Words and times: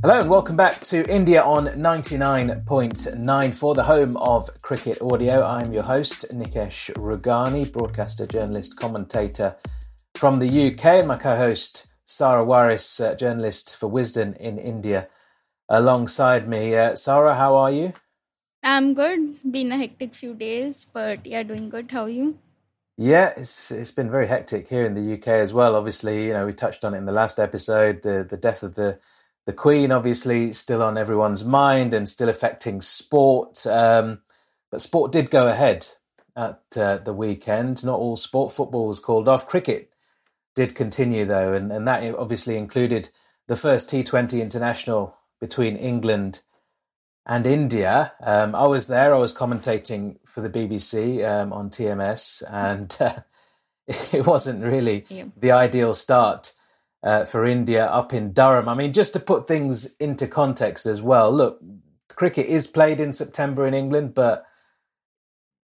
Hello 0.00 0.20
and 0.20 0.30
welcome 0.30 0.54
back 0.54 0.80
to 0.82 1.04
India 1.10 1.42
on 1.42 1.66
99.94 1.66 3.74
the 3.74 3.82
home 3.82 4.16
of 4.18 4.48
cricket 4.62 5.02
audio. 5.02 5.44
I'm 5.44 5.72
your 5.72 5.82
host, 5.82 6.24
Nikesh 6.32 6.94
Rughani, 6.94 7.72
broadcaster, 7.72 8.24
journalist, 8.24 8.76
commentator 8.76 9.56
from 10.14 10.38
the 10.38 10.68
UK, 10.68 10.84
and 10.84 11.08
my 11.08 11.16
co 11.16 11.34
host, 11.34 11.88
Sarah 12.06 12.44
Waris, 12.44 13.00
uh, 13.00 13.16
journalist 13.16 13.74
for 13.74 13.90
Wisden 13.90 14.36
in 14.36 14.56
India, 14.56 15.08
alongside 15.68 16.48
me. 16.48 16.76
Uh, 16.76 16.94
Sara, 16.94 17.34
how 17.34 17.56
are 17.56 17.72
you? 17.72 17.92
I'm 18.62 18.94
good. 18.94 19.38
Been 19.50 19.72
a 19.72 19.78
hectic 19.78 20.14
few 20.14 20.32
days, 20.32 20.86
but 20.92 21.26
yeah, 21.26 21.42
doing 21.42 21.70
good. 21.70 21.90
How 21.90 22.04
are 22.04 22.08
you? 22.08 22.38
Yeah, 22.96 23.32
it's 23.36 23.72
it's 23.72 23.90
been 23.90 24.12
very 24.12 24.28
hectic 24.28 24.68
here 24.68 24.86
in 24.86 24.94
the 24.94 25.14
UK 25.14 25.26
as 25.26 25.52
well. 25.52 25.74
Obviously, 25.74 26.26
you 26.26 26.34
know, 26.34 26.46
we 26.46 26.52
touched 26.52 26.84
on 26.84 26.94
it 26.94 26.98
in 26.98 27.04
the 27.04 27.12
last 27.12 27.40
episode, 27.40 28.02
the 28.02 28.24
the 28.28 28.36
death 28.36 28.62
of 28.62 28.76
the 28.76 29.00
the 29.48 29.54
Queen, 29.54 29.90
obviously, 29.90 30.52
still 30.52 30.82
on 30.82 30.98
everyone's 30.98 31.42
mind 31.42 31.94
and 31.94 32.06
still 32.06 32.28
affecting 32.28 32.82
sport. 32.82 33.66
Um, 33.66 34.20
but 34.70 34.82
sport 34.82 35.10
did 35.10 35.30
go 35.30 35.48
ahead 35.48 35.88
at 36.36 36.60
uh, 36.76 36.98
the 36.98 37.14
weekend. 37.14 37.82
Not 37.82 37.98
all 37.98 38.18
sport. 38.18 38.52
Football 38.52 38.86
was 38.86 39.00
called 39.00 39.26
off. 39.26 39.48
Cricket 39.48 39.90
did 40.54 40.74
continue, 40.74 41.24
though, 41.24 41.54
and, 41.54 41.72
and 41.72 41.88
that 41.88 42.14
obviously 42.14 42.58
included 42.58 43.08
the 43.46 43.56
first 43.56 43.88
T20 43.88 44.38
international 44.42 45.16
between 45.40 45.76
England 45.76 46.42
and 47.24 47.46
India. 47.46 48.12
Um, 48.22 48.54
I 48.54 48.66
was 48.66 48.86
there. 48.86 49.14
I 49.14 49.18
was 49.18 49.32
commentating 49.32 50.18
for 50.26 50.42
the 50.42 50.50
BBC 50.50 51.26
um, 51.26 51.54
on 51.54 51.70
TMS, 51.70 52.42
and 52.50 52.94
uh, 53.00 53.20
it 54.12 54.26
wasn't 54.26 54.62
really 54.62 55.06
yeah. 55.08 55.24
the 55.38 55.52
ideal 55.52 55.94
start 55.94 56.52
uh, 57.02 57.24
for 57.24 57.46
India 57.46 57.86
up 57.86 58.12
in 58.12 58.32
Durham. 58.32 58.68
I 58.68 58.74
mean, 58.74 58.92
just 58.92 59.12
to 59.14 59.20
put 59.20 59.46
things 59.46 59.94
into 59.96 60.26
context 60.26 60.86
as 60.86 61.00
well, 61.00 61.32
look, 61.32 61.60
cricket 62.08 62.46
is 62.46 62.66
played 62.66 63.00
in 63.00 63.12
September 63.12 63.66
in 63.66 63.74
England, 63.74 64.14
but 64.14 64.44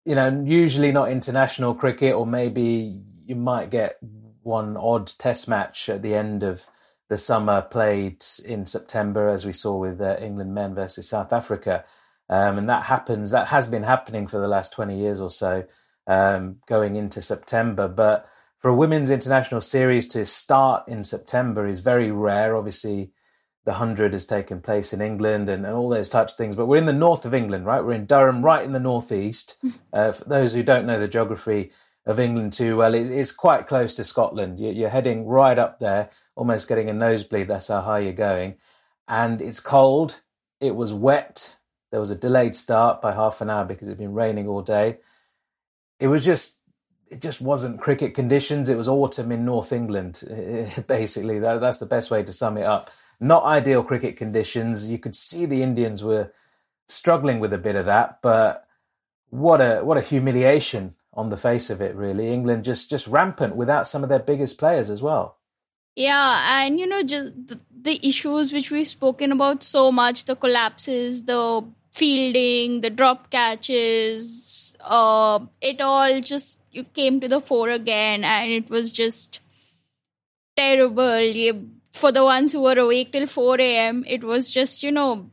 you 0.05 0.15
know, 0.15 0.43
usually 0.45 0.91
not 0.91 1.11
international 1.11 1.75
cricket, 1.75 2.15
or 2.15 2.25
maybe 2.25 2.99
you 3.25 3.35
might 3.35 3.69
get 3.69 3.97
one 4.43 4.75
odd 4.75 5.07
test 5.19 5.47
match 5.47 5.89
at 5.89 6.01
the 6.01 6.15
end 6.15 6.43
of 6.43 6.67
the 7.09 7.17
summer 7.17 7.61
played 7.61 8.23
in 8.43 8.65
September, 8.65 9.29
as 9.29 9.45
we 9.45 9.53
saw 9.53 9.75
with 9.75 10.01
uh, 10.01 10.17
England 10.19 10.53
men 10.53 10.73
versus 10.73 11.09
South 11.09 11.31
Africa. 11.33 11.83
Um, 12.29 12.57
and 12.57 12.69
that 12.69 12.83
happens, 12.83 13.31
that 13.31 13.49
has 13.49 13.67
been 13.67 13.83
happening 13.83 14.27
for 14.27 14.39
the 14.39 14.47
last 14.47 14.71
20 14.73 14.97
years 14.97 15.19
or 15.19 15.29
so, 15.29 15.65
um, 16.07 16.57
going 16.67 16.95
into 16.95 17.21
September. 17.21 17.87
But 17.87 18.27
for 18.61 18.69
a 18.69 18.75
women's 18.75 19.09
international 19.09 19.59
series 19.59 20.07
to 20.09 20.23
start 20.23 20.87
in 20.87 21.03
September 21.03 21.67
is 21.67 21.79
very 21.79 22.11
rare. 22.11 22.55
Obviously, 22.55 23.11
the 23.65 23.71
100 23.71 24.13
has 24.13 24.25
taken 24.25 24.61
place 24.61 24.93
in 24.93 25.01
England 25.01 25.49
and, 25.49 25.65
and 25.65 25.75
all 25.75 25.89
those 25.89 26.07
types 26.07 26.33
of 26.33 26.37
things. 26.37 26.55
But 26.55 26.67
we're 26.67 26.77
in 26.77 26.85
the 26.85 26.93
north 26.93 27.25
of 27.25 27.33
England, 27.33 27.65
right? 27.65 27.83
We're 27.83 27.93
in 27.93 28.05
Durham, 28.05 28.45
right 28.45 28.63
in 28.63 28.71
the 28.71 28.79
northeast. 28.79 29.57
Uh, 29.93 30.13
for 30.13 30.23
those 30.23 30.53
who 30.53 30.63
don't 30.63 30.85
know 30.85 30.97
the 30.97 31.07
geography 31.07 31.69
of 32.05 32.17
England 32.17 32.53
too 32.53 32.77
well, 32.77 32.93
it, 32.93 33.11
it's 33.11 33.33
quite 33.33 33.67
close 33.67 33.93
to 33.93 34.05
Scotland. 34.05 34.57
You're, 34.57 34.71
you're 34.71 34.89
heading 34.89 35.25
right 35.27 35.59
up 35.59 35.79
there, 35.79 36.09
almost 36.33 36.69
getting 36.69 36.89
a 36.89 36.93
nosebleed. 36.93 37.49
That's 37.49 37.67
how 37.67 37.81
high 37.81 37.99
you're 37.99 38.13
going. 38.13 38.55
And 39.05 39.41
it's 39.41 39.59
cold. 39.59 40.21
It 40.61 40.77
was 40.77 40.93
wet. 40.93 41.57
There 41.91 41.99
was 41.99 42.09
a 42.09 42.15
delayed 42.15 42.55
start 42.55 43.01
by 43.01 43.13
half 43.13 43.41
an 43.41 43.49
hour 43.49 43.65
because 43.65 43.89
it 43.89 43.91
had 43.91 43.97
been 43.97 44.13
raining 44.13 44.47
all 44.47 44.61
day. 44.61 44.99
It 45.99 46.07
was 46.07 46.23
just 46.23 46.60
it 47.11 47.19
just 47.19 47.41
wasn't 47.41 47.81
cricket 47.81 48.15
conditions. 48.15 48.69
It 48.69 48.77
was 48.77 48.87
autumn 48.87 49.33
in 49.33 49.43
North 49.43 49.73
England, 49.73 50.23
basically. 50.87 51.39
That, 51.39 51.59
that's 51.59 51.79
the 51.79 51.85
best 51.85 52.09
way 52.09 52.23
to 52.23 52.31
sum 52.31 52.57
it 52.57 52.63
up. 52.63 52.89
Not 53.19 53.43
ideal 53.43 53.83
cricket 53.83 54.15
conditions. 54.15 54.87
You 54.87 54.97
could 54.97 55.15
see 55.15 55.45
the 55.45 55.61
Indians 55.61 56.03
were 56.03 56.31
struggling 56.87 57.39
with 57.39 57.53
a 57.53 57.57
bit 57.57 57.75
of 57.75 57.85
that, 57.85 58.19
but 58.21 58.65
what 59.29 59.61
a 59.61 59.81
what 59.81 59.97
a 59.97 60.01
humiliation 60.01 60.95
on 61.13 61.29
the 61.29 61.37
face 61.37 61.69
of 61.69 61.81
it. 61.81 61.95
Really, 61.95 62.33
England 62.33 62.63
just 62.63 62.89
just 62.89 63.07
rampant 63.07 63.55
without 63.55 63.85
some 63.85 64.03
of 64.03 64.09
their 64.09 64.19
biggest 64.19 64.57
players 64.57 64.89
as 64.89 65.01
well. 65.01 65.37
Yeah, 65.95 66.63
and 66.63 66.79
you 66.79 66.87
know, 66.87 67.03
just 67.03 67.33
the, 67.47 67.59
the 67.81 67.99
issues 68.07 68.53
which 68.53 68.71
we've 68.71 68.87
spoken 68.87 69.33
about 69.33 69.61
so 69.61 69.91
much, 69.91 70.25
the 70.25 70.35
collapses, 70.35 71.23
the 71.23 71.63
fielding, 71.91 72.81
the 72.81 72.89
drop 72.89 73.29
catches, 73.29 74.75
uh, 74.81 75.39
it 75.61 75.81
all 75.81 76.21
just 76.21 76.57
you 76.71 76.83
came 76.83 77.19
to 77.19 77.27
the 77.27 77.39
fore 77.39 77.69
again, 77.69 78.23
and 78.23 78.51
it 78.51 78.69
was 78.69 78.91
just 78.91 79.41
terrible. 80.55 81.19
You, 81.19 81.69
for 81.93 82.11
the 82.11 82.23
ones 82.23 82.53
who 82.53 82.61
were 82.61 82.79
awake 82.79 83.11
till 83.11 83.25
4 83.25 83.59
a.m., 83.59 84.03
it 84.07 84.23
was 84.23 84.49
just, 84.49 84.83
you 84.83 84.91
know, 84.91 85.29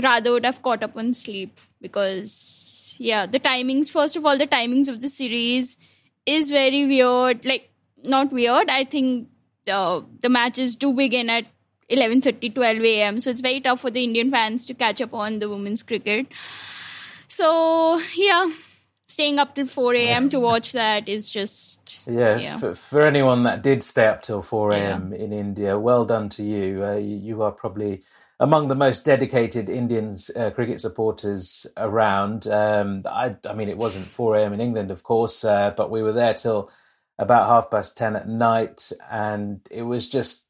rather 0.00 0.32
would 0.32 0.44
have 0.44 0.62
caught 0.62 0.82
up 0.82 0.96
on 0.96 1.14
sleep 1.14 1.60
because, 1.80 2.96
yeah, 3.00 3.26
the 3.26 3.40
timings, 3.40 3.90
first 3.90 4.16
of 4.16 4.26
all, 4.26 4.36
the 4.36 4.46
timings 4.46 4.88
of 4.88 5.00
the 5.00 5.08
series 5.08 5.78
is 6.26 6.50
very 6.50 6.86
weird. 6.86 7.44
Like, 7.44 7.70
not 8.02 8.32
weird. 8.32 8.68
I 8.68 8.84
think 8.84 9.28
the, 9.64 10.04
the 10.20 10.28
matches 10.28 10.76
do 10.76 10.92
begin 10.92 11.30
at 11.30 11.46
11.30, 11.92 12.54
12 12.54 12.82
a.m. 12.82 13.20
So 13.20 13.30
it's 13.30 13.40
very 13.40 13.60
tough 13.60 13.80
for 13.80 13.90
the 13.90 14.02
Indian 14.02 14.30
fans 14.30 14.66
to 14.66 14.74
catch 14.74 15.00
up 15.00 15.14
on 15.14 15.38
the 15.38 15.48
women's 15.48 15.82
cricket. 15.82 16.26
So, 17.28 18.00
yeah 18.14 18.50
staying 19.12 19.38
up 19.38 19.54
till 19.54 19.66
4 19.66 19.94
a.m. 19.94 20.30
to 20.30 20.40
watch 20.40 20.72
that 20.72 21.08
is 21.08 21.28
just 21.28 22.06
yeah, 22.08 22.38
yeah. 22.38 22.58
For, 22.58 22.74
for, 22.74 23.02
anyone 23.02 23.42
that 23.42 23.62
did 23.62 23.82
stay 23.82 24.06
up 24.06 24.22
till 24.22 24.42
4 24.42 24.72
a.m. 24.72 25.12
Yeah. 25.12 25.18
in 25.18 25.32
India, 25.32 25.78
well 25.78 26.04
done 26.04 26.28
to 26.30 26.42
you. 26.42 26.84
Uh, 26.84 26.96
you. 26.96 27.16
you. 27.16 27.42
are 27.42 27.52
probably 27.52 28.02
among 28.40 28.68
the 28.68 28.74
most 28.74 29.04
dedicated 29.04 29.68
Indian 29.68 30.16
uh, 30.34 30.50
cricket 30.50 30.80
supporters 30.80 31.66
around. 31.76 32.46
Um, 32.46 33.02
I, 33.06 33.36
I, 33.48 33.52
mean, 33.52 33.68
it 33.68 33.78
wasn't 33.78 34.06
4 34.08 34.36
a.m. 34.36 34.52
in 34.54 34.60
England, 34.60 34.90
of 34.90 35.02
course, 35.02 35.44
uh, 35.44 35.72
but 35.76 35.90
we 35.90 36.02
were 36.02 36.12
there 36.12 36.34
till 36.34 36.70
about 37.18 37.46
half 37.48 37.70
past 37.70 37.96
10 37.96 38.16
at 38.16 38.28
night, 38.28 38.90
and 39.10 39.60
it 39.70 39.82
was 39.82 40.08
just 40.08 40.44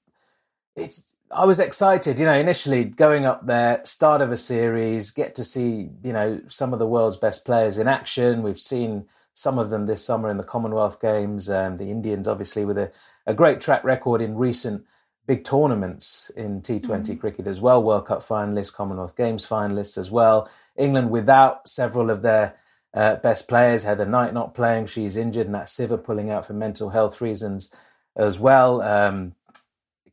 it, 0.77 0.99
I 1.35 1.47
was 1.47 1.59
excited, 1.59 2.19
you 2.19 2.27
know, 2.27 2.35
initially 2.35 2.85
going 2.85 3.25
up 3.25 3.47
there, 3.47 3.81
start 3.85 4.21
of 4.21 4.31
a 4.31 4.37
series, 4.37 5.11
get 5.11 5.35
to 5.37 5.45
see, 5.45 5.89
you 6.03 6.13
know, 6.13 6.41
some 6.49 6.73
of 6.73 6.79
the 6.79 6.87
world's 6.87 7.17
best 7.17 7.45
players 7.45 7.79
in 7.79 7.89
action. 7.89 8.43
We've 8.43 8.61
seen 8.61 9.07
some 9.33 9.59
of 9.59 9.71
them 9.71 9.87
this 9.87 10.05
summer 10.05 10.29
in 10.29 10.37
the 10.37 10.45
Commonwealth 10.45 11.01
Games. 11.01 11.49
Um, 11.49 11.79
the 11.79 11.91
Indians, 11.91 12.29
obviously, 12.29 12.65
with 12.65 12.77
a, 12.77 12.93
a 13.27 13.33
great 13.33 13.61
track 13.61 13.83
record 13.83 14.21
in 14.21 14.37
recent 14.37 14.85
big 15.27 15.45
tournaments 15.45 16.31
in 16.37 16.61
T20 16.61 16.83
mm-hmm. 16.83 17.17
cricket 17.17 17.47
as 17.47 17.61
well, 17.61 17.83
World 17.83 18.07
Cup 18.07 18.23
finalists, 18.23 18.75
Commonwealth 18.75 19.17
Games 19.17 19.47
finalists 19.47 19.97
as 19.97 20.11
well. 20.11 20.51
England 20.77 21.11
without 21.11 21.67
several 21.67 22.11
of 22.11 22.23
their 22.23 22.57
uh, 22.93 23.17
best 23.17 23.49
players, 23.49 23.85
Heather 23.85 24.05
Knight 24.05 24.35
not 24.35 24.53
playing, 24.53 24.87
she's 24.87 25.17
injured, 25.17 25.47
and 25.47 25.53
Nat 25.53 25.65
Sciver 25.65 26.03
pulling 26.03 26.31
out 26.31 26.47
for 26.47 26.53
mental 26.53 26.91
health 26.91 27.23
reasons 27.23 27.71
as 28.17 28.39
well. 28.39 28.83
Um, 28.83 29.35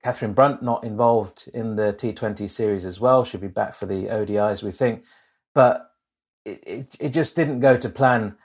Catherine 0.04 0.34
Brunt 0.34 0.64
not 0.64 0.84
involved 0.84 1.50
in 1.54 1.76
the 1.76 1.94
T20 1.94 2.50
series 2.50 2.86
as 2.86 3.00
well. 3.00 3.24
She'll 3.24 3.42
be 3.42 3.48
back 3.48 3.74
for 3.74 3.86
the 3.86 4.06
ODIs, 4.06 4.64
we 4.64 4.72
think. 4.72 5.04
But 5.54 5.92
it, 6.46 6.64
it, 6.66 6.96
it 7.00 7.10
just 7.10 7.36
didn't 7.36 7.60
go 7.60 7.78
to 7.78 7.90
plan 7.90 8.38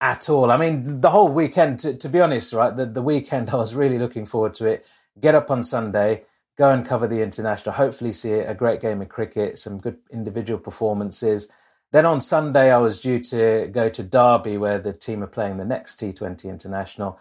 at 0.00 0.28
all. 0.28 0.50
I 0.50 0.56
mean, 0.56 1.00
the 1.00 1.10
whole 1.10 1.28
weekend, 1.28 1.80
to, 1.80 1.94
to 1.94 2.08
be 2.08 2.20
honest, 2.20 2.52
right, 2.52 2.76
the, 2.76 2.86
the 2.86 3.02
weekend, 3.02 3.50
I 3.52 3.56
was 3.56 3.74
really 3.74 3.98
looking 3.98 4.26
forward 4.26 4.54
to 4.54 4.66
it. 4.66 4.86
Get 5.20 5.34
up 5.34 5.50
on 5.50 5.64
Sunday, 5.64 6.22
go 6.56 6.70
and 6.70 6.86
cover 6.86 7.06
the 7.06 7.20
international, 7.20 7.74
hopefully 7.74 8.12
see 8.12 8.32
a 8.32 8.54
great 8.54 8.80
game 8.80 9.02
of 9.02 9.08
cricket, 9.08 9.58
some 9.58 9.78
good 9.78 9.98
individual 10.10 10.58
performances. 10.58 11.48
Then 11.90 12.06
on 12.06 12.20
Sunday, 12.20 12.70
I 12.72 12.78
was 12.78 13.00
due 13.00 13.18
to 13.18 13.68
go 13.70 13.90
to 13.90 14.02
Derby, 14.02 14.56
where 14.56 14.78
the 14.78 14.94
team 14.94 15.22
are 15.22 15.26
playing 15.26 15.58
the 15.58 15.64
next 15.64 16.00
T20 16.00 16.44
international 16.44 17.18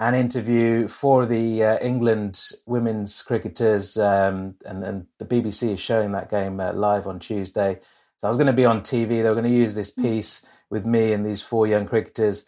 and 0.00 0.16
interview 0.16 0.88
for 0.88 1.26
the 1.26 1.62
uh, 1.62 1.78
England 1.80 2.52
women's 2.64 3.20
cricketers, 3.22 3.98
um, 3.98 4.54
and, 4.64 4.82
and, 4.82 5.06
the 5.18 5.26
BBC 5.26 5.74
is 5.74 5.80
showing 5.80 6.12
that 6.12 6.30
game 6.30 6.58
uh, 6.58 6.72
live 6.72 7.06
on 7.06 7.18
Tuesday. 7.18 7.78
So 8.16 8.26
I 8.26 8.28
was 8.28 8.38
going 8.38 8.46
to 8.46 8.54
be 8.54 8.64
on 8.64 8.80
TV. 8.80 9.08
They 9.08 9.24
were 9.24 9.34
going 9.34 9.44
to 9.44 9.50
use 9.50 9.74
this 9.74 9.92
hmm. 9.92 10.02
piece 10.02 10.46
with 10.70 10.86
me 10.86 11.12
and 11.12 11.24
these 11.24 11.42
four 11.42 11.66
young 11.66 11.86
cricketers. 11.86 12.46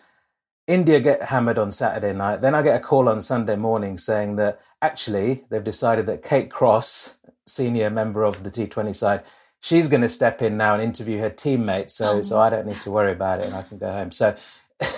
India 0.66 0.98
get 0.98 1.24
hammered 1.24 1.58
on 1.58 1.70
Saturday 1.70 2.14
night. 2.14 2.40
Then 2.40 2.54
I 2.54 2.62
get 2.62 2.76
a 2.76 2.80
call 2.80 3.06
on 3.06 3.20
Sunday 3.20 3.56
morning 3.56 3.98
saying 3.98 4.36
that 4.36 4.58
actually 4.80 5.44
they've 5.50 5.62
decided 5.62 6.06
that 6.06 6.22
Kate 6.22 6.50
Cross, 6.50 7.18
senior 7.46 7.90
member 7.90 8.24
of 8.24 8.44
the 8.44 8.50
T20 8.50 8.96
side, 8.96 9.24
she's 9.60 9.88
going 9.88 10.02
to 10.02 10.08
step 10.08 10.40
in 10.40 10.56
now 10.56 10.72
and 10.72 10.82
interview 10.82 11.18
her 11.18 11.30
teammates. 11.30 11.94
So, 11.94 12.18
oh. 12.18 12.22
so 12.22 12.40
I 12.40 12.48
don't 12.48 12.66
need 12.66 12.80
to 12.82 12.90
worry 12.90 13.12
about 13.12 13.40
it 13.40 13.46
and 13.46 13.54
I 13.54 13.62
can 13.62 13.76
go 13.76 13.92
home. 13.92 14.10
So 14.10 14.36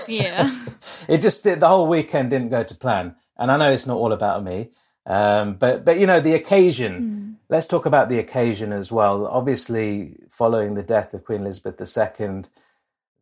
yeah. 0.08 0.54
it 1.08 1.19
just 1.19 1.44
the 1.44 1.69
whole 1.69 1.86
weekend 1.86 2.31
didn't 2.31 2.50
go 2.50 2.62
to 2.62 2.75
plan. 2.75 3.16
And 3.36 3.50
I 3.50 3.56
know 3.56 3.72
it's 3.72 3.86
not 3.86 3.96
all 3.96 4.12
about 4.12 4.44
me. 4.44 4.70
Um, 5.06 5.54
but 5.54 5.84
but 5.84 5.98
you 5.98 6.06
know 6.06 6.20
the 6.20 6.34
occasion. 6.34 7.02
Mm. 7.02 7.25
Let's 7.50 7.66
talk 7.66 7.84
about 7.84 8.08
the 8.08 8.19
occasion 8.19 8.72
as 8.72 8.90
well. 8.90 9.26
Obviously, 9.26 10.16
following 10.31 10.75
the 10.75 10.82
death 10.82 11.12
of 11.12 11.25
Queen 11.25 11.42
Elizabeth 11.42 11.78
II, 11.78 12.44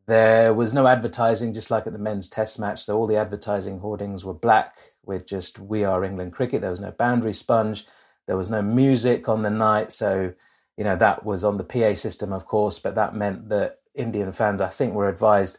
there 0.07 0.55
was 0.55 0.73
no 0.73 0.87
advertising, 0.87 1.53
just 1.53 1.71
like 1.71 1.87
at 1.87 1.93
the 1.93 1.99
men's 1.99 2.29
Test 2.29 2.59
match. 2.59 2.85
So 2.85 2.97
all 2.97 3.09
the 3.09 3.17
advertising 3.17 3.81
hoardings 3.81 4.25
were 4.25 4.35
black 4.35 4.93
with 5.05 5.27
just 5.27 5.59
"We 5.59 5.85
are 5.85 6.05
England 6.05 6.33
cricket." 6.33 6.61
There 6.61 6.71
was 6.71 6.81
no 6.81 6.93
boundary 6.93 7.35
sponge. 7.35 7.85
There 8.27 8.37
was 8.37 8.49
no 8.49 8.63
music 8.63 9.29
on 9.29 9.43
the 9.43 9.51
night, 9.51 9.93
so 9.93 10.33
you 10.77 10.85
know 10.85 10.97
that 10.97 11.25
was 11.25 11.43
on 11.43 11.57
the 11.57 11.65
PA 11.65 11.95
system, 11.97 12.33
of 12.33 12.47
course, 12.47 12.79
but 12.79 12.95
that 12.95 13.17
meant 13.17 13.49
that 13.49 13.79
Indian 13.95 14.33
fans, 14.33 14.61
I 14.61 14.69
think, 14.69 14.95
were 14.95 15.09
advised 15.09 15.59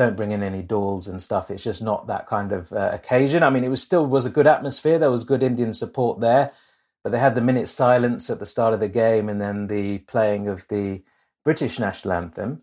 don't 0.00 0.16
bring 0.16 0.32
in 0.32 0.42
any 0.42 0.62
dhols 0.62 1.08
and 1.08 1.20
stuff. 1.20 1.50
It's 1.50 1.62
just 1.62 1.82
not 1.82 2.06
that 2.06 2.26
kind 2.26 2.52
of 2.52 2.72
uh, 2.72 2.88
occasion. 2.90 3.42
I 3.42 3.50
mean, 3.50 3.64
it 3.64 3.68
was 3.68 3.82
still 3.82 4.06
was 4.06 4.24
a 4.24 4.30
good 4.30 4.46
atmosphere. 4.46 4.98
There 4.98 5.10
was 5.10 5.24
good 5.24 5.42
Indian 5.42 5.74
support 5.74 6.20
there, 6.20 6.52
but 7.04 7.12
they 7.12 7.18
had 7.18 7.34
the 7.34 7.42
minute 7.42 7.68
silence 7.68 8.30
at 8.30 8.38
the 8.38 8.46
start 8.46 8.72
of 8.72 8.80
the 8.80 8.88
game 8.88 9.28
and 9.28 9.38
then 9.38 9.66
the 9.66 9.98
playing 9.98 10.48
of 10.48 10.66
the 10.68 11.02
British 11.44 11.78
national 11.78 12.14
anthem, 12.14 12.62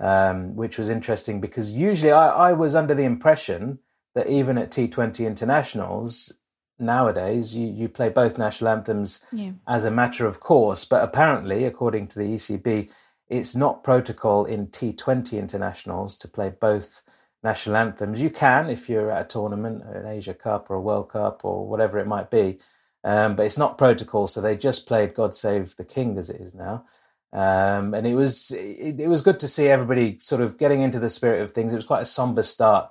um, 0.00 0.54
which 0.54 0.78
was 0.78 0.88
interesting 0.88 1.40
because 1.40 1.72
usually 1.72 2.12
I, 2.12 2.50
I 2.50 2.52
was 2.52 2.76
under 2.76 2.94
the 2.94 3.02
impression 3.02 3.80
that 4.14 4.28
even 4.28 4.56
at 4.56 4.70
T20 4.70 5.26
internationals 5.26 6.32
nowadays 6.78 7.56
you, 7.56 7.66
you 7.66 7.88
play 7.88 8.10
both 8.10 8.38
national 8.38 8.70
anthems 8.70 9.24
yeah. 9.32 9.50
as 9.66 9.84
a 9.84 9.90
matter 9.90 10.24
of 10.24 10.38
course, 10.38 10.84
but 10.84 11.02
apparently, 11.02 11.64
according 11.64 12.06
to 12.06 12.20
the 12.20 12.26
ECB, 12.36 12.90
it's 13.28 13.56
not 13.56 13.82
protocol 13.82 14.44
in 14.44 14.68
T20 14.68 15.38
internationals 15.38 16.16
to 16.16 16.28
play 16.28 16.50
both 16.50 17.02
national 17.42 17.76
anthems. 17.76 18.20
You 18.20 18.30
can 18.30 18.68
if 18.68 18.88
you're 18.88 19.10
at 19.10 19.22
a 19.22 19.28
tournament, 19.28 19.82
an 19.84 20.06
Asia 20.06 20.34
Cup 20.34 20.70
or 20.70 20.76
a 20.76 20.80
World 20.80 21.10
Cup 21.10 21.44
or 21.44 21.66
whatever 21.66 21.98
it 21.98 22.06
might 22.06 22.30
be, 22.30 22.58
um, 23.04 23.36
but 23.36 23.46
it's 23.46 23.58
not 23.58 23.78
protocol. 23.78 24.26
So 24.26 24.40
they 24.40 24.56
just 24.56 24.86
played 24.86 25.14
"God 25.14 25.34
Save 25.34 25.76
the 25.76 25.84
King" 25.84 26.18
as 26.18 26.30
it 26.30 26.40
is 26.40 26.54
now, 26.54 26.84
um, 27.32 27.94
and 27.94 28.06
it 28.06 28.14
was 28.14 28.50
it, 28.52 29.00
it 29.00 29.08
was 29.08 29.22
good 29.22 29.40
to 29.40 29.48
see 29.48 29.68
everybody 29.68 30.18
sort 30.20 30.42
of 30.42 30.58
getting 30.58 30.80
into 30.82 30.98
the 30.98 31.08
spirit 31.08 31.42
of 31.42 31.52
things. 31.52 31.72
It 31.72 31.76
was 31.76 31.84
quite 31.84 32.02
a 32.02 32.06
somber 32.06 32.42
start 32.42 32.90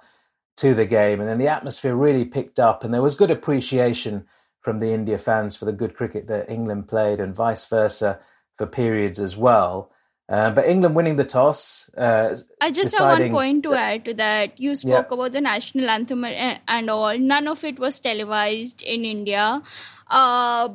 to 0.58 0.74
the 0.74 0.86
game, 0.86 1.20
and 1.20 1.30
then 1.30 1.38
the 1.40 1.50
atmosphere 1.50 1.96
really 1.96 2.26
picked 2.26 2.60
up, 2.60 2.84
and 2.84 2.94
there 2.94 3.02
was 3.02 3.16
good 3.16 3.31
appreciation 3.31 4.26
from 4.62 4.80
the 4.80 4.94
India 4.94 5.18
fans 5.18 5.56
for 5.56 5.66
the 5.66 5.74
good 5.74 5.96
cricket 5.96 6.28
that 6.28 6.50
England 6.50 6.88
played, 6.88 7.20
and 7.20 7.36
vice 7.36 7.66
versa 7.66 8.20
for 8.58 8.66
periods 8.68 9.20
as 9.20 9.38
well. 9.38 9.92
Uh, 10.27 10.50
but 10.50 10.66
England 10.66 10.95
winning 10.95 11.18
the 11.18 11.24
toss. 11.24 11.89
Uh, 11.95 12.36
I 12.60 12.72
just 12.72 12.98
have 12.98 13.19
one 13.19 13.30
point 13.30 13.63
to 13.63 13.75
add 13.75 14.06
to 14.06 14.13
that. 14.16 14.60
You 14.60 14.74
spoke 14.74 15.07
yeah. 15.10 15.13
about 15.13 15.33
the 15.33 15.42
national 15.42 15.88
anthem 15.88 16.24
and 16.25 16.89
all. 16.89 17.18
None 17.18 17.48
of 17.48 17.63
it 17.63 17.77
was 17.77 18.00
televised 18.00 18.81
in 18.81 19.06
India. 19.06 19.62
Uh, 20.10 20.69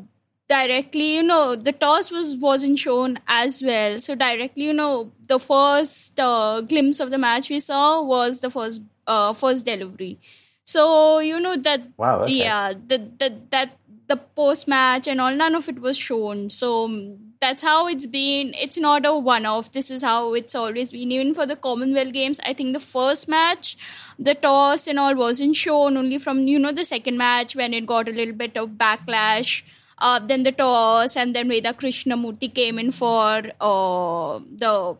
directly, 0.49 1.15
you 1.15 1.23
know, 1.23 1.57
the 1.57 1.73
toss 1.73 2.13
was 2.13 2.37
wasn't 2.37 2.79
shown 2.79 3.19
as 3.27 3.61
well. 3.63 3.99
So 3.99 4.15
directly, 4.15 4.65
you 4.65 4.73
know, 4.73 5.11
the 5.27 5.41
first 5.41 6.21
uh, 6.21 6.61
glimpse 6.61 7.01
of 7.01 7.11
the 7.11 7.19
match 7.19 7.51
we 7.51 7.59
saw 7.59 8.03
was 8.03 8.41
the 8.41 8.51
first 8.51 8.83
uh, 9.07 9.33
first 9.33 9.67
delivery. 9.67 10.19
So 10.65 11.19
you 11.19 11.41
know 11.41 11.57
that 11.57 11.83
wow, 11.97 12.23
okay. 12.23 12.35
yeah, 12.35 12.73
the, 12.73 12.99
the 13.19 13.37
that 13.51 13.79
the 14.07 14.17
post 14.17 14.69
match 14.69 15.09
and 15.09 15.21
all, 15.21 15.35
none 15.35 15.57
of 15.57 15.69
it 15.69 15.81
was 15.81 15.97
shown. 15.97 16.51
So 16.51 17.17
that's 17.41 17.63
how 17.63 17.89
it's 17.89 18.07
been. 18.07 18.55
It's 18.55 18.77
not 18.77 19.07
a 19.07 19.15
one 19.17 19.47
off. 19.47 19.73
This 19.73 19.91
is 19.91 20.03
how 20.03 20.35
it's 20.35 20.55
always 20.55 20.93
been. 20.93 21.11
Even 21.11 21.35
for 21.35 21.47
the 21.47 21.57
Commonwealth 21.57 22.13
Games, 22.13 22.41
I 22.45 22.53
think 22.53 22.75
the 22.75 22.81
first 22.81 23.29
match, 23.29 23.77
the 24.19 24.35
toss 24.35 24.87
and 24.87 24.99
all 24.99 25.15
wasn't 25.15 25.57
shown. 25.57 25.97
Only 25.97 26.19
from, 26.19 26.47
you 26.47 26.59
know, 26.59 26.73
the 26.73 26.85
second 26.85 27.17
match 27.17 27.57
when 27.57 27.73
it 27.73 27.87
got 27.87 28.09
a 28.09 28.13
little 28.13 28.35
bit 28.35 28.57
of 28.57 28.71
backlash. 28.71 29.63
Uh, 29.99 30.19
then 30.19 30.45
the 30.45 30.53
toss, 30.53 31.15
and 31.15 31.35
then 31.37 31.49
Veda 31.49 31.75
Krishnamurthy 31.75 32.55
came 32.55 32.79
in 32.79 32.91
for 32.91 33.43
uh, 33.61 34.41
the 34.57 34.97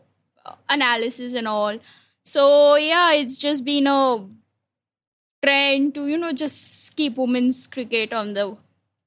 analysis 0.69 1.33
and 1.33 1.47
all. 1.47 1.79
So, 2.23 2.75
yeah, 2.75 3.13
it's 3.13 3.39
just 3.39 3.65
been 3.65 3.87
a 3.87 4.23
trend 5.43 5.95
to, 5.95 6.05
you 6.05 6.17
know, 6.17 6.31
just 6.33 6.95
keep 6.95 7.17
women's 7.17 7.65
cricket 7.65 8.13
on 8.13 8.33
the 8.33 8.55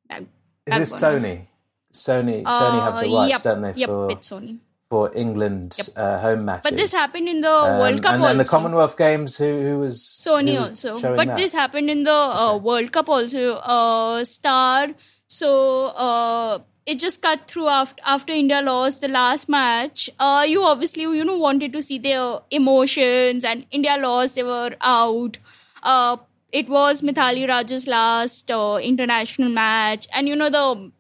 back. 0.09 0.25
Is 0.67 0.79
this 0.79 1.01
Sony? 1.01 1.47
Sony 1.95 2.43
Sony 2.43 2.83
have 2.83 3.03
the 3.03 3.11
uh, 3.11 3.21
rights, 3.21 3.31
yep, 3.31 3.43
don't 3.43 3.63
they? 3.63 3.73
Yep, 3.75 3.89
for, 3.89 4.11
it's 4.11 4.29
Sony. 4.29 4.59
For 4.91 5.15
England's 5.15 5.79
yep. 5.79 5.89
uh, 5.97 6.19
home 6.21 6.45
matches. 6.45 6.71
But 6.71 6.77
this 6.77 6.93
happened 6.93 7.29
in 7.29 7.41
the 7.41 7.53
um, 7.53 7.79
World 7.79 8.03
Cup 8.03 8.15
and 8.15 8.23
also. 8.23 8.31
And 8.31 8.41
the 8.41 8.45
Commonwealth 8.45 8.97
Games, 8.99 9.39
who, 9.39 9.63
who 9.63 9.79
was 9.79 10.01
Sony 10.01 10.55
who 10.55 10.61
was 10.61 10.85
also. 10.85 11.17
But 11.17 11.29
that? 11.29 11.37
this 11.37 11.53
happened 11.53 11.89
in 11.89 12.03
the 12.03 12.13
uh, 12.13 12.53
okay. 12.55 12.65
World 12.65 12.93
Cup 12.93 13.09
also. 13.09 13.55
Uh, 13.55 14.25
Star. 14.25 14.89
So 15.29 15.87
uh, 15.87 16.59
it 16.85 17.01
just 17.01 17.23
cut 17.23 17.49
through 17.49 17.69
after 17.69 18.03
after 18.05 18.33
India 18.33 18.61
lost 18.61 19.01
the 19.01 19.09
last 19.09 19.49
match. 19.49 20.11
Uh, 20.19 20.45
you 20.47 20.65
obviously 20.65 21.03
you 21.03 21.25
know 21.25 21.39
wanted 21.39 21.73
to 21.73 21.83
see 21.83 21.99
their 21.99 22.41
emotions, 22.51 23.45
and 23.45 23.67
India 23.71 23.97
lost. 24.01 24.35
They 24.35 24.43
were 24.43 24.75
out. 24.81 25.39
Uh, 25.83 26.17
it 26.53 26.69
was 26.69 27.03
Mithali 27.03 27.49
Raj's 27.49 27.87
last 27.87 28.51
uh, 28.51 28.79
international 28.83 29.49
match, 29.49 30.07
and 30.13 30.29
you 30.29 30.37
know 30.37 30.51
the 30.51 30.93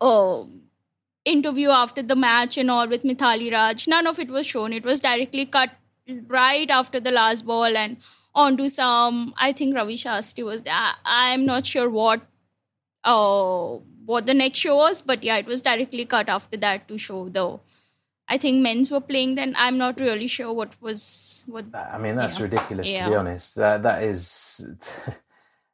uh, 0.00 0.44
interview 1.24 1.70
after 1.70 2.02
the 2.02 2.16
match 2.16 2.58
and 2.58 2.70
all 2.70 2.88
with 2.88 3.02
Mithali 3.02 3.52
Raj. 3.52 3.86
None 3.86 4.06
of 4.06 4.18
it 4.18 4.28
was 4.28 4.46
shown. 4.46 4.72
It 4.72 4.84
was 4.84 5.00
directly 5.00 5.46
cut 5.46 5.70
right 6.26 6.70
after 6.70 7.00
the 7.00 7.10
last 7.10 7.44
ball 7.44 7.76
and 7.76 7.98
onto 8.34 8.68
some. 8.68 9.34
I 9.36 9.52
think 9.52 9.76
Ravi 9.76 9.96
Shastri 9.96 10.44
was 10.44 10.62
there. 10.62 10.74
I, 11.04 11.30
am 11.32 11.44
not 11.44 11.66
sure 11.66 11.88
what 11.90 12.22
uh, 13.04 13.78
what 14.06 14.26
the 14.26 14.34
next 14.34 14.58
show 14.58 14.76
was, 14.76 15.02
but 15.02 15.22
yeah, 15.22 15.36
it 15.36 15.46
was 15.46 15.62
directly 15.62 16.04
cut 16.04 16.28
after 16.28 16.56
that 16.56 16.88
to 16.88 16.98
show 16.98 17.28
the. 17.28 17.58
I 18.30 18.36
think 18.36 18.60
men's 18.62 18.90
were 18.90 19.00
playing 19.00 19.36
then. 19.36 19.54
I'm 19.56 19.78
not 19.78 20.00
really 20.00 20.26
sure 20.26 20.52
what 20.52 20.74
was 20.82 21.44
what. 21.46 21.64
I 21.74 21.98
mean, 21.98 22.16
that's 22.16 22.38
yeah. 22.38 22.42
ridiculous 22.42 22.90
yeah. 22.90 23.04
to 23.04 23.10
be 23.10 23.16
honest. 23.16 23.56
That 23.56 23.82
that 23.82 24.02
is. 24.02 24.66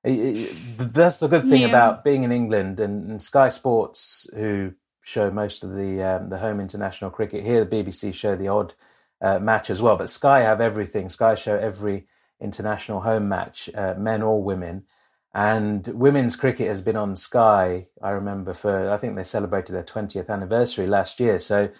That's 0.04 1.18
the 1.18 1.28
good 1.28 1.48
thing 1.48 1.62
yeah. 1.62 1.68
about 1.68 2.04
being 2.04 2.24
in 2.24 2.32
England 2.32 2.78
and, 2.78 3.10
and, 3.10 3.22
Sky 3.22 3.48
Sports, 3.48 4.28
who 4.34 4.74
show 5.00 5.30
most 5.30 5.64
of 5.64 5.74
the 5.74 6.02
um, 6.02 6.28
the 6.28 6.38
home 6.38 6.60
international 6.60 7.10
cricket 7.10 7.42
here. 7.42 7.64
The 7.64 7.82
BBC 7.82 8.12
show 8.12 8.36
the 8.36 8.48
odd 8.48 8.74
uh, 9.22 9.38
match 9.38 9.70
as 9.70 9.80
well, 9.80 9.96
but 9.96 10.10
Sky 10.10 10.40
have 10.40 10.60
everything. 10.60 11.08
Sky 11.08 11.34
show 11.34 11.56
every 11.56 12.06
international 12.38 13.00
home 13.00 13.30
match, 13.30 13.70
uh, 13.74 13.94
men 13.96 14.20
or 14.20 14.42
women. 14.42 14.84
And 15.32 15.86
women's 15.88 16.36
cricket 16.36 16.68
has 16.68 16.82
been 16.82 16.96
on 16.96 17.16
Sky. 17.16 17.88
I 18.02 18.10
remember 18.10 18.52
for 18.52 18.90
I 18.90 18.98
think 18.98 19.16
they 19.16 19.24
celebrated 19.24 19.72
their 19.72 19.82
twentieth 19.82 20.28
anniversary 20.28 20.86
last 20.86 21.18
year. 21.18 21.38
So 21.38 21.70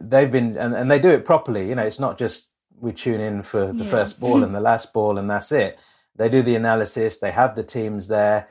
they've 0.00 0.30
been 0.30 0.56
and, 0.56 0.74
and 0.74 0.90
they 0.90 0.98
do 0.98 1.10
it 1.10 1.24
properly. 1.24 1.68
You 1.68 1.76
know, 1.76 1.84
it's 1.84 2.00
not 2.00 2.18
just 2.18 2.48
we 2.80 2.92
tune 2.92 3.20
in 3.20 3.42
for 3.42 3.72
the 3.72 3.84
yeah. 3.84 3.90
first 3.90 4.18
ball 4.18 4.42
and 4.42 4.54
the 4.54 4.60
last 4.60 4.92
ball 4.92 5.18
and 5.18 5.30
that's 5.30 5.52
it 5.52 5.78
they 6.20 6.28
do 6.28 6.42
the 6.42 6.54
analysis, 6.54 7.18
they 7.18 7.30
have 7.30 7.56
the 7.56 7.62
teams 7.62 8.08
there. 8.08 8.50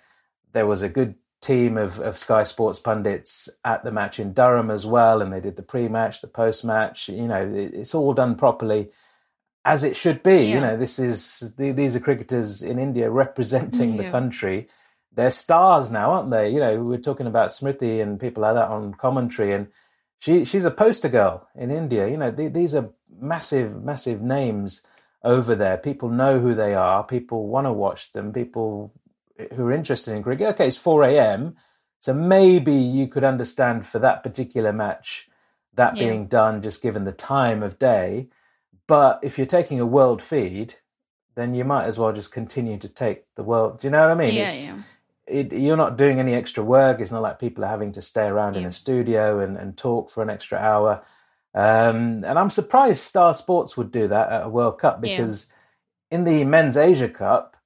There 0.53 0.65
was 0.65 0.81
a 0.81 0.89
good 0.89 1.13
team 1.39 1.77
of, 1.77 1.99
of 1.99 2.17
Sky 2.17 2.41
Sports 2.41 2.79
pundits 2.79 3.47
at 3.63 3.83
the 3.83 3.91
match 3.91 4.19
in 4.19 4.33
Durham 4.33 4.71
as 4.71 4.87
well, 4.87 5.21
and 5.21 5.31
they 5.31 5.39
did 5.39 5.55
the 5.55 5.61
pre 5.61 5.87
match, 5.87 6.21
the 6.21 6.27
post 6.27 6.65
match. 6.65 7.09
You 7.09 7.27
know, 7.27 7.45
it, 7.45 7.75
it's 7.75 7.93
all 7.93 8.15
done 8.15 8.35
properly 8.35 8.89
as 9.63 9.83
it 9.83 9.95
should 9.95 10.23
be. 10.23 10.45
Yeah. 10.45 10.55
You 10.55 10.61
know, 10.61 10.77
this 10.77 10.97
is 10.97 11.53
these 11.57 11.95
are 11.95 11.99
cricketers 11.99 12.63
in 12.63 12.79
India 12.79 13.07
representing 13.11 13.93
yeah. 13.93 14.01
the 14.01 14.09
country. 14.09 14.67
They're 15.13 15.29
stars 15.29 15.91
now, 15.91 16.13
aren't 16.13 16.31
they? 16.31 16.49
You 16.49 16.59
know, 16.61 16.83
we're 16.83 16.97
talking 16.97 17.27
about 17.27 17.49
Smriti 17.49 18.01
and 18.01 18.19
people 18.19 18.41
like 18.41 18.55
that 18.55 18.69
on 18.69 18.95
commentary, 18.95 19.53
and 19.53 19.67
she 20.17 20.43
she's 20.43 20.65
a 20.65 20.71
poster 20.71 21.09
girl 21.09 21.47
in 21.53 21.69
India. 21.69 22.07
You 22.07 22.17
know, 22.17 22.31
th- 22.31 22.51
these 22.51 22.73
are 22.73 22.89
massive, 23.21 23.83
massive 23.83 24.23
names 24.23 24.81
over 25.23 25.55
there. 25.55 25.77
People 25.77 26.09
know 26.09 26.39
who 26.39 26.53
they 26.55 26.73
are. 26.73 27.03
People 27.03 27.47
want 27.47 27.67
to 27.67 27.73
watch 27.73 28.11
them. 28.11 28.31
People 28.31 28.93
who 29.55 29.65
are 29.65 29.71
interested 29.71 30.15
in 30.15 30.23
cricket. 30.23 30.47
Okay, 30.47 30.67
it's 30.67 30.77
4 30.77 31.03
a.m. 31.03 31.55
So 32.01 32.13
maybe 32.13 32.73
you 32.73 33.07
could 33.07 33.23
understand 33.23 33.85
for 33.85 33.99
that 33.99 34.23
particular 34.23 34.71
match 34.71 35.29
that 35.73 35.97
yeah. 35.97 36.07
being 36.07 36.27
done 36.27 36.61
just 36.61 36.81
given 36.81 37.03
the 37.03 37.11
time 37.11 37.63
of 37.63 37.79
day. 37.79 38.29
But 38.87 39.19
if 39.21 39.37
you're 39.37 39.47
taking 39.47 39.79
a 39.79 39.85
world 39.85 40.21
feed, 40.21 40.75
then 41.35 41.53
you 41.53 41.63
might 41.63 41.85
as 41.85 41.99
well 41.99 42.11
just 42.11 42.31
continue 42.31 42.77
to 42.77 42.89
take 42.89 43.23
the 43.35 43.43
world. 43.43 43.79
Do 43.79 43.87
you 43.87 43.91
know 43.91 44.01
what 44.01 44.11
I 44.11 44.15
mean? 44.15 44.33
Yeah, 44.33 44.51
yeah. 44.51 44.81
It, 45.27 45.53
you're 45.53 45.77
not 45.77 45.95
doing 45.95 46.19
any 46.19 46.33
extra 46.33 46.63
work. 46.63 46.99
It's 46.99 47.11
not 47.11 47.21
like 47.21 47.37
people 47.37 47.63
are 47.63 47.69
having 47.69 47.91
to 47.93 48.01
stay 48.01 48.25
around 48.25 48.55
in 48.55 48.65
a 48.65 48.71
studio 48.71 49.39
and, 49.39 49.57
and 49.57 49.77
talk 49.77 50.09
for 50.09 50.23
an 50.23 50.29
extra 50.29 50.57
hour. 50.57 51.03
Um, 51.53 52.23
and 52.23 52.37
I'm 52.37 52.49
surprised 52.49 53.01
Star 53.01 53.33
Sports 53.33 53.75
would 53.75 53.91
do 53.91 54.07
that 54.07 54.31
at 54.31 54.45
a 54.45 54.49
World 54.49 54.79
Cup 54.79 55.01
because 55.01 55.47
yeah. 56.11 56.17
in 56.17 56.23
the 56.23 56.43
Men's 56.43 56.77
Asia 56.77 57.09
Cup, 57.09 57.57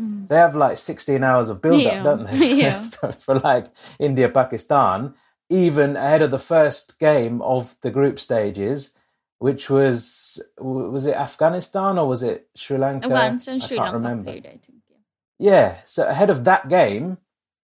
mm. 0.00 0.28
they 0.28 0.36
have 0.36 0.56
like 0.56 0.76
16 0.76 1.22
hours 1.22 1.48
of 1.48 1.62
build 1.62 1.86
up, 1.86 1.92
yeah. 1.92 2.02
don't 2.02 2.24
they? 2.24 2.54
Yeah. 2.58 2.82
for, 2.82 3.12
for 3.12 3.38
like 3.38 3.66
India 3.98 4.28
Pakistan, 4.28 5.14
even 5.48 5.96
ahead 5.96 6.22
of 6.22 6.30
the 6.30 6.38
first 6.38 6.98
game 6.98 7.40
of 7.42 7.74
the 7.82 7.90
group 7.90 8.18
stages, 8.18 8.92
which 9.38 9.70
was 9.70 10.42
was 10.58 11.06
it 11.06 11.14
Afghanistan 11.14 11.96
or 11.96 12.08
was 12.08 12.22
it 12.22 12.48
Sri 12.56 12.76
Lanka? 12.76 13.06
Afghanistan, 13.06 13.60
Sri 13.60 13.78
Lanka 13.78 13.94
remember. 13.94 14.32
Played, 14.32 14.46
I 14.46 14.50
think. 14.50 14.82
Yeah. 15.38 15.50
yeah, 15.50 15.76
so 15.84 16.08
ahead 16.08 16.30
of 16.30 16.44
that 16.44 16.68
game, 16.68 17.18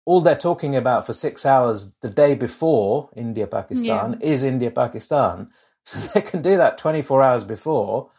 all 0.08 0.22
they're 0.22 0.34
talking 0.34 0.74
about 0.74 1.04
for 1.04 1.12
six 1.12 1.44
hours 1.44 1.92
the 2.00 2.08
day 2.08 2.34
before 2.34 3.10
India 3.14 3.46
Pakistan 3.46 4.16
yeah. 4.18 4.26
is 4.32 4.42
India 4.42 4.70
Pakistan. 4.70 5.50
So 5.88 6.00
they 6.12 6.20
can 6.20 6.42
do 6.42 6.58
that 6.58 6.76
24 6.76 7.22
hours 7.22 7.44
before 7.44 8.10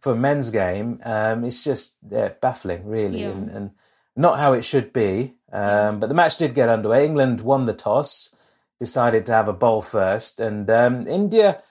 for 0.00 0.14
men's 0.14 0.50
game. 0.50 1.00
Um, 1.02 1.44
it's 1.44 1.64
just 1.64 1.96
yeah, 2.10 2.32
baffling, 2.42 2.84
really, 2.86 3.22
yeah. 3.22 3.30
and, 3.30 3.48
and, 3.48 3.70
not 4.14 4.38
how 4.38 4.52
it 4.52 4.66
should 4.66 4.92
be. 4.92 5.36
Um, 5.50 5.98
but 5.98 6.08
the 6.08 6.14
match 6.14 6.36
did 6.36 6.54
get 6.54 6.68
underway. 6.68 7.06
England 7.06 7.40
won 7.40 7.64
the 7.64 7.72
toss, 7.72 8.34
decided 8.78 9.24
to 9.26 9.32
have 9.32 9.48
a 9.48 9.54
bowl 9.54 9.80
first, 9.80 10.40
and 10.40 10.68
um, 10.68 11.06
India. 11.06 11.62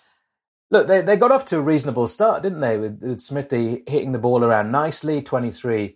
Look, 0.71 0.87
they, 0.87 1.01
they 1.01 1.15
got 1.15 1.31
off 1.31 1.45
to 1.45 1.59
a 1.59 1.61
reasonable 1.61 2.07
start, 2.07 2.41
didn't 2.41 2.61
they? 2.61 2.79
With, 2.79 2.99
with 3.03 3.19
Smriti 3.19 3.87
hitting 3.87 4.13
the 4.13 4.25
ball 4.25 4.43
around 4.43 4.71
nicely, 4.71 5.21
23 5.21 5.95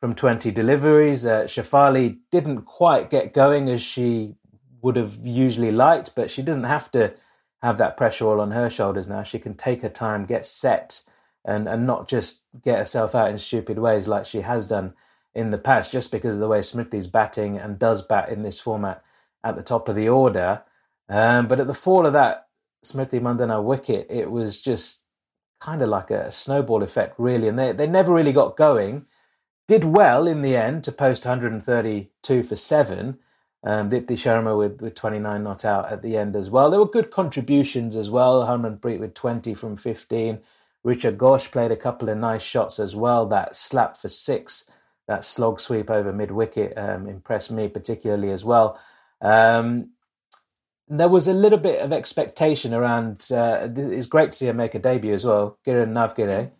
from 0.00 0.14
20 0.14 0.50
deliveries. 0.50 1.26
Uh, 1.26 1.42
Shafali 1.42 2.18
didn't 2.30 2.62
quite 2.62 3.10
get 3.10 3.34
going 3.34 3.68
as 3.68 3.82
she 3.82 4.34
would 4.80 4.96
have 4.96 5.18
usually 5.24 5.72
liked, 5.72 6.14
but 6.14 6.30
she 6.30 6.42
doesn't 6.42 6.64
have 6.64 6.90
to 6.92 7.14
have 7.62 7.78
that 7.78 7.96
pressure 7.96 8.26
all 8.26 8.40
on 8.40 8.52
her 8.52 8.70
shoulders 8.70 9.08
now. 9.08 9.22
She 9.22 9.38
can 9.38 9.54
take 9.54 9.82
her 9.82 9.88
time, 9.88 10.26
get 10.26 10.46
set, 10.46 11.02
and, 11.44 11.68
and 11.68 11.86
not 11.86 12.08
just 12.08 12.42
get 12.62 12.78
herself 12.78 13.14
out 13.14 13.30
in 13.30 13.38
stupid 13.38 13.78
ways 13.78 14.06
like 14.06 14.24
she 14.24 14.42
has 14.42 14.66
done 14.66 14.94
in 15.34 15.50
the 15.50 15.58
past, 15.58 15.90
just 15.90 16.12
because 16.12 16.34
of 16.34 16.40
the 16.40 16.48
way 16.48 16.60
Smriti's 16.60 17.06
batting 17.06 17.58
and 17.58 17.78
does 17.78 18.02
bat 18.02 18.28
in 18.28 18.42
this 18.42 18.60
format 18.60 19.02
at 19.42 19.56
the 19.56 19.62
top 19.62 19.88
of 19.88 19.96
the 19.96 20.08
order. 20.08 20.62
Um, 21.08 21.48
but 21.48 21.60
at 21.60 21.66
the 21.66 21.74
fall 21.74 22.06
of 22.06 22.12
that 22.12 22.48
Smriti 22.84 23.20
Mandhana 23.20 23.62
wicket, 23.62 24.06
it 24.10 24.30
was 24.30 24.60
just 24.60 25.02
kind 25.60 25.82
of 25.82 25.88
like 25.88 26.10
a 26.10 26.30
snowball 26.30 26.82
effect, 26.82 27.14
really. 27.18 27.48
And 27.48 27.58
they, 27.58 27.72
they 27.72 27.86
never 27.86 28.12
really 28.12 28.32
got 28.32 28.56
going. 28.56 29.06
Did 29.68 29.84
well 29.84 30.26
in 30.26 30.40
the 30.40 30.56
end 30.56 30.82
to 30.84 30.92
post 30.92 31.26
132 31.26 32.42
for 32.42 32.56
seven. 32.56 33.18
Um, 33.62 33.90
Deepti 33.90 34.12
Sharma 34.12 34.56
with, 34.56 34.80
with 34.80 34.94
29 34.94 35.42
not 35.42 35.64
out 35.64 35.92
at 35.92 36.00
the 36.00 36.16
end 36.16 36.34
as 36.36 36.48
well. 36.48 36.70
There 36.70 36.80
were 36.80 36.88
good 36.88 37.10
contributions 37.10 37.94
as 37.94 38.08
well. 38.08 38.46
Harmanpreet 38.46 38.98
with 38.98 39.12
20 39.12 39.52
from 39.54 39.76
15. 39.76 40.38
Richa 40.86 41.14
Ghosh 41.14 41.50
played 41.52 41.70
a 41.70 41.76
couple 41.76 42.08
of 42.08 42.16
nice 42.16 42.42
shots 42.42 42.78
as 42.78 42.96
well. 42.96 43.26
That 43.26 43.54
slap 43.54 43.98
for 43.98 44.08
six, 44.08 44.70
that 45.06 45.22
slog 45.22 45.60
sweep 45.60 45.90
over 45.90 46.14
mid 46.14 46.30
wicket 46.30 46.72
um, 46.78 47.06
impressed 47.06 47.50
me 47.50 47.68
particularly 47.68 48.30
as 48.30 48.44
well. 48.44 48.80
Um, 49.20 49.90
there 50.88 51.08
was 51.08 51.28
a 51.28 51.34
little 51.34 51.58
bit 51.58 51.82
of 51.82 51.92
expectation 51.92 52.72
around. 52.72 53.26
Uh, 53.30 53.68
it's 53.76 54.06
great 54.06 54.32
to 54.32 54.38
see 54.38 54.46
him 54.46 54.56
make 54.56 54.74
a 54.74 54.78
debut 54.78 55.12
as 55.12 55.26
well, 55.26 55.58
Kiran 55.66 55.92
Navgire. 55.92 56.52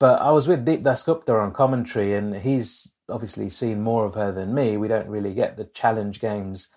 But 0.00 0.22
I 0.22 0.32
was 0.32 0.48
with 0.48 0.64
Deep 0.64 0.82
Dasgupta 0.82 1.40
on 1.40 1.52
commentary, 1.52 2.14
and 2.14 2.34
he's 2.34 2.92
obviously 3.08 3.50
seen 3.50 3.82
more 3.82 4.06
of 4.06 4.14
her 4.14 4.32
than 4.32 4.54
me. 4.54 4.76
We 4.78 4.88
don't 4.88 5.08
really 5.08 5.34
get 5.34 5.56
the 5.56 5.66
challenge 5.66 6.20
games 6.20 6.68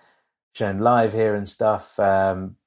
shown 0.53 0.79
live 0.79 1.13
here 1.13 1.33
and 1.33 1.47
stuff. 1.47 1.97
Um, 1.99 2.57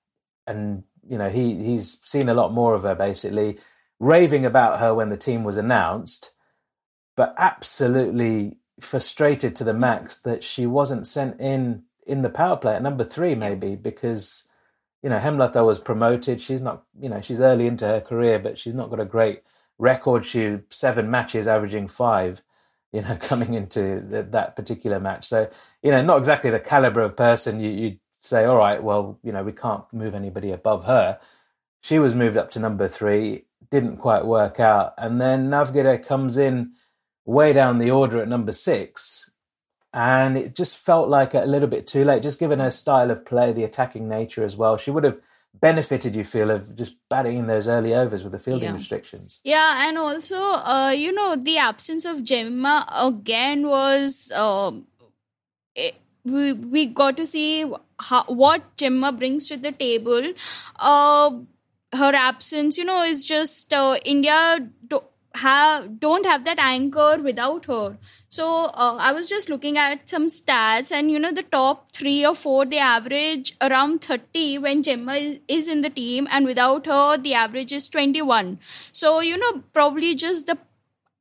and 0.46 0.84
you 1.06 1.18
know, 1.18 1.28
he 1.28 1.62
he's 1.62 2.00
seen 2.04 2.28
a 2.30 2.34
lot 2.34 2.52
more 2.52 2.74
of 2.74 2.84
her 2.84 2.94
basically, 2.94 3.58
raving 4.00 4.46
about 4.46 4.80
her 4.80 4.94
when 4.94 5.10
the 5.10 5.16
team 5.18 5.44
was 5.44 5.58
announced, 5.58 6.32
but 7.16 7.34
absolutely 7.36 8.56
frustrated 8.80 9.54
to 9.56 9.64
the 9.64 9.74
max 9.74 10.18
that 10.20 10.42
she 10.42 10.66
wasn't 10.66 11.06
sent 11.06 11.38
in 11.40 11.84
in 12.06 12.22
the 12.22 12.30
power 12.30 12.56
play 12.56 12.76
at 12.76 12.82
number 12.82 13.04
three, 13.04 13.34
maybe 13.34 13.76
because 13.76 14.48
you 15.02 15.10
know 15.10 15.18
Hemalatha 15.18 15.66
was 15.66 15.78
promoted. 15.78 16.40
She's 16.40 16.62
not, 16.62 16.84
you 16.98 17.10
know, 17.10 17.20
she's 17.20 17.42
early 17.42 17.66
into 17.66 17.86
her 17.86 18.00
career, 18.00 18.38
but 18.38 18.56
she's 18.56 18.74
not 18.74 18.88
got 18.88 19.00
a 19.00 19.04
great 19.04 19.42
record. 19.78 20.24
She 20.24 20.58
seven 20.70 21.10
matches, 21.10 21.48
averaging 21.48 21.88
five. 21.88 22.42
You 22.92 23.02
know, 23.02 23.16
coming 23.20 23.54
into 23.54 24.00
the, 24.00 24.22
that 24.22 24.56
particular 24.56 25.00
match, 25.00 25.26
so 25.26 25.50
you 25.82 25.90
know, 25.90 26.02
not 26.02 26.18
exactly 26.18 26.50
the 26.50 26.60
caliber 26.60 27.00
of 27.00 27.16
person 27.16 27.60
you, 27.60 27.70
you'd 27.70 27.98
say, 28.20 28.44
all 28.44 28.56
right, 28.56 28.82
well, 28.82 29.18
you 29.22 29.32
know, 29.32 29.42
we 29.42 29.52
can't 29.52 29.84
move 29.92 30.14
anybody 30.14 30.50
above 30.50 30.84
her. 30.84 31.18
She 31.82 31.98
was 31.98 32.14
moved 32.14 32.36
up 32.36 32.50
to 32.52 32.58
number 32.58 32.88
three, 32.88 33.44
didn't 33.70 33.98
quite 33.98 34.24
work 34.24 34.58
out, 34.58 34.94
and 34.98 35.20
then 35.20 35.50
Navgire 35.50 36.04
comes 36.04 36.36
in 36.36 36.72
way 37.24 37.52
down 37.52 37.78
the 37.78 37.90
order 37.90 38.20
at 38.20 38.28
number 38.28 38.52
six 38.52 39.30
and 39.96 40.36
it 40.36 40.54
just 40.54 40.76
felt 40.76 41.08
like 41.08 41.32
a 41.32 41.40
little 41.40 41.68
bit 41.68 41.86
too 41.86 42.04
late. 42.04 42.22
Just 42.22 42.38
given 42.38 42.58
her 42.58 42.70
style 42.70 43.10
of 43.10 43.24
play, 43.24 43.54
the 43.54 43.64
attacking 43.64 44.06
nature 44.06 44.44
as 44.44 44.54
well, 44.54 44.76
she 44.76 44.90
would 44.90 45.04
have 45.04 45.18
benefited. 45.60 46.16
You 46.16 46.24
feel 46.24 46.50
of 46.50 46.76
just 46.76 46.96
batting 47.08 47.36
in 47.38 47.46
those 47.46 47.68
early 47.68 47.94
overs 47.94 48.22
with 48.24 48.32
the 48.32 48.38
fielding 48.38 48.68
Yeah. 48.68 48.74
restrictions. 48.74 49.40
Yeah, 49.44 49.88
and 49.88 49.98
also, 49.98 50.38
uh, 50.40 50.92
you 50.96 51.12
know, 51.12 51.36
the 51.36 51.58
absence 51.58 52.04
of 52.04 52.24
Gemma 52.24 52.86
again 52.92 53.66
was. 53.66 54.30
Um, 54.32 54.86
it, 55.74 55.96
we 56.24 56.52
we 56.52 56.86
got 56.86 57.16
to 57.18 57.26
see 57.26 57.64
how, 58.00 58.24
what 58.24 58.76
Gemma 58.76 59.12
brings 59.12 59.48
to 59.48 59.56
the 59.56 59.72
table. 59.72 60.32
Uh, 60.76 61.30
her 61.92 62.12
absence, 62.14 62.76
you 62.78 62.84
know, 62.84 63.02
is 63.02 63.24
just 63.24 63.72
uh, 63.72 63.96
India 64.04 64.68
do, 64.88 65.00
have 65.36 66.00
don't 66.00 66.26
have 66.26 66.44
that 66.44 66.58
anchor 66.58 67.18
without 67.22 67.66
her. 67.66 67.96
So 68.28 68.46
uh, 68.66 68.96
I 68.98 69.12
was 69.12 69.28
just 69.28 69.48
looking 69.48 69.78
at 69.78 70.08
some 70.08 70.26
stats, 70.26 70.92
and 70.92 71.10
you 71.10 71.18
know, 71.18 71.32
the 71.32 71.44
top 71.44 71.92
three 71.92 72.26
or 72.26 72.34
four 72.34 72.66
they 72.66 72.78
average 72.78 73.56
around 73.60 74.02
thirty 74.02 74.58
when 74.58 74.82
Gemma 74.82 75.14
is, 75.48 75.68
in 75.68 75.80
the 75.82 75.90
team, 75.90 76.28
and 76.30 76.44
without 76.44 76.86
her, 76.86 77.16
the 77.16 77.34
average 77.34 77.72
is 77.72 77.88
twenty 77.88 78.22
one. 78.22 78.58
So 78.92 79.20
you 79.20 79.36
know, 79.36 79.62
probably 79.72 80.14
just 80.14 80.46
the 80.46 80.58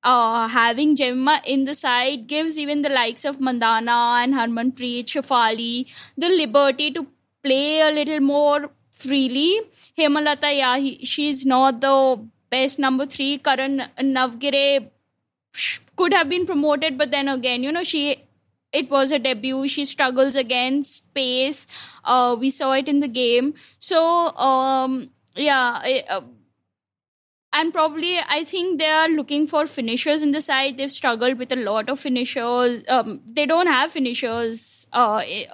uh, 0.04 0.48
having 0.48 0.96
Gemma 0.96 1.42
in 1.46 1.66
the 1.66 1.74
side 1.74 2.28
gives 2.28 2.60
even 2.60 2.82
the 2.82 2.90
likes 2.90 3.26
of 3.26 3.40
Mandhana 3.40 4.24
and 4.24 4.34
Harmanpreet, 4.34 5.06
Shafali 5.06 5.90
the 6.18 6.30
liberty 6.30 6.92
to 6.92 7.08
play 7.44 7.82
a 7.82 7.92
little 7.92 8.20
more 8.20 8.72
freely. 8.90 9.62
Hemalatha, 9.98 10.58
yeah, 10.58 10.78
he, 10.78 11.06
she's 11.06 11.46
not 11.46 11.82
the 11.82 12.28
best 12.50 12.80
number 12.80 13.06
three. 13.06 13.38
Kiran 13.40 13.90
Navgire 14.00 14.90
could 15.96 16.14
have 16.14 16.30
been 16.30 16.46
promoted, 16.46 16.98
but 16.98 17.12
then 17.12 17.28
again, 17.28 17.64
you 17.64 17.72
know, 17.72 17.84
she 17.84 18.24
it 18.72 18.90
was 18.90 19.12
a 19.12 19.20
debut. 19.20 19.68
She 19.68 19.86
struggles 19.86 20.36
against 20.36 21.14
pace. 21.14 21.66
Uh, 22.04 22.36
we 22.38 22.50
saw 22.50 22.74
it 22.74 22.90
in 22.90 23.00
the 23.00 23.08
game. 23.08 23.54
So 23.80 24.36
um, 24.38 25.10
yeah. 25.36 25.80
I- 25.82 26.04
uh, 26.10 26.22
and 27.54 27.74
probably 27.74 28.20
I 28.20 28.44
think 28.44 28.80
they 28.80 28.90
are 28.90 29.08
looking 29.08 29.48
for 29.48 29.66
finishers 29.66 30.22
in 30.24 30.32
the 30.32 30.42
side. 30.42 30.78
They've 30.78 30.92
struggled 30.92 31.38
with 31.40 31.52
a 31.52 31.56
lot 31.56 31.90
of 31.90 32.00
finishers. 32.00 32.84
Um, 32.90 33.22
they 33.26 33.46
don't 33.46 33.68
have 33.68 33.92
finishers. 33.92 34.88
Uh, 34.92 35.22
eh, 35.26 35.46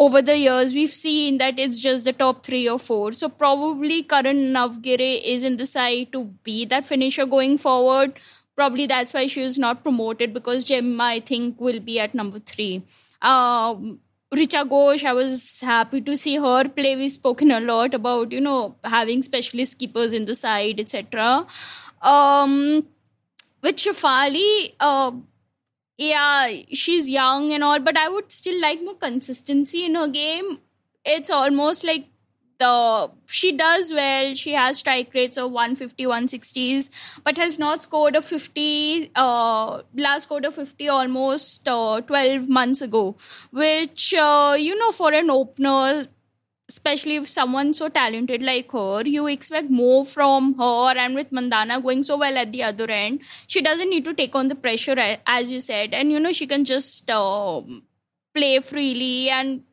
over 0.00 0.22
the 0.22 0.36
years, 0.38 0.72
we've 0.72 0.94
seen 0.94 1.36
that 1.38 1.58
it's 1.58 1.78
just 1.78 2.06
the 2.06 2.12
top 2.12 2.42
three 2.42 2.66
or 2.66 2.78
four. 2.78 3.12
So 3.12 3.28
probably 3.28 4.02
Kiran 4.02 4.38
Navgire 4.52 5.22
is 5.22 5.44
in 5.44 5.58
the 5.58 5.66
side 5.66 6.12
to 6.12 6.24
be 6.42 6.64
that 6.64 6.86
finisher 6.86 7.26
going 7.26 7.58
forward. 7.58 8.14
Probably 8.56 8.86
that's 8.86 9.12
why 9.12 9.26
she 9.26 9.42
was 9.42 9.58
not 9.58 9.82
promoted 9.82 10.32
because 10.32 10.64
Gemma, 10.64 11.04
I 11.04 11.20
think, 11.20 11.60
will 11.60 11.80
be 11.80 12.00
at 12.00 12.14
number 12.14 12.38
three. 12.38 12.82
Um, 13.20 14.00
Richa 14.34 14.64
Ghosh, 14.70 15.04
I 15.04 15.12
was 15.12 15.60
happy 15.60 16.00
to 16.00 16.16
see 16.16 16.36
her 16.36 16.66
play. 16.68 16.96
We've 16.96 17.12
spoken 17.12 17.50
a 17.50 17.60
lot 17.60 17.92
about, 17.92 18.32
you 18.32 18.40
know, 18.40 18.76
having 18.84 19.22
specialist 19.22 19.78
keepers 19.78 20.14
in 20.14 20.24
the 20.24 20.34
side, 20.34 20.80
etc. 20.80 21.46
Um, 22.00 22.86
with 23.62 23.76
Shafali, 23.76 24.74
uh, 24.80 25.12
yeah, 26.00 26.48
she's 26.72 27.10
young 27.10 27.52
and 27.52 27.62
all, 27.62 27.78
but 27.78 27.96
I 27.96 28.08
would 28.08 28.32
still 28.32 28.58
like 28.60 28.82
more 28.82 28.94
consistency 28.94 29.84
in 29.84 29.94
her 29.94 30.08
game. 30.08 30.58
It's 31.04 31.28
almost 31.28 31.84
like 31.84 32.06
the 32.58 33.10
she 33.26 33.52
does 33.52 33.92
well. 33.92 34.32
She 34.34 34.52
has 34.52 34.78
strike 34.78 35.12
rates 35.12 35.36
of 35.36 35.50
150, 35.50 36.06
160s, 36.06 36.88
but 37.22 37.36
has 37.36 37.58
not 37.58 37.82
scored 37.82 38.16
a 38.16 38.22
50. 38.22 39.10
Uh, 39.14 39.82
last 39.94 40.22
scored 40.22 40.46
a 40.46 40.50
50 40.50 40.88
almost 40.88 41.68
uh, 41.68 42.00
12 42.00 42.48
months 42.48 42.80
ago, 42.80 43.16
which 43.50 44.14
uh, 44.14 44.56
you 44.58 44.78
know 44.78 44.92
for 44.92 45.12
an 45.12 45.30
opener 45.30 46.06
especially 46.70 47.16
if 47.16 47.28
someone 47.28 47.72
so 47.74 47.88
talented 47.88 48.42
like 48.48 48.70
her, 48.72 49.02
you 49.14 49.26
expect 49.26 49.70
more 49.70 50.04
from 50.06 50.54
her. 50.58 50.98
And 51.04 51.16
with 51.20 51.30
Mandhana 51.30 51.82
going 51.82 52.04
so 52.04 52.16
well 52.16 52.38
at 52.38 52.52
the 52.52 52.62
other 52.62 52.90
end, 52.90 53.20
she 53.46 53.60
doesn't 53.60 53.90
need 53.90 54.04
to 54.04 54.14
take 54.14 54.36
on 54.36 54.48
the 54.48 54.54
pressure, 54.54 54.96
as 55.26 55.50
you 55.52 55.60
said. 55.60 55.92
And 55.92 56.12
you 56.12 56.20
know, 56.20 56.32
she 56.32 56.46
can 56.46 56.64
just 56.64 57.10
uh, 57.10 57.60
play 58.34 58.60
freely. 58.60 59.30
And 59.30 59.64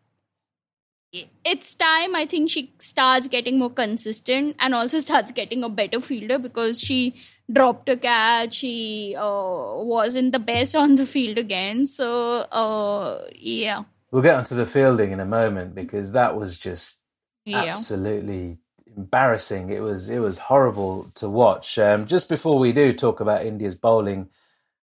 it's 1.45 1.75
time, 1.75 2.15
I 2.15 2.25
think, 2.25 2.49
she 2.49 2.73
starts 2.79 3.27
getting 3.27 3.59
more 3.59 3.69
consistent 3.69 4.55
and 4.59 4.73
also 4.73 4.99
starts 5.09 5.31
getting 5.31 5.63
a 5.63 5.69
better 5.69 6.01
fielder 6.01 6.39
because 6.39 6.79
she 6.79 7.13
dropped 7.51 7.89
a 7.89 7.97
catch. 7.97 8.55
She 8.55 9.15
uh, 9.17 9.83
wasn't 9.93 10.31
the 10.31 10.39
best 10.39 10.75
on 10.75 10.95
the 10.95 11.05
field 11.05 11.37
again. 11.37 11.85
So, 11.85 12.39
uh, 12.63 13.27
yeah. 13.35 13.83
We'll 14.11 14.21
get 14.23 14.35
onto 14.35 14.55
the 14.55 14.65
fielding 14.65 15.11
in 15.11 15.19
a 15.19 15.25
moment 15.25 15.75
because 15.75 16.13
that 16.13 16.35
was 16.35 16.57
just 16.57 17.01
Yeah. 17.45 17.63
absolutely 17.63 18.59
embarrassing. 18.95 19.69
It 19.69 19.81
was 19.81 20.09
it 20.09 20.19
was 20.19 20.37
horrible 20.37 21.07
to 21.15 21.29
watch. 21.29 21.77
Um, 21.77 22.05
just 22.05 22.29
before 22.29 22.57
we 22.57 22.71
do 22.71 22.93
talk 22.93 23.19
about 23.19 23.45
India's 23.45 23.75
bowling 23.75 24.29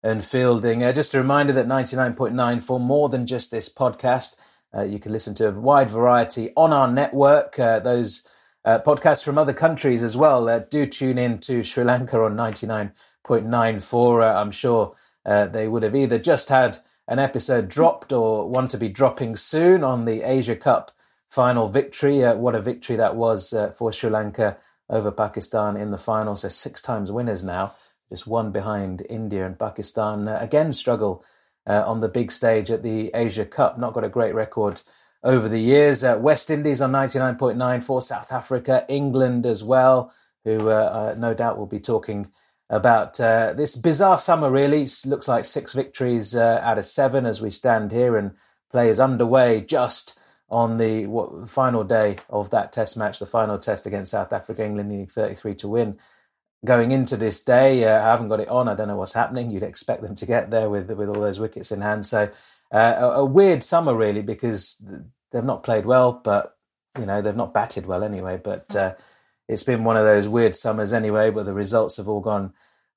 and 0.03 0.23
fielding, 0.23 0.83
uh, 0.83 0.91
just 0.91 1.13
a 1.13 1.17
reminder 1.19 1.53
that 1.53 1.67
99.94 1.67 2.79
more 2.79 3.07
than 3.09 3.25
just 3.25 3.49
this 3.51 3.69
podcast, 3.73 4.35
uh, 4.75 4.81
you 4.83 4.99
can 4.99 5.11
listen 5.13 5.33
to 5.35 5.47
a 5.47 5.51
wide 5.51 5.89
variety 5.89 6.51
on 6.57 6.73
our 6.73 6.87
network. 6.91 7.57
Uh, 7.57 7.79
those 7.79 8.25
uh, 8.65 8.79
podcasts 8.79 9.23
from 9.23 9.37
other 9.37 9.53
countries 9.53 10.03
as 10.03 10.15
well. 10.17 10.47
Uh, 10.49 10.59
do 10.59 10.85
tune 10.85 11.17
in 11.17 11.37
to 11.39 11.63
Sri 11.63 11.83
Lanka 11.83 12.21
on 12.21 12.35
99.94. 12.35 14.21
Uh, 14.23 14.39
I'm 14.41 14.51
sure 14.51 14.93
uh, 15.25 15.45
they 15.47 15.67
would 15.67 15.83
have 15.83 15.95
either 15.95 16.19
just 16.19 16.49
had 16.49 16.79
an 17.07 17.19
episode 17.19 17.69
dropped 17.69 18.11
or 18.11 18.49
one 18.49 18.67
to 18.69 18.77
be 18.77 18.89
dropping 18.89 19.35
soon 19.35 19.83
on 19.83 20.05
the 20.05 20.21
Asia 20.23 20.55
Cup 20.55 20.91
final 21.29 21.67
victory. 21.67 22.23
Uh, 22.23 22.35
what 22.35 22.55
a 22.55 22.61
victory 22.61 22.95
that 22.95 23.15
was 23.15 23.53
uh, 23.53 23.71
for 23.71 23.91
Sri 23.91 24.09
Lanka 24.09 24.57
over 24.89 25.11
Pakistan 25.11 25.75
in 25.75 25.91
the 25.91 25.97
final. 25.97 26.35
So 26.35 26.49
six 26.49 26.81
times 26.81 27.11
winners 27.11 27.43
now, 27.43 27.73
just 28.09 28.27
one 28.27 28.51
behind 28.51 29.05
India 29.09 29.45
and 29.45 29.57
Pakistan. 29.57 30.27
Uh, 30.27 30.37
again, 30.39 30.71
struggle 30.71 31.23
uh, 31.67 31.83
on 31.85 31.99
the 31.99 32.09
big 32.09 32.31
stage 32.31 32.69
at 32.69 32.83
the 32.83 33.09
Asia 33.13 33.45
Cup. 33.45 33.77
Not 33.77 33.93
got 33.93 34.03
a 34.03 34.09
great 34.09 34.35
record 34.35 34.81
over 35.23 35.49
the 35.49 35.59
years. 35.59 36.03
Uh, 36.03 36.17
West 36.19 36.49
Indies 36.49 36.81
on 36.81 36.91
99.94 36.91 38.03
South 38.03 38.31
Africa, 38.31 38.85
England 38.87 39.45
as 39.45 39.63
well, 39.63 40.13
who 40.43 40.69
uh, 40.69 41.15
no 41.17 41.33
doubt 41.33 41.57
will 41.57 41.65
be 41.65 41.79
talking 41.79 42.31
about 42.73 43.19
uh, 43.19 43.53
this 43.53 43.75
bizarre 43.75 44.17
summer, 44.17 44.49
really. 44.49 44.87
Looks 45.05 45.27
like 45.27 45.45
six 45.45 45.73
victories 45.73 46.35
uh, 46.35 46.59
out 46.63 46.79
of 46.79 46.85
seven 46.85 47.25
as 47.25 47.39
we 47.39 47.51
stand 47.51 47.91
here, 47.91 48.17
and 48.17 48.31
play 48.71 48.89
is 48.89 48.99
underway 48.99 49.61
just 49.61 50.17
on 50.49 50.77
the 50.77 51.05
what, 51.05 51.47
final 51.47 51.83
day 51.83 52.17
of 52.29 52.49
that 52.49 52.71
test 52.71 52.97
match, 52.97 53.19
the 53.19 53.27
final 53.27 53.59
test 53.59 53.85
against 53.85 54.11
South 54.11 54.33
Africa. 54.33 54.65
England 54.65 54.89
needing 54.89 55.07
33 55.07 55.55
to 55.55 55.67
win. 55.67 55.99
Going 56.65 56.91
into 56.91 57.15
this 57.15 57.43
day, 57.43 57.85
uh, 57.85 58.01
I 58.01 58.09
haven't 58.09 58.29
got 58.29 58.39
it 58.39 58.47
on. 58.47 58.67
I 58.67 58.73
don't 58.73 58.87
know 58.87 58.95
what's 58.95 59.13
happening. 59.13 59.51
You'd 59.51 59.63
expect 59.63 60.01
them 60.01 60.15
to 60.15 60.25
get 60.25 60.49
there 60.49 60.69
with 60.69 60.89
with 60.89 61.09
all 61.09 61.21
those 61.21 61.39
wickets 61.39 61.71
in 61.71 61.81
hand. 61.81 62.07
So 62.07 62.31
uh, 62.73 62.95
a, 62.97 63.05
a 63.19 63.25
weird 63.25 63.61
summer, 63.61 63.93
really, 63.93 64.23
because 64.23 64.83
they've 65.31 65.43
not 65.43 65.61
played 65.61 65.85
well, 65.85 66.11
but 66.11 66.57
you 66.97 67.05
know 67.05 67.21
they've 67.21 67.35
not 67.35 67.53
batted 67.53 67.85
well 67.85 68.03
anyway. 68.03 68.39
But 68.43 68.75
uh, 68.75 68.95
it's 69.47 69.63
been 69.63 69.83
one 69.83 69.97
of 69.97 70.05
those 70.05 70.27
weird 70.27 70.55
summers 70.55 70.91
anyway, 70.91 71.29
but 71.29 71.45
the 71.45 71.53
results 71.53 71.97
have 71.97 72.09
all 72.09 72.21
gone 72.21 72.53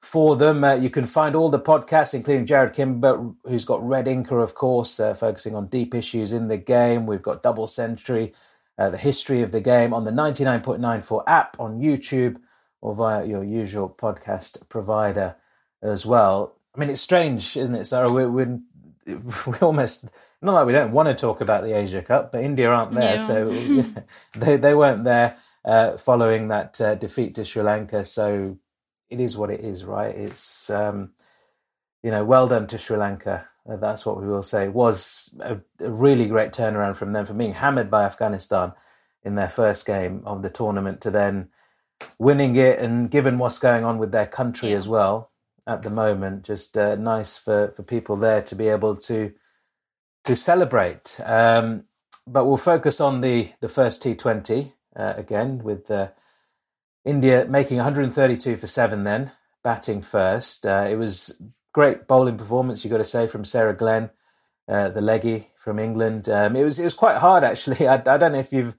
for 0.06 0.36
them. 0.36 0.62
Uh, 0.62 0.74
you 0.74 0.88
can 0.88 1.04
find 1.04 1.34
all 1.34 1.50
the 1.50 1.58
podcasts, 1.58 2.14
including 2.14 2.46
Jarrod 2.46 2.72
Kimber, 2.72 3.32
who's 3.44 3.64
got 3.64 3.86
Red 3.86 4.06
Inker, 4.06 4.40
of 4.40 4.54
course, 4.54 5.00
uh, 5.00 5.14
focusing 5.14 5.56
on 5.56 5.66
deep 5.66 5.94
issues 5.94 6.32
in 6.32 6.46
the 6.46 6.56
game. 6.56 7.06
We've 7.06 7.22
got 7.22 7.42
Double 7.42 7.66
Century, 7.66 8.32
uh, 8.78 8.88
the 8.88 8.98
history 8.98 9.42
of 9.42 9.50
the 9.50 9.60
game 9.60 9.92
on 9.92 10.04
the 10.04 10.12
99.94 10.12 11.24
app 11.26 11.58
on 11.58 11.80
YouTube 11.80 12.36
or 12.80 12.94
via 12.94 13.24
your 13.26 13.42
usual 13.42 13.90
podcast 13.90 14.68
provider 14.68 15.34
as 15.82 16.06
well. 16.06 16.56
I 16.74 16.78
mean, 16.78 16.90
it's 16.90 17.00
strange, 17.00 17.56
isn't 17.56 17.74
it, 17.74 17.86
Sarah? 17.86 18.12
We're, 18.12 18.30
we're, 18.30 18.60
we 19.06 19.58
almost 19.60 20.08
not 20.40 20.54
like 20.54 20.66
we 20.66 20.72
don't 20.72 20.92
want 20.92 21.08
to 21.08 21.14
talk 21.14 21.40
about 21.40 21.64
the 21.64 21.72
Asia 21.72 22.02
Cup, 22.02 22.30
but 22.30 22.44
India 22.44 22.68
aren't 22.68 22.94
there, 22.94 23.18
so 23.18 23.50
they 24.36 24.56
they 24.56 24.74
weren't 24.74 25.02
there 25.02 25.36
uh, 25.64 25.96
following 25.96 26.48
that 26.48 26.80
uh, 26.80 26.94
defeat 26.94 27.34
to 27.34 27.44
Sri 27.44 27.62
Lanka. 27.62 28.04
So 28.04 28.58
it 29.10 29.20
is 29.20 29.36
what 29.36 29.50
it 29.50 29.60
is, 29.60 29.84
right? 29.84 30.14
It's 30.14 30.70
um, 30.70 31.10
you 32.02 32.10
know, 32.10 32.24
well 32.24 32.46
done 32.46 32.66
to 32.68 32.78
Sri 32.78 32.96
Lanka. 32.96 33.48
Uh, 33.68 33.76
that's 33.76 34.06
what 34.06 34.20
we 34.20 34.28
will 34.28 34.42
say. 34.42 34.64
It 34.64 34.72
was 34.72 35.34
a, 35.40 35.58
a, 35.80 35.90
really 35.90 36.28
great 36.28 36.52
turnaround 36.52 36.96
from 36.96 37.10
them 37.10 37.26
from 37.26 37.38
being 37.38 37.54
hammered 37.54 37.90
by 37.90 38.04
Afghanistan 38.04 38.72
in 39.24 39.34
their 39.34 39.48
first 39.48 39.84
game 39.86 40.22
of 40.24 40.42
the 40.42 40.50
tournament 40.50 41.00
to 41.00 41.10
then 41.10 41.48
winning 42.18 42.54
it, 42.56 42.78
and 42.78 43.10
given 43.10 43.38
what's 43.38 43.58
going 43.58 43.84
on 43.84 43.98
with 43.98 44.12
their 44.12 44.26
country 44.26 44.70
yeah. 44.70 44.76
as 44.76 44.86
well 44.86 45.30
at 45.66 45.82
the 45.82 45.90
moment, 45.90 46.44
just 46.44 46.78
uh, 46.78 46.94
nice 46.94 47.36
for 47.36 47.72
for 47.72 47.82
people 47.82 48.16
there 48.16 48.42
to 48.42 48.54
be 48.54 48.68
able 48.68 48.96
to 48.96 49.32
to 50.24 50.36
celebrate. 50.36 51.18
Um, 51.24 51.84
but 52.26 52.44
we'll 52.44 52.56
focus 52.56 53.00
on 53.00 53.20
the 53.20 53.52
the 53.60 53.68
first 53.68 54.02
T20 54.02 54.72
uh, 54.94 55.14
again 55.16 55.58
with. 55.58 55.90
Uh, 55.90 56.08
India 57.06 57.46
making 57.48 57.76
132 57.76 58.56
for 58.56 58.66
seven, 58.66 59.04
then 59.04 59.30
batting 59.62 60.02
first. 60.02 60.66
Uh, 60.66 60.86
it 60.90 60.96
was 60.96 61.40
great 61.72 62.08
bowling 62.08 62.36
performance, 62.36 62.84
you've 62.84 62.90
got 62.90 62.98
to 62.98 63.04
say, 63.04 63.28
from 63.28 63.44
Sarah 63.44 63.76
Glenn, 63.76 64.10
uh, 64.68 64.88
the 64.88 65.00
leggy 65.00 65.50
from 65.54 65.78
England. 65.78 66.28
Um, 66.28 66.56
it 66.56 66.64
was 66.64 66.80
it 66.80 66.84
was 66.84 66.94
quite 66.94 67.18
hard 67.18 67.44
actually. 67.44 67.86
I, 67.88 67.94
I 67.94 68.18
don't 68.18 68.32
know 68.32 68.40
if 68.40 68.52
you've 68.52 68.74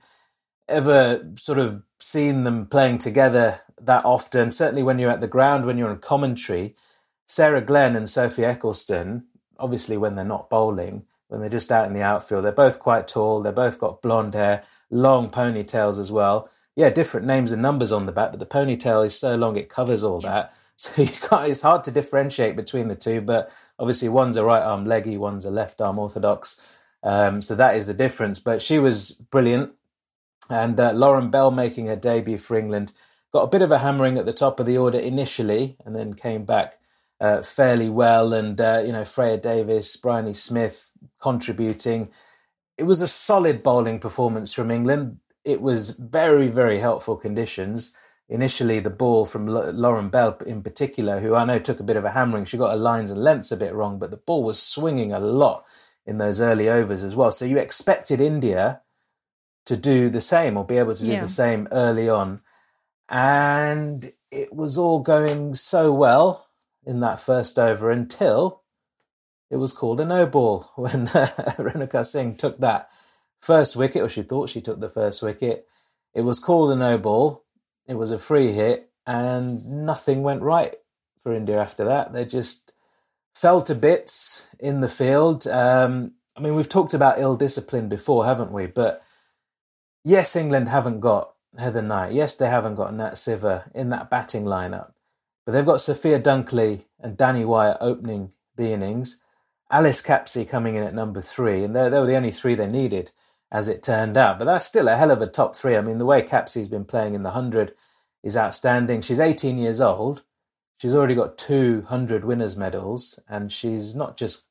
ever 0.68 1.26
sort 1.38 1.58
of 1.58 1.84
seen 2.02 2.44
them 2.44 2.68
playing 2.68 2.98
together 2.98 3.62
that 3.82 4.04
often. 4.04 4.52
Certainly 4.52 4.84
when 4.84 5.00
you're 5.00 5.12
at 5.12 5.22
the 5.22 5.28
ground, 5.28 5.66
when 5.66 5.78
you're 5.78 5.90
on 5.90 6.00
commentary, 6.00 6.76
Sarah 7.28 7.62
Glenn 7.62 7.96
and 7.96 8.10
Sophie 8.10 8.42
Ecclestone. 8.42 9.24
Obviously, 9.58 9.96
when 9.96 10.16
they're 10.16 10.26
not 10.26 10.50
bowling, 10.50 11.04
when 11.30 11.40
they're 11.40 11.50
just 11.50 11.72
out 11.72 11.88
in 11.88 11.94
the 11.94 12.02
outfield, 12.02 12.44
they're 12.44 12.52
both 12.52 12.78
quite 12.78 13.08
tall. 13.08 13.42
They've 13.42 13.56
both 13.56 13.80
got 13.80 14.02
blonde 14.02 14.36
hair, 14.36 14.64
long 14.92 15.30
ponytails 15.32 15.98
as 15.98 16.12
well 16.12 16.50
yeah, 16.78 16.92
different 16.92 17.26
names 17.26 17.52
and 17.52 17.62
numbers 17.62 17.92
on 17.92 18.06
the 18.06 18.12
back, 18.12 18.30
but 18.30 18.40
the 18.40 18.46
ponytail 18.46 19.04
is 19.04 19.20
so 19.20 19.36
long 19.36 19.58
it 19.58 19.68
covers 19.68 20.04
all 20.04 20.22
yeah. 20.24 20.32
that. 20.32 20.54
So 20.80 21.02
you 21.02 21.10
can't, 21.10 21.50
it's 21.50 21.64
hard 21.64 21.84
to 21.86 21.92
differentiate 21.92 22.56
between 22.56 22.88
the 22.88 22.94
two, 22.94 23.20
but 23.20 23.52
obviously 23.80 24.10
one's 24.10 24.38
a 24.38 24.46
right 24.46 24.62
arm 24.62 24.86
leggy, 24.86 25.18
one's 25.18 25.44
a 25.44 25.50
left 25.50 25.82
arm 25.82 25.98
orthodox. 25.98 26.62
Um, 27.02 27.42
so 27.42 27.56
that 27.56 27.76
is 27.76 27.88
the 27.88 27.96
difference. 27.96 28.38
But 28.38 28.62
she 28.62 28.78
was 28.78 29.10
brilliant. 29.10 29.72
And 30.52 30.80
uh, 30.80 30.92
Lauren 30.92 31.32
Bell 31.32 31.50
making 31.50 31.88
her 31.88 31.96
debut 31.96 32.38
for 32.38 32.56
England 32.56 32.94
got 33.34 33.42
a 33.42 33.48
bit 33.48 33.64
of 33.64 33.72
a 33.72 33.80
hammering 33.80 34.20
at 34.20 34.28
the 34.28 34.34
top 34.34 34.60
of 34.60 34.68
the 34.68 34.78
order 34.78 35.00
initially, 35.00 35.78
and 35.84 35.96
then 35.96 36.14
came 36.14 36.46
back 36.46 36.78
uh, 37.20 37.42
fairly 37.42 37.90
well. 37.90 38.32
And 38.32 38.62
uh, 38.62 38.84
you 38.86 38.92
know, 38.92 39.04
Freya 39.04 39.38
Davies, 39.38 39.96
Bryony 39.96 40.36
Smith 40.36 40.92
contributing. 41.20 42.10
It 42.78 42.84
was 42.84 43.02
a 43.02 43.08
solid 43.08 43.64
bowling 43.64 43.98
performance 43.98 44.54
from 44.54 44.70
England 44.70 45.18
it 45.48 45.62
was 45.62 45.92
very, 45.92 46.48
very 46.48 46.80
helpful 46.80 47.16
conditions. 47.16 47.94
Initially, 48.28 48.82
the 48.82 48.90
ball 48.90 49.26
from 49.26 49.48
Lauren 49.48 50.10
Bell, 50.10 50.38
in 50.46 50.62
particular, 50.62 51.22
who 51.22 51.36
I 51.36 51.46
know 51.46 51.58
took 51.58 51.80
a 51.80 51.84
bit 51.84 51.96
of 51.96 52.04
a 52.04 52.12
hammering, 52.12 52.44
she 52.44 52.58
got 52.58 52.72
her 52.72 52.78
lines 52.78 53.10
and 53.10 53.24
lengths 53.24 53.54
a 53.54 53.56
bit 53.56 53.74
wrong, 53.74 53.98
but 53.98 54.12
the 54.12 54.18
ball 54.18 54.44
was 54.44 54.62
swinging 54.62 55.14
a 55.14 55.22
lot 55.22 55.64
in 56.06 56.18
those 56.18 56.42
early 56.42 56.68
overs 56.68 57.02
as 57.06 57.16
well. 57.16 57.32
So 57.32 57.46
you 57.46 57.58
expected 57.58 58.20
India 58.20 58.82
to 59.68 59.78
do 59.78 60.10
the 60.10 60.20
same 60.20 60.58
or 60.58 60.66
be 60.66 60.78
able 60.78 60.96
to 60.96 61.06
do 61.06 61.14
yeah. 61.14 61.22
the 61.22 61.30
same 61.30 61.70
early 61.72 62.10
on. 62.10 62.42
And 63.08 64.12
it 64.30 64.54
was 64.54 64.78
all 64.78 65.00
going 65.00 65.56
so 65.56 65.94
well 65.94 66.48
in 66.86 67.00
that 67.00 67.22
first 67.22 67.58
over 67.58 67.90
until 67.90 68.64
it 69.50 69.56
was 69.56 69.72
called 69.72 70.02
a 70.02 70.06
no 70.06 70.26
ball 70.26 70.72
when 70.76 71.08
uh, 71.08 71.56
Renuka 71.58 72.06
Singh 72.06 72.36
took 72.36 72.60
that 72.60 72.90
first 73.42 73.76
wicket, 73.76 74.02
or 74.02 74.10
she 74.10 74.24
thought 74.24 74.50
she 74.50 74.62
took 74.62 74.80
the 74.80 74.90
first 74.90 75.22
wicket. 75.22 75.68
It 76.14 76.22
was 76.22 76.40
called 76.40 76.72
a 76.72 76.76
no 76.76 76.98
ball. 76.98 77.44
It 77.88 77.96
was 77.96 78.12
a 78.12 78.20
free 78.20 78.52
hit, 78.52 78.90
and 79.06 79.66
nothing 79.86 80.24
went 80.24 80.42
right 80.42 80.76
for 81.24 81.34
India 81.34 81.60
after 81.60 81.86
that. 81.86 82.14
They 82.14 82.26
just 82.26 82.74
fell 83.36 83.62
to 83.62 83.76
bits 83.76 84.48
in 84.60 84.82
the 84.82 84.90
field. 84.90 85.48
Um, 85.48 86.14
I 86.36 86.42
mean, 86.42 86.56
we've 86.56 86.70
talked 86.70 86.94
about 86.94 87.20
ill 87.20 87.36
discipline 87.36 87.88
before, 87.88 88.26
haven't 88.26 88.52
we? 88.52 88.66
But 88.66 89.04
yes, 90.04 90.36
England 90.36 90.70
haven't 90.70 91.00
got 91.00 91.34
Heather 91.58 91.82
Knight. 91.82 92.14
Yes, 92.14 92.36
they 92.36 92.50
haven't 92.50 92.76
got 92.76 92.94
Nat 92.94 93.14
Sciver 93.14 93.72
in 93.74 93.90
that 93.90 94.10
batting 94.10 94.46
lineup. 94.46 94.92
But 95.46 95.54
they've 95.54 95.66
got 95.66 95.82
Sophia 95.82 96.20
Dunkley 96.20 96.84
and 97.00 97.18
Danni 97.18 97.46
Wyatt 97.46 97.78
opening 97.80 98.32
the 98.56 98.72
innings. 98.72 99.20
Alice 99.70 100.02
Capsey 100.02 100.48
coming 100.48 100.76
in 100.76 100.84
at 100.84 100.94
number 100.94 101.22
three, 101.22 101.64
and 101.64 101.76
they, 101.76 101.90
they 101.90 102.00
were 102.00 102.06
the 102.06 102.16
only 102.16 102.32
three 102.32 102.56
they 102.56 102.68
needed 102.68 103.12
as 103.52 103.70
it 103.70 103.84
turned 103.84 104.18
out. 104.18 104.40
But 104.40 104.46
that's 104.46 104.66
still 104.66 104.88
a 104.88 104.98
hell 104.98 105.12
of 105.12 105.22
a 105.22 105.28
top 105.28 105.56
three. 105.56 105.78
I 105.78 105.82
mean, 105.82 105.98
the 105.98 106.06
way 106.06 106.22
Capsey's 106.22 106.70
been 106.70 106.86
playing 106.86 107.16
in 107.16 107.24
the 107.24 107.32
100 107.32 107.74
is 108.24 108.36
outstanding. 108.38 109.02
She's 109.02 109.20
18 109.20 109.58
years 109.58 109.80
old. 109.80 110.24
She's 110.80 110.94
already 110.94 111.16
got 111.16 111.38
200 111.38 112.24
winners' 112.24 112.56
medals, 112.56 113.20
and 113.28 113.52
she's 113.52 113.96
not 113.96 114.16
just 114.16 114.44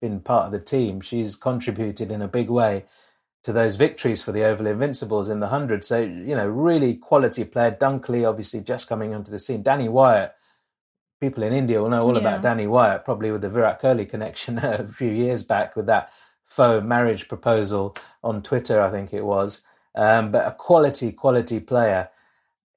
been 0.00 0.20
part 0.20 0.46
of 0.46 0.52
the 0.52 0.60
team, 0.60 1.00
she's 1.00 1.34
contributed 1.34 2.10
in 2.10 2.22
a 2.22 2.28
big 2.28 2.48
way 2.48 2.84
to 3.42 3.52
those 3.52 3.76
victories 3.76 4.22
for 4.22 4.32
the 4.32 4.44
Oval 4.44 4.66
Invincibles 4.66 5.28
in 5.28 5.40
the 5.40 5.46
100. 5.46 5.84
So, 5.84 6.00
you 6.00 6.34
know, 6.34 6.46
really 6.46 6.94
quality 6.94 7.44
player. 7.44 7.70
Dunkley, 7.70 8.28
obviously, 8.28 8.60
just 8.60 8.88
coming 8.88 9.14
onto 9.14 9.30
the 9.30 9.38
scene. 9.38 9.62
Danni 9.62 9.88
Wyatt, 9.88 10.34
people 11.20 11.42
in 11.42 11.52
India 11.52 11.80
will 11.80 11.88
know 11.88 12.02
all 12.02 12.14
yeah. 12.14 12.20
about 12.20 12.42
Danni 12.42 12.68
Wyatt, 12.68 13.04
probably 13.04 13.30
with 13.30 13.40
the 13.40 13.48
Virat 13.48 13.80
Kohli 13.80 14.08
connection 14.08 14.58
a 14.62 14.86
few 14.86 15.10
years 15.10 15.42
back 15.42 15.76
with 15.76 15.86
that 15.86 16.10
faux 16.50 16.84
marriage 16.84 17.28
proposal 17.28 17.96
on 18.22 18.42
Twitter, 18.42 18.82
I 18.82 18.90
think 18.90 19.14
it 19.14 19.24
was. 19.24 19.62
Um, 19.94 20.30
but 20.30 20.46
a 20.46 20.50
quality, 20.50 21.12
quality 21.12 21.60
player. 21.60 22.10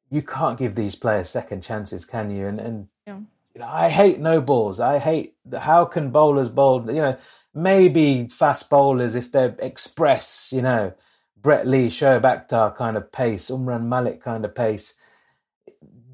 You 0.10 0.22
can't 0.22 0.60
give 0.60 0.76
these 0.76 0.96
players 0.96 1.30
second 1.30 1.64
chances, 1.64 2.06
can 2.06 2.30
you? 2.30 2.48
And, 2.48 2.60
and 2.60 2.88
yeah. 3.06 3.18
you 3.56 3.62
know, 3.62 3.68
I 3.68 3.90
hate 3.90 4.20
no 4.20 4.42
balls. 4.42 4.80
I 4.80 5.00
hate 5.00 5.36
how 5.58 5.86
can 5.86 6.12
bowlers 6.12 6.50
bowl? 6.50 6.86
You 6.88 7.02
know, 7.02 7.18
maybe 7.54 8.28
fast 8.28 8.70
bowlers 8.70 9.16
if 9.16 9.32
they're 9.32 9.56
express, 9.60 10.52
you 10.54 10.62
know, 10.62 10.94
Brett 11.36 11.68
Lee, 11.68 11.88
Shoaib 11.88 12.22
Akhtar 12.22 12.76
kind 12.76 12.96
of 12.96 13.12
pace, 13.12 13.50
Umran 13.50 13.86
Malik 13.86 14.22
kind 14.22 14.46
of 14.46 14.56
pace. 14.56 14.96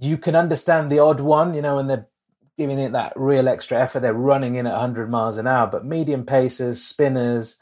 You 0.02 0.18
can 0.18 0.36
understand 0.36 0.90
the 0.90 1.00
odd 1.00 1.20
one, 1.20 1.54
you 1.54 1.62
know, 1.62 1.76
when 1.76 1.88
they're 1.88 2.08
giving 2.60 2.78
it 2.78 2.92
that 2.92 3.14
real 3.16 3.48
extra 3.48 3.82
effort. 3.82 4.02
They're 4.02 4.14
running 4.14 4.56
in 4.56 4.68
at 4.68 4.74
100 4.74 5.10
miles 5.10 5.38
an 5.38 5.48
hour, 5.48 5.66
but 5.66 5.86
medium 5.86 6.26
pacers, 6.26 6.84
spinners, 6.84 7.56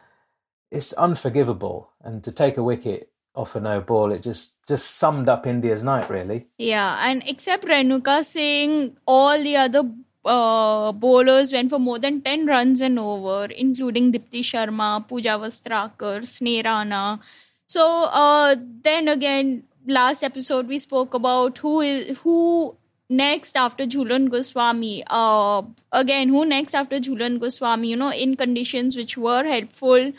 it's 0.72 0.92
unforgivable. 0.94 1.92
And 2.04 2.24
to 2.24 2.32
take 2.32 2.58
a 2.58 2.64
wicket 2.64 3.12
off 3.36 3.56
a 3.56 3.62
no 3.62 3.80
ball, 3.80 4.12
it 4.12 4.24
just 4.24 4.56
just 4.68 4.96
summed 4.96 5.30
up 5.30 5.46
India's 5.46 5.84
night, 5.84 6.10
really. 6.10 6.48
Yeah, 6.58 6.98
and 7.08 7.24
except 7.28 7.66
Renuka 7.66 8.26
Singh, 8.26 8.98
all 9.06 9.42
the 9.42 9.56
other 9.56 9.84
uh, 10.26 10.92
bowlers 10.92 11.54
went 11.54 11.70
for 11.70 11.80
more 11.80 12.00
than 12.00 12.22
10 12.22 12.48
runs 12.48 12.82
and 12.82 12.98
over, 12.98 13.46
including 13.46 14.12
Deepti 14.12 14.42
Sharma, 14.42 15.08
Pooja 15.08 15.38
Vastrakar, 15.44 16.26
Sneh 16.34 16.66
Rana. 16.66 17.20
So 17.68 17.86
uh, 18.06 18.56
then 18.82 19.08
again, 19.08 19.64
last 19.86 20.24
episode 20.24 20.68
we 20.68 20.80
spoke 20.80 21.14
about 21.14 21.60
who 21.60 21.82
is 21.82 22.18
who 22.20 22.76
next 23.10 23.56
after 23.58 23.86
Jhulan 23.86 24.30
Goswami. 24.30 25.04
Uh, 25.08 25.64
again, 25.92 26.30
who 26.30 26.46
next 26.46 26.76
after 26.76 27.00
Jhulan 27.00 27.40
Goswami? 27.40 27.90
You 27.90 27.96
know, 27.98 28.12
in 28.12 28.36
conditions 28.36 28.96
which 28.98 29.18
were 29.18 29.44
helpful, 29.44 30.12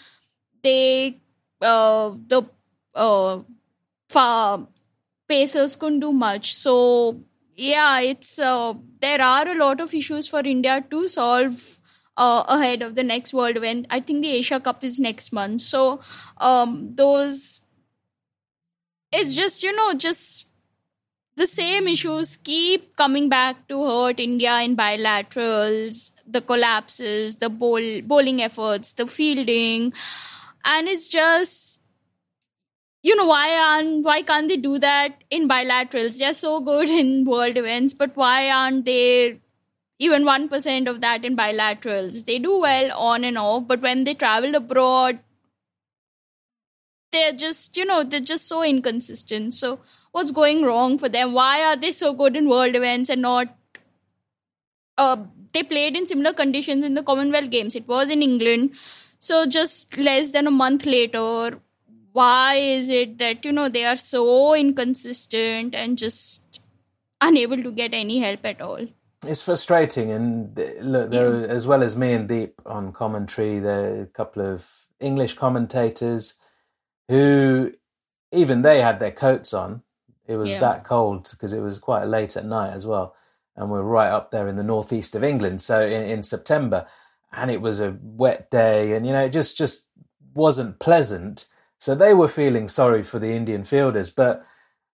they 0.62 1.18
uh, 1.61 2.12
the 2.29 2.42
uh, 2.94 3.40
fa- 4.09 4.66
Pacers 5.29 5.77
couldn't 5.77 6.01
do 6.01 6.12
much. 6.12 6.55
So 6.55 7.20
yeah, 7.57 8.01
it's 8.01 8.38
uh, 8.38 8.74
there 9.01 9.22
are 9.22 9.48
a 9.48 9.57
lot 9.57 9.81
of 9.81 9.94
issues 9.94 10.27
for 10.29 10.40
India 10.40 10.85
to 10.90 11.09
solve 11.09 11.79
uh, 12.16 12.44
ahead 12.48 12.83
of 12.83 12.94
the 12.94 13.05
next 13.05 13.35
World 13.35 13.57
event. 13.57 13.87
I 13.90 14.01
think 14.01 14.22
the 14.22 14.33
Asia 14.33 14.61
Cup 14.61 14.85
is 14.85 15.01
next 15.01 15.33
month, 15.33 15.62
so 15.62 16.01
um, 16.38 16.92
those 16.94 17.61
it's 19.12 19.35
just 19.35 19.62
you 19.62 19.74
know 19.74 19.94
just 19.94 20.46
the 21.38 21.46
same 21.46 21.88
issues 21.88 22.37
keep 22.37 22.94
coming 22.96 23.29
back 23.29 23.66
to 23.68 23.83
hurt 23.85 24.20
India 24.20 24.61
in 24.61 24.77
bilaterals, 24.77 26.11
the 26.27 26.40
collapses, 26.40 27.37
the 27.37 27.48
bowl, 27.48 28.03
bowling 28.03 28.42
efforts, 28.42 28.92
the 28.92 29.07
fielding, 29.07 29.92
and 30.64 30.88
it's 30.88 31.09
just 31.09 31.81
you 33.03 33.14
know 33.16 33.27
why 33.27 33.46
aren't 33.59 34.05
why 34.05 34.22
can't 34.22 34.48
they 34.48 34.57
do 34.57 34.79
that 34.79 35.24
in 35.31 35.48
bilaterals? 35.48 36.18
They're 36.18 36.35
so 36.35 36.61
good 36.61 36.88
in 37.03 37.24
world 37.24 37.57
events 37.57 37.94
but 37.94 38.16
why 38.16 38.51
aren't 38.51 38.85
they 38.85 39.40
even 40.01 40.24
1% 40.24 40.88
of 40.88 41.01
that 41.01 41.24
in 41.24 41.37
bilaterals? 41.37 42.24
They 42.24 42.38
do 42.38 42.59
well 42.59 42.92
on 42.96 43.24
and 43.24 43.38
off 43.38 43.66
but 43.66 43.81
when 43.81 44.05
they 44.05 44.14
travel 44.14 44.55
abroad 44.55 45.20
they're 47.12 47.33
just 47.33 47.77
you 47.77 47.85
know 47.85 48.05
they're 48.05 48.20
just 48.20 48.46
so 48.46 48.62
inconsistent. 48.62 49.55
So 49.55 49.81
what's 50.12 50.30
going 50.30 50.64
wrong 50.64 50.98
for 50.98 51.08
them? 51.08 51.32
Why 51.32 51.62
are 51.62 51.76
they 51.76 51.90
so 51.90 52.12
good 52.12 52.36
in 52.36 52.48
world 52.48 52.74
events 52.74 53.10
and 53.10 53.22
not 53.22 53.54
uh, 54.96 55.16
they 55.52 55.62
played 55.62 55.96
in 55.96 56.06
similar 56.06 56.32
conditions 56.32 56.84
in 56.84 56.94
the 56.94 57.02
commonwealth 57.02 57.50
games. 57.50 57.76
It 57.76 57.86
was 57.86 58.10
in 58.10 58.22
england. 58.22 58.74
So 59.18 59.46
just 59.46 59.96
less 59.96 60.32
than 60.32 60.46
a 60.46 60.50
month 60.50 60.86
later 60.86 61.58
why 62.12 62.54
is 62.54 62.88
it 62.90 63.18
that 63.18 63.44
you 63.44 63.52
know 63.52 63.68
they 63.68 63.84
are 63.84 63.96
so 63.96 64.54
inconsistent 64.54 65.74
and 65.74 65.98
just 65.98 66.60
unable 67.20 67.62
to 67.62 67.70
get 67.70 67.94
any 67.94 68.18
help 68.18 68.44
at 68.44 68.60
all? 68.60 68.86
It's 69.26 69.42
frustrating 69.42 70.10
and 70.12 70.56
look 70.80 71.10
there 71.10 71.40
yeah. 71.40 71.46
as 71.46 71.66
well 71.66 71.82
as 71.82 71.96
me 71.96 72.12
and 72.12 72.28
deep 72.28 72.62
on 72.66 72.92
commentary 72.92 73.58
there 73.58 73.84
are 73.84 74.02
a 74.02 74.06
couple 74.06 74.42
of 74.42 74.86
english 75.00 75.34
commentators 75.34 76.34
who 77.08 77.72
even 78.30 78.62
they 78.62 78.80
had 78.80 79.00
their 79.00 79.10
coats 79.10 79.52
on 79.52 79.82
it 80.28 80.36
was 80.36 80.50
yeah. 80.50 80.60
that 80.60 80.84
cold 80.84 81.28
because 81.32 81.52
it 81.52 81.60
was 81.60 81.78
quite 81.78 82.04
late 82.04 82.36
at 82.36 82.44
night 82.46 82.72
as 82.72 82.86
well 82.86 83.16
and 83.56 83.70
we're 83.70 83.82
right 83.82 84.10
up 84.10 84.30
there 84.30 84.46
in 84.46 84.56
the 84.56 84.62
northeast 84.62 85.16
of 85.16 85.24
england 85.24 85.60
so 85.60 85.84
in, 85.84 86.02
in 86.02 86.22
september 86.22 86.86
and 87.32 87.50
it 87.50 87.60
was 87.60 87.80
a 87.80 87.96
wet 88.02 88.50
day 88.50 88.92
and 88.92 89.04
you 89.04 89.12
know 89.12 89.24
it 89.24 89.30
just 89.30 89.56
just 89.56 89.86
wasn't 90.34 90.78
pleasant 90.78 91.46
so 91.78 91.94
they 91.94 92.12
were 92.12 92.28
feeling 92.28 92.68
sorry 92.68 93.02
for 93.02 93.18
the 93.18 93.32
Indian 93.32 93.64
fielders. 93.64 94.10
But 94.10 94.44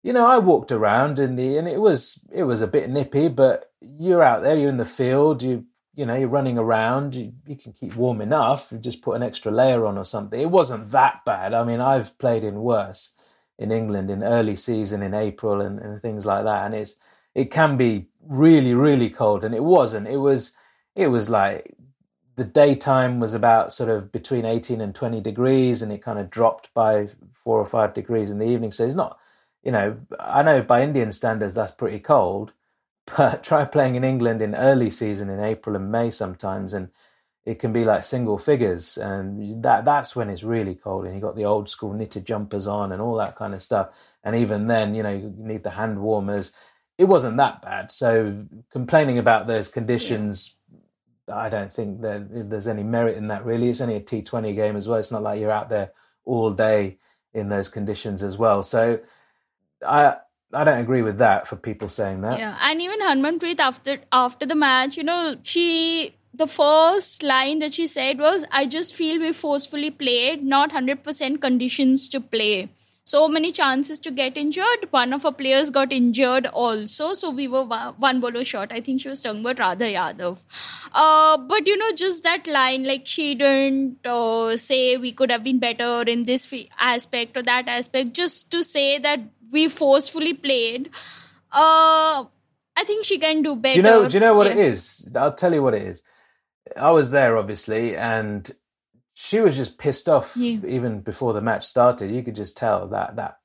you 0.04 0.12
know, 0.12 0.28
I 0.28 0.38
walked 0.38 0.72
around 0.72 1.17
in 1.17 1.36
the 1.36 1.58
and 1.58 1.67
it 1.67 1.80
was 1.80 2.19
it 2.32 2.43
was 2.43 2.62
a 2.62 2.67
bit 2.67 2.89
nippy, 2.89 3.30
but 3.30 3.72
you're 3.82 4.24
out 4.24 4.43
there, 4.43 4.56
you're 4.56 4.69
in 4.69 4.78
the 4.78 4.86
field, 4.86 5.41
you 5.41 5.65
you 5.96 6.08
know, 6.08 6.15
you're 6.15 6.28
running 6.28 6.58
around, 6.58 7.13
you, 7.13 7.34
you 7.46 7.56
can 7.56 7.72
keep 7.72 7.96
warm 7.96 8.19
enough. 8.19 8.72
You 8.72 8.80
just 8.80 9.04
put 9.04 9.15
an 9.15 9.22
extra 9.22 9.52
layer 9.52 9.86
on 9.86 9.96
or 9.96 10.06
something. 10.06 10.41
It 10.41 10.50
wasn't 10.50 10.89
that 10.89 11.24
bad. 11.24 11.54
I 11.54 11.63
mean, 11.63 11.80
I've 11.80 12.17
played 12.17 12.43
in 12.43 12.62
worse 12.62 13.13
in 13.58 13.72
England 13.72 14.10
in 14.10 14.24
early 14.24 14.56
season 14.56 15.02
in 15.04 15.13
April 15.13 15.62
and, 15.62 15.80
and 15.80 16.02
things 16.02 16.26
like 16.26 16.44
that, 16.46 16.66
and 16.66 16.76
it's 16.76 16.96
it 17.36 17.52
can 17.52 17.78
be 17.78 18.08
really 18.22 18.74
really 18.74 19.10
cold, 19.10 19.44
and 19.46 19.56
it 19.56 19.63
wasn't. 19.63 20.08
It 20.08 20.18
was 20.18 20.54
it 20.96 21.08
was 21.08 21.30
like 21.30 21.76
the 22.36 22.44
daytime 22.44 23.20
was 23.20 23.34
about 23.34 23.72
sort 23.74 23.89
of 23.89 24.12
between 24.12 24.44
18 24.44 24.82
and 24.82 24.96
20 24.96 25.22
degrees 25.22 25.84
and 25.84 25.92
it 25.92 26.02
kind 26.02 26.18
of 26.18 26.32
dropped 26.32 26.74
by 26.74 27.08
four 27.32 27.60
or 27.60 27.66
five 27.66 27.94
degrees 27.94 28.32
in 28.32 28.39
the 28.39 28.48
evening. 28.48 28.72
So 28.72 28.86
it's 28.86 28.96
not 28.96 29.20
you 29.63 29.72
know 29.72 29.98
i 30.20 30.44
know 30.44 30.62
by 30.62 30.82
indian 30.82 31.12
standards 31.12 31.56
that's 31.56 31.72
pretty 31.72 32.00
cold 32.00 32.54
but 33.18 33.44
try 33.44 33.66
playing 33.66 33.96
in 33.96 34.04
england 34.04 34.42
in 34.42 34.54
early 34.56 34.89
season 34.89 35.30
in 35.30 35.39
april 35.39 35.76
and 35.76 35.92
may 35.92 36.12
sometimes 36.12 36.74
and 36.74 36.89
it 37.46 37.60
can 37.60 37.74
be 37.74 37.84
like 37.84 38.04
single 38.04 38.38
figures 38.38 38.98
and 38.98 39.62
that 39.64 39.84
that's 39.84 40.16
when 40.16 40.30
it's 40.30 40.44
really 40.44 40.76
cold 40.76 41.06
and 41.06 41.14
you 41.14 41.22
got 41.22 41.36
the 41.36 41.46
old 41.46 41.70
school 41.70 41.94
knitted 41.94 42.26
jumpers 42.26 42.68
on 42.68 42.92
and 42.92 43.02
all 43.02 43.16
that 43.18 43.36
kind 43.36 43.54
of 43.54 43.62
stuff 43.62 43.90
and 44.24 44.36
even 44.36 44.68
then 44.68 44.96
you 44.96 45.04
know 45.04 45.12
you 45.12 45.34
need 45.38 45.64
the 45.64 45.72
hand 45.72 46.00
warmers 46.00 46.52
it 46.98 47.06
wasn't 47.06 47.36
that 47.38 47.62
bad 47.62 47.92
so 47.92 48.46
complaining 48.72 49.18
about 49.18 49.48
those 49.48 49.68
conditions 49.68 50.56
I 51.32 51.50
don't 51.50 51.72
think 51.72 52.02
that 52.02 52.50
there's 52.50 52.68
any 52.68 52.84
merit 52.84 53.18
in 53.18 53.28
that 53.30 53.46
really. 53.46 53.70
It's 53.70 53.82
only 53.82 53.96
a 53.96 54.02
T20 54.02 54.56
game 54.56 54.76
as 54.76 54.88
well. 54.88 55.00
It's 55.00 55.12
not 55.12 55.24
like 55.24 55.40
you're 55.40 55.52
out 55.52 55.70
there 55.70 55.92
all 56.26 56.52
day 56.52 56.98
in 57.34 57.50
those 57.50 57.70
conditions 57.70 58.24
as 58.24 58.38
well. 58.38 58.64
So 58.64 59.00
I 59.86 60.18
I 60.54 60.64
don't 60.64 60.80
agree 60.80 61.02
with 61.02 61.18
that 61.18 61.48
for 61.48 61.56
people 61.56 61.90
saying 61.90 62.22
that. 62.22 62.38
Yeah, 62.38 62.58
and 62.62 62.82
even 62.82 63.00
Harmanpreet 63.00 63.60
after 63.60 64.00
after 64.12 64.46
the 64.46 64.56
match, 64.56 64.98
you 64.98 65.04
know, 65.04 65.38
she 65.44 66.16
the 66.34 66.48
first 66.48 67.24
line 67.24 67.60
that 67.60 67.74
she 67.74 67.88
said 67.88 68.19
was, 68.19 68.46
"I 68.52 68.65
just 68.65 68.96
feel 68.96 69.19
we 69.19 69.32
forcefully 69.32 69.91
played, 69.91 70.43
not 70.43 70.72
hundred 70.72 71.04
percent 71.04 71.41
conditions 71.41 72.10
to 72.10 72.19
play." 72.19 72.69
so 73.06 73.28
many 73.28 73.52
chances 73.52 74.00
to 74.00 74.12
get 74.12 74.38
injured. 74.38 74.88
One 74.91 75.13
of 75.13 75.26
our 75.26 75.34
players 75.34 75.69
got 75.69 75.91
injured 75.91 76.46
also, 76.48 77.13
so 77.13 77.30
we 77.30 77.48
were 77.48 77.63
one 77.65 78.22
bowler 78.22 78.43
short. 78.43 78.72
I 78.72 78.80
think 78.80 79.02
she 79.02 79.10
was 79.10 79.22
talking 79.22 79.41
about 79.41 79.60
Radha 79.60 79.86
Yadav. 79.86 80.39
Uh, 80.93 81.38
but 81.38 81.67
you 81.67 81.78
know, 81.78 81.91
just 81.93 82.24
that 82.24 82.48
line, 82.48 82.86
like 82.86 83.06
she 83.06 83.36
didn't 83.36 84.06
uh, 84.06 84.56
say 84.56 84.98
we 84.98 85.12
could 85.12 85.32
have 85.32 85.43
been 85.43 85.60
better 85.60 86.02
in 86.04 86.26
this 86.26 86.54
aspect 86.80 87.36
or 87.36 87.43
that 87.43 87.67
aspect, 87.67 88.13
just 88.13 88.50
to 88.52 88.63
say 88.63 89.00
that 89.00 89.19
we 89.52 89.67
forcefully 89.67 90.34
played. 90.34 90.89
Uh, 91.52 92.26
I 92.76 92.84
think 92.86 93.06
she 93.06 93.19
can 93.19 93.43
do 93.43 93.56
better. 93.56 93.74
Do 93.74 93.80
you 93.80 93.84
know? 93.84 94.08
Do 94.08 94.13
you 94.13 94.22
know 94.22 94.34
what 94.34 94.48
yeah. 94.48 94.54
it 94.54 94.60
is? 94.60 95.12
I'll 95.15 95.34
tell 95.34 95.54
you 95.54 95.62
what 95.62 95.74
it 95.74 95.84
is. 95.84 96.02
I 96.78 96.91
was 96.91 97.12
there, 97.12 97.38
obviously, 97.38 97.95
and 97.95 98.49
she 99.13 99.39
was 99.39 99.56
just 99.56 99.78
pissed 99.78 100.10
off 100.10 100.36
yeah. 100.36 100.60
even 100.67 101.02
before 101.02 101.34
the 101.34 101.41
match 101.41 101.65
started. 101.65 102.12
You 102.12 102.23
could 102.23 102.36
just 102.36 102.58
tell 102.58 102.88
that 102.88 103.15
that 103.15 103.39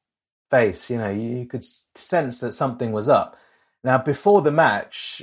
face, 0.50 0.90
you 0.90 0.98
know, 0.98 1.10
you, 1.10 1.38
you 1.38 1.46
could 1.46 1.64
sense 1.64 2.40
that 2.40 2.52
something 2.52 2.92
was 2.92 3.08
up. 3.08 3.36
Now, 3.84 3.98
before 3.98 4.42
the 4.42 4.50
match, 4.50 5.22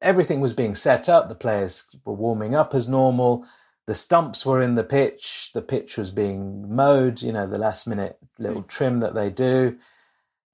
everything 0.00 0.40
was 0.40 0.52
being 0.52 0.74
set 0.74 1.08
up. 1.08 1.28
The 1.28 1.34
players 1.34 1.84
were 2.04 2.14
warming 2.14 2.54
up 2.54 2.74
as 2.74 2.88
normal. 2.88 3.46
The 3.86 3.94
stumps 3.94 4.44
were 4.46 4.62
in 4.62 4.74
the 4.74 4.84
pitch. 4.84 5.50
The 5.52 5.62
pitch 5.62 5.96
was 5.96 6.10
being 6.10 6.74
mowed, 6.74 7.22
you 7.22 7.32
know, 7.32 7.46
the 7.46 7.58
last 7.58 7.86
minute 7.86 8.18
little 8.38 8.62
trim 8.62 9.00
that 9.00 9.14
they 9.14 9.30
do. 9.30 9.78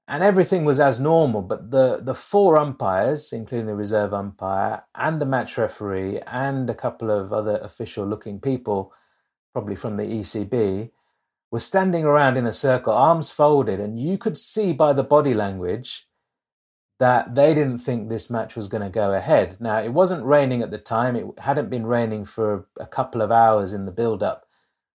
And 0.08 0.22
everything 0.22 0.64
was 0.64 0.80
as 0.80 1.00
normal. 1.00 1.42
But 1.42 1.70
the, 1.70 2.00
the 2.02 2.14
four 2.14 2.56
umpires, 2.56 3.32
including 3.32 3.66
the 3.66 3.74
reserve 3.74 4.12
umpire 4.12 4.82
and 4.94 5.20
the 5.20 5.26
match 5.26 5.56
referee 5.56 6.20
and 6.26 6.68
a 6.68 6.74
couple 6.74 7.10
of 7.10 7.32
other 7.32 7.58
official 7.58 8.06
looking 8.06 8.40
people, 8.40 8.92
probably 9.52 9.76
from 9.76 9.96
the 9.96 10.04
ECB, 10.04 10.90
were 11.50 11.60
standing 11.60 12.04
around 12.04 12.36
in 12.36 12.46
a 12.46 12.52
circle, 12.52 12.92
arms 12.92 13.30
folded, 13.30 13.78
and 13.78 14.00
you 14.00 14.16
could 14.16 14.38
see 14.38 14.72
by 14.72 14.92
the 14.92 15.04
body 15.04 15.34
language 15.34 16.08
that 16.98 17.34
they 17.34 17.52
didn't 17.52 17.78
think 17.78 18.08
this 18.08 18.30
match 18.30 18.56
was 18.56 18.68
going 18.68 18.82
to 18.82 18.88
go 18.88 19.12
ahead. 19.12 19.56
Now, 19.60 19.78
it 19.80 19.92
wasn't 19.92 20.24
raining 20.24 20.62
at 20.62 20.70
the 20.70 20.78
time, 20.78 21.14
it 21.14 21.26
hadn't 21.38 21.68
been 21.68 21.84
raining 21.84 22.24
for 22.24 22.66
a 22.78 22.86
couple 22.86 23.20
of 23.20 23.30
hours 23.30 23.72
in 23.72 23.84
the 23.84 23.92
build 23.92 24.22
up 24.22 24.46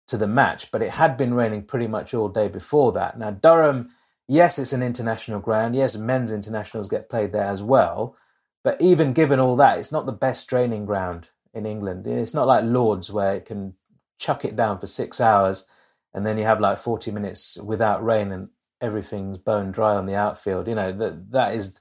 to 0.07 0.17
the 0.17 0.27
match, 0.27 0.71
but 0.71 0.81
it 0.81 0.91
had 0.91 1.17
been 1.17 1.33
raining 1.33 1.63
pretty 1.63 1.87
much 1.87 2.13
all 2.13 2.29
day 2.29 2.47
before 2.47 2.91
that. 2.93 3.19
Now, 3.19 3.31
Durham, 3.31 3.89
yes, 4.27 4.59
it's 4.59 4.73
an 4.73 4.83
international 4.83 5.39
ground. 5.39 5.75
Yes, 5.75 5.97
men's 5.97 6.31
internationals 6.31 6.87
get 6.87 7.09
played 7.09 7.31
there 7.31 7.45
as 7.45 7.61
well. 7.61 8.15
But 8.63 8.81
even 8.81 9.13
given 9.13 9.39
all 9.39 9.55
that, 9.57 9.79
it's 9.79 9.91
not 9.91 10.05
the 10.05 10.11
best 10.11 10.49
training 10.49 10.85
ground 10.85 11.29
in 11.53 11.65
England. 11.65 12.05
It's 12.05 12.33
not 12.33 12.47
like 12.47 12.65
Lords 12.65 13.11
where 13.11 13.35
it 13.35 13.45
can 13.45 13.75
chuck 14.17 14.43
it 14.43 14.55
down 14.55 14.79
for 14.79 14.87
six 14.87 15.21
hours, 15.21 15.65
and 16.13 16.25
then 16.25 16.37
you 16.37 16.43
have 16.43 16.59
like 16.59 16.77
40 16.77 17.11
minutes 17.11 17.57
without 17.57 18.03
rain 18.03 18.31
and 18.31 18.49
everything's 18.81 19.37
bone 19.37 19.71
dry 19.71 19.95
on 19.95 20.05
the 20.05 20.15
outfield. 20.15 20.67
You 20.67 20.75
know, 20.75 20.91
that 20.91 21.31
that 21.31 21.53
is 21.53 21.79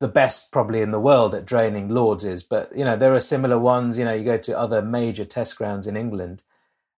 the 0.00 0.08
best 0.08 0.50
probably 0.50 0.80
in 0.80 0.90
the 0.90 1.00
world 1.00 1.34
at 1.34 1.46
draining 1.46 1.88
Lords 1.88 2.24
is. 2.24 2.42
But, 2.42 2.76
you 2.76 2.84
know, 2.84 2.96
there 2.96 3.14
are 3.14 3.20
similar 3.20 3.58
ones. 3.58 3.96
You 3.98 4.04
know, 4.04 4.14
you 4.14 4.24
go 4.24 4.38
to 4.38 4.58
other 4.58 4.82
major 4.82 5.24
test 5.24 5.56
grounds 5.56 5.86
in 5.86 5.96
England 5.96 6.42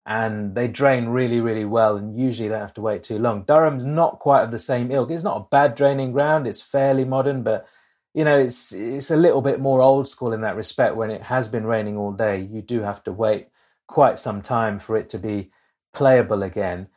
and 0.07 0.55
they 0.55 0.69
drain 0.69 1.09
really, 1.09 1.40
really 1.40 1.64
well 1.64 1.97
and 1.97 2.19
usually 2.19 2.49
don't 2.49 2.61
have 2.61 2.75
to 2.75 2.81
wait 2.81 3.03
too 3.03 3.19
long. 3.19 3.42
Durham's 3.42 3.85
not 3.85 4.21
quite 4.21 4.42
of 4.42 4.53
the 4.53 4.59
same 4.59 4.92
ilk. 4.92 5.11
It's 5.11 5.25
not 5.25 5.37
a 5.37 5.49
bad 5.51 5.75
draining 5.75 6.12
ground, 6.12 6.47
it's 6.47 6.62
fairly 6.62 7.05
modern, 7.05 7.42
but 7.42 7.66
you 8.14 8.25
know, 8.25 8.38
it's 8.38 8.73
it's 8.73 9.11
a 9.11 9.16
little 9.16 9.42
bit 9.42 9.61
more 9.61 9.83
old 9.83 10.09
school 10.09 10.33
in 10.33 10.40
that 10.40 10.57
respect. 10.57 10.97
When 10.97 11.11
it 11.11 11.25
has 11.25 11.49
been 11.49 11.66
raining 11.66 11.99
all 11.99 12.12
day, 12.12 12.40
you 12.40 12.62
do 12.62 12.81
have 12.81 13.03
to 13.05 13.12
wait 13.12 13.49
quite 13.88 14.19
some 14.19 14.40
time 14.40 14.79
for 14.79 14.97
it 14.97 15.11
to 15.11 15.19
be 15.19 15.51
playable 15.92 16.42
again. 16.42 16.88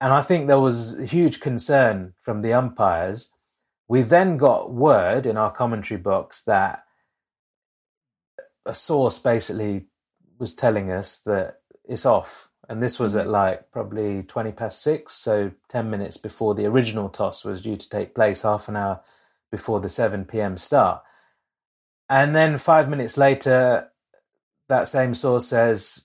And 0.00 0.14
I 0.14 0.22
think 0.22 0.46
there 0.46 0.58
was 0.58 1.10
huge 1.10 1.40
concern 1.40 2.14
from 2.22 2.40
the 2.40 2.54
umpires. 2.54 3.32
We 3.86 4.00
then 4.02 4.38
got 4.38 4.72
word 4.72 5.26
in 5.26 5.36
our 5.36 5.50
commentary 5.50 6.00
box 6.00 6.42
that 6.44 6.84
a 8.64 8.72
source 8.72 9.18
basically 9.18 9.86
was 10.38 10.54
telling 10.54 10.90
us 10.90 11.20
that 11.22 11.59
it's 11.90 12.06
off. 12.06 12.48
And 12.68 12.80
this 12.80 13.00
was 13.00 13.16
at 13.16 13.24
mm-hmm. 13.24 13.32
like 13.32 13.72
probably 13.72 14.22
20 14.22 14.52
past 14.52 14.80
six, 14.80 15.12
so 15.14 15.50
10 15.68 15.90
minutes 15.90 16.16
before 16.16 16.54
the 16.54 16.66
original 16.66 17.08
toss 17.08 17.44
was 17.44 17.60
due 17.60 17.76
to 17.76 17.88
take 17.88 18.14
place, 18.14 18.42
half 18.42 18.68
an 18.68 18.76
hour 18.76 19.00
before 19.50 19.80
the 19.80 19.88
7 19.88 20.24
p.m. 20.24 20.56
start. 20.56 21.02
And 22.08 22.34
then 22.34 22.58
five 22.58 22.88
minutes 22.88 23.18
later, 23.18 23.90
that 24.68 24.88
same 24.88 25.14
source 25.14 25.48
says 25.48 26.04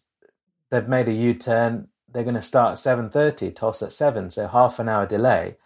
they've 0.71 0.88
made 0.88 1.08
a 1.08 1.13
U-turn. 1.13 1.89
They're 2.12 2.24
going 2.24 2.36
to 2.36 2.41
start 2.41 2.71
at 2.71 2.98
7.30, 2.98 3.56
toss 3.56 3.84
at 3.84 3.93
7, 3.93 4.32
so 4.32 4.48
half 4.48 4.80
an 4.80 4.89
hour 4.89 5.06
delay. 5.06 5.58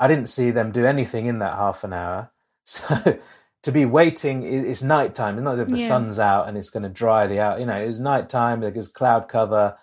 I 0.00 0.08
didn't 0.08 0.28
see 0.28 0.50
them 0.50 0.72
do 0.72 0.86
anything 0.86 1.26
in 1.26 1.38
that 1.40 1.56
half 1.56 1.84
an 1.84 1.92
hour. 1.92 2.30
So 2.66 3.18
to 3.64 3.72
be 3.72 3.86
waiting, 3.86 4.42
it's 4.42 4.82
nighttime. 4.82 5.36
It's 5.36 5.42
not 5.42 5.54
as 5.54 5.60
if 5.60 5.68
the 5.68 5.78
yeah. 5.78 5.88
sun's 5.88 6.18
out 6.18 6.46
and 6.48 6.58
it's 6.58 6.68
going 6.68 6.82
to 6.82 6.90
dry 6.90 7.26
the 7.26 7.40
out. 7.40 7.60
You 7.60 7.66
know, 7.66 7.76
it's 7.76 7.98
nighttime. 7.98 8.60
There's 8.60 8.88
cloud 8.88 9.26
cover. 9.26 9.78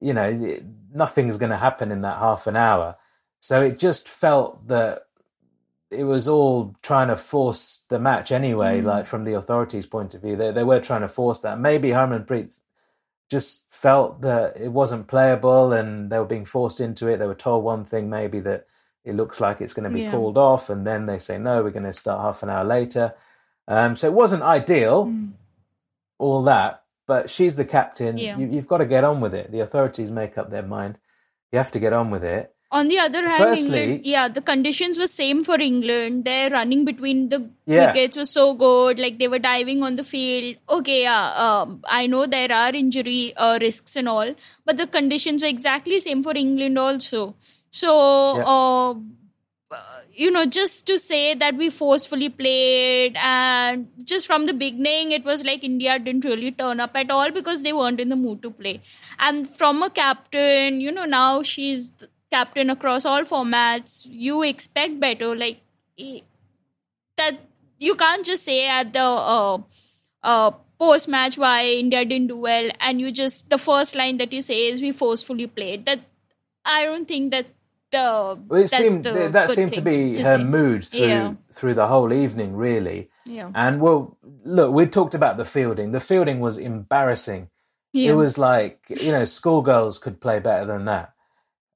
You 0.00 0.14
know, 0.14 0.60
nothing's 0.94 1.36
going 1.36 1.50
to 1.50 1.56
happen 1.56 1.90
in 1.90 2.02
that 2.02 2.18
half 2.18 2.46
an 2.46 2.54
hour. 2.54 2.94
So 3.40 3.62
it 3.62 3.80
just 3.80 4.08
felt 4.08 4.68
that 4.68 5.06
it 5.90 6.04
was 6.04 6.28
all 6.28 6.76
trying 6.82 7.08
to 7.08 7.16
force 7.16 7.84
the 7.88 7.98
match 7.98 8.30
anyway, 8.30 8.80
mm. 8.80 8.84
like 8.84 9.06
from 9.06 9.24
the 9.24 9.34
authorities' 9.34 9.86
point 9.86 10.14
of 10.14 10.22
view. 10.22 10.36
They, 10.36 10.52
they 10.52 10.62
were 10.62 10.78
trying 10.78 11.00
to 11.00 11.08
force 11.08 11.40
that. 11.40 11.58
Maybe 11.58 11.88
Harmanpreet 11.88 12.56
just 13.28 13.68
felt 13.68 14.20
that 14.20 14.56
it 14.56 14.70
wasn't 14.70 15.08
playable 15.08 15.72
and 15.72 16.10
they 16.10 16.18
were 16.18 16.24
being 16.24 16.44
forced 16.44 16.78
into 16.78 17.08
it. 17.08 17.16
They 17.16 17.26
were 17.26 17.34
told 17.34 17.64
one 17.64 17.84
thing, 17.84 18.08
maybe 18.08 18.38
that 18.38 18.66
it 19.04 19.14
looks 19.14 19.40
like 19.40 19.60
it's 19.60 19.72
going 19.72 19.88
to 19.88 19.94
be 19.94 20.02
yeah. 20.02 20.10
called 20.10 20.36
off, 20.36 20.70
and 20.70 20.86
then 20.86 21.06
they 21.06 21.18
say, 21.18 21.38
no, 21.38 21.62
we're 21.62 21.70
going 21.70 21.84
to 21.84 21.92
start 21.92 22.20
half 22.20 22.42
an 22.42 22.50
hour 22.50 22.64
later. 22.64 23.14
Um, 23.66 23.96
so 23.96 24.06
it 24.06 24.12
wasn't 24.12 24.42
ideal, 24.42 25.06
mm. 25.06 25.32
all 26.18 26.42
that, 26.42 26.84
but 27.06 27.30
she's 27.30 27.56
the 27.56 27.64
captain. 27.64 28.18
Yeah. 28.18 28.36
You, 28.36 28.48
you've 28.48 28.68
got 28.68 28.78
to 28.78 28.86
get 28.86 29.04
on 29.04 29.20
with 29.20 29.34
it. 29.34 29.50
The 29.52 29.60
authorities 29.60 30.10
make 30.10 30.36
up 30.36 30.50
their 30.50 30.62
mind. 30.62 30.98
You 31.52 31.58
have 31.58 31.70
to 31.72 31.80
get 31.80 31.92
on 31.92 32.10
with 32.10 32.24
it. 32.24 32.54
On 32.72 32.86
the 32.86 33.00
other 33.00 33.26
hand, 33.26 33.42
Firstly, 33.42 33.82
England, 33.82 34.06
yeah, 34.06 34.28
the 34.28 34.40
conditions 34.40 34.96
were 34.96 35.08
same 35.08 35.42
for 35.42 35.60
England. 35.60 36.24
Their 36.24 36.50
running 36.50 36.84
between 36.84 37.28
the 37.28 37.50
yeah. 37.66 37.86
wickets 37.86 38.16
was 38.16 38.30
so 38.30 38.54
good. 38.54 39.00
Like 39.00 39.18
they 39.18 39.26
were 39.26 39.40
diving 39.40 39.82
on 39.82 39.96
the 39.96 40.04
field. 40.04 40.54
Okay, 40.68 41.02
yeah, 41.02 41.32
um, 41.32 41.82
I 41.88 42.06
know 42.06 42.26
there 42.26 42.52
are 42.52 42.72
injury 42.72 43.34
uh, 43.36 43.58
risks 43.60 43.96
and 43.96 44.08
all, 44.08 44.34
but 44.64 44.76
the 44.76 44.86
conditions 44.86 45.42
were 45.42 45.48
exactly 45.48 45.98
same 45.98 46.22
for 46.22 46.36
England 46.36 46.78
also. 46.78 47.34
So, 47.70 48.36
yeah. 48.36 48.44
uh, 48.44 48.94
you 50.12 50.30
know, 50.30 50.44
just 50.44 50.86
to 50.86 50.98
say 50.98 51.34
that 51.34 51.54
we 51.56 51.70
forcefully 51.70 52.28
played, 52.28 53.16
and 53.16 53.88
just 54.04 54.26
from 54.26 54.46
the 54.46 54.52
beginning, 54.52 55.12
it 55.12 55.24
was 55.24 55.44
like 55.44 55.62
India 55.62 55.98
didn't 55.98 56.24
really 56.24 56.50
turn 56.50 56.80
up 56.80 56.90
at 56.94 57.10
all 57.10 57.30
because 57.30 57.62
they 57.62 57.72
weren't 57.72 58.00
in 58.00 58.08
the 58.08 58.16
mood 58.16 58.42
to 58.42 58.50
play. 58.50 58.80
And 59.18 59.48
from 59.48 59.82
a 59.82 59.90
captain, 59.90 60.80
you 60.80 60.90
know, 60.90 61.04
now 61.04 61.42
she's 61.42 61.92
captain 62.30 62.70
across 62.70 63.04
all 63.04 63.22
formats, 63.22 64.06
you 64.08 64.42
expect 64.42 65.00
better. 65.00 65.34
Like 65.36 65.60
that, 67.16 67.38
you 67.78 67.94
can't 67.94 68.24
just 68.24 68.44
say 68.44 68.66
at 68.68 68.92
the 68.92 69.02
uh, 69.02 69.58
uh, 70.22 70.50
post 70.78 71.08
match 71.08 71.38
why 71.38 71.66
India 71.66 72.04
didn't 72.04 72.28
do 72.28 72.36
well, 72.36 72.70
and 72.80 73.00
you 73.00 73.12
just 73.12 73.48
the 73.50 73.58
first 73.58 73.94
line 73.94 74.16
that 74.18 74.32
you 74.32 74.42
say 74.42 74.66
is 74.68 74.80
we 74.80 74.92
forcefully 74.92 75.46
played. 75.46 75.86
That 75.86 76.00
I 76.64 76.84
don't 76.84 77.06
think 77.06 77.30
that 77.30 77.46
the 77.90 78.38
well, 78.48 78.62
it 78.62 78.68
seemed 78.68 79.04
that 79.04 79.50
seemed 79.50 79.72
to 79.74 79.80
be 79.80 80.14
to 80.14 80.24
her 80.24 80.38
say. 80.38 80.44
mood 80.44 80.84
through 80.84 81.06
yeah. 81.06 81.34
through 81.52 81.74
the 81.74 81.86
whole 81.86 82.12
evening, 82.12 82.54
really. 82.54 83.10
Yeah. 83.26 83.50
And 83.54 83.80
well, 83.80 84.16
look, 84.44 84.72
we 84.72 84.86
talked 84.86 85.14
about 85.14 85.36
the 85.36 85.44
fielding. 85.44 85.92
The 85.92 86.00
fielding 86.00 86.40
was 86.40 86.58
embarrassing. 86.58 87.50
Yeah. 87.92 88.12
It 88.12 88.14
was 88.14 88.38
like 88.38 88.80
you 88.88 89.12
know, 89.12 89.24
schoolgirls 89.24 89.98
could 89.98 90.20
play 90.20 90.38
better 90.38 90.64
than 90.64 90.84
that. 90.86 91.14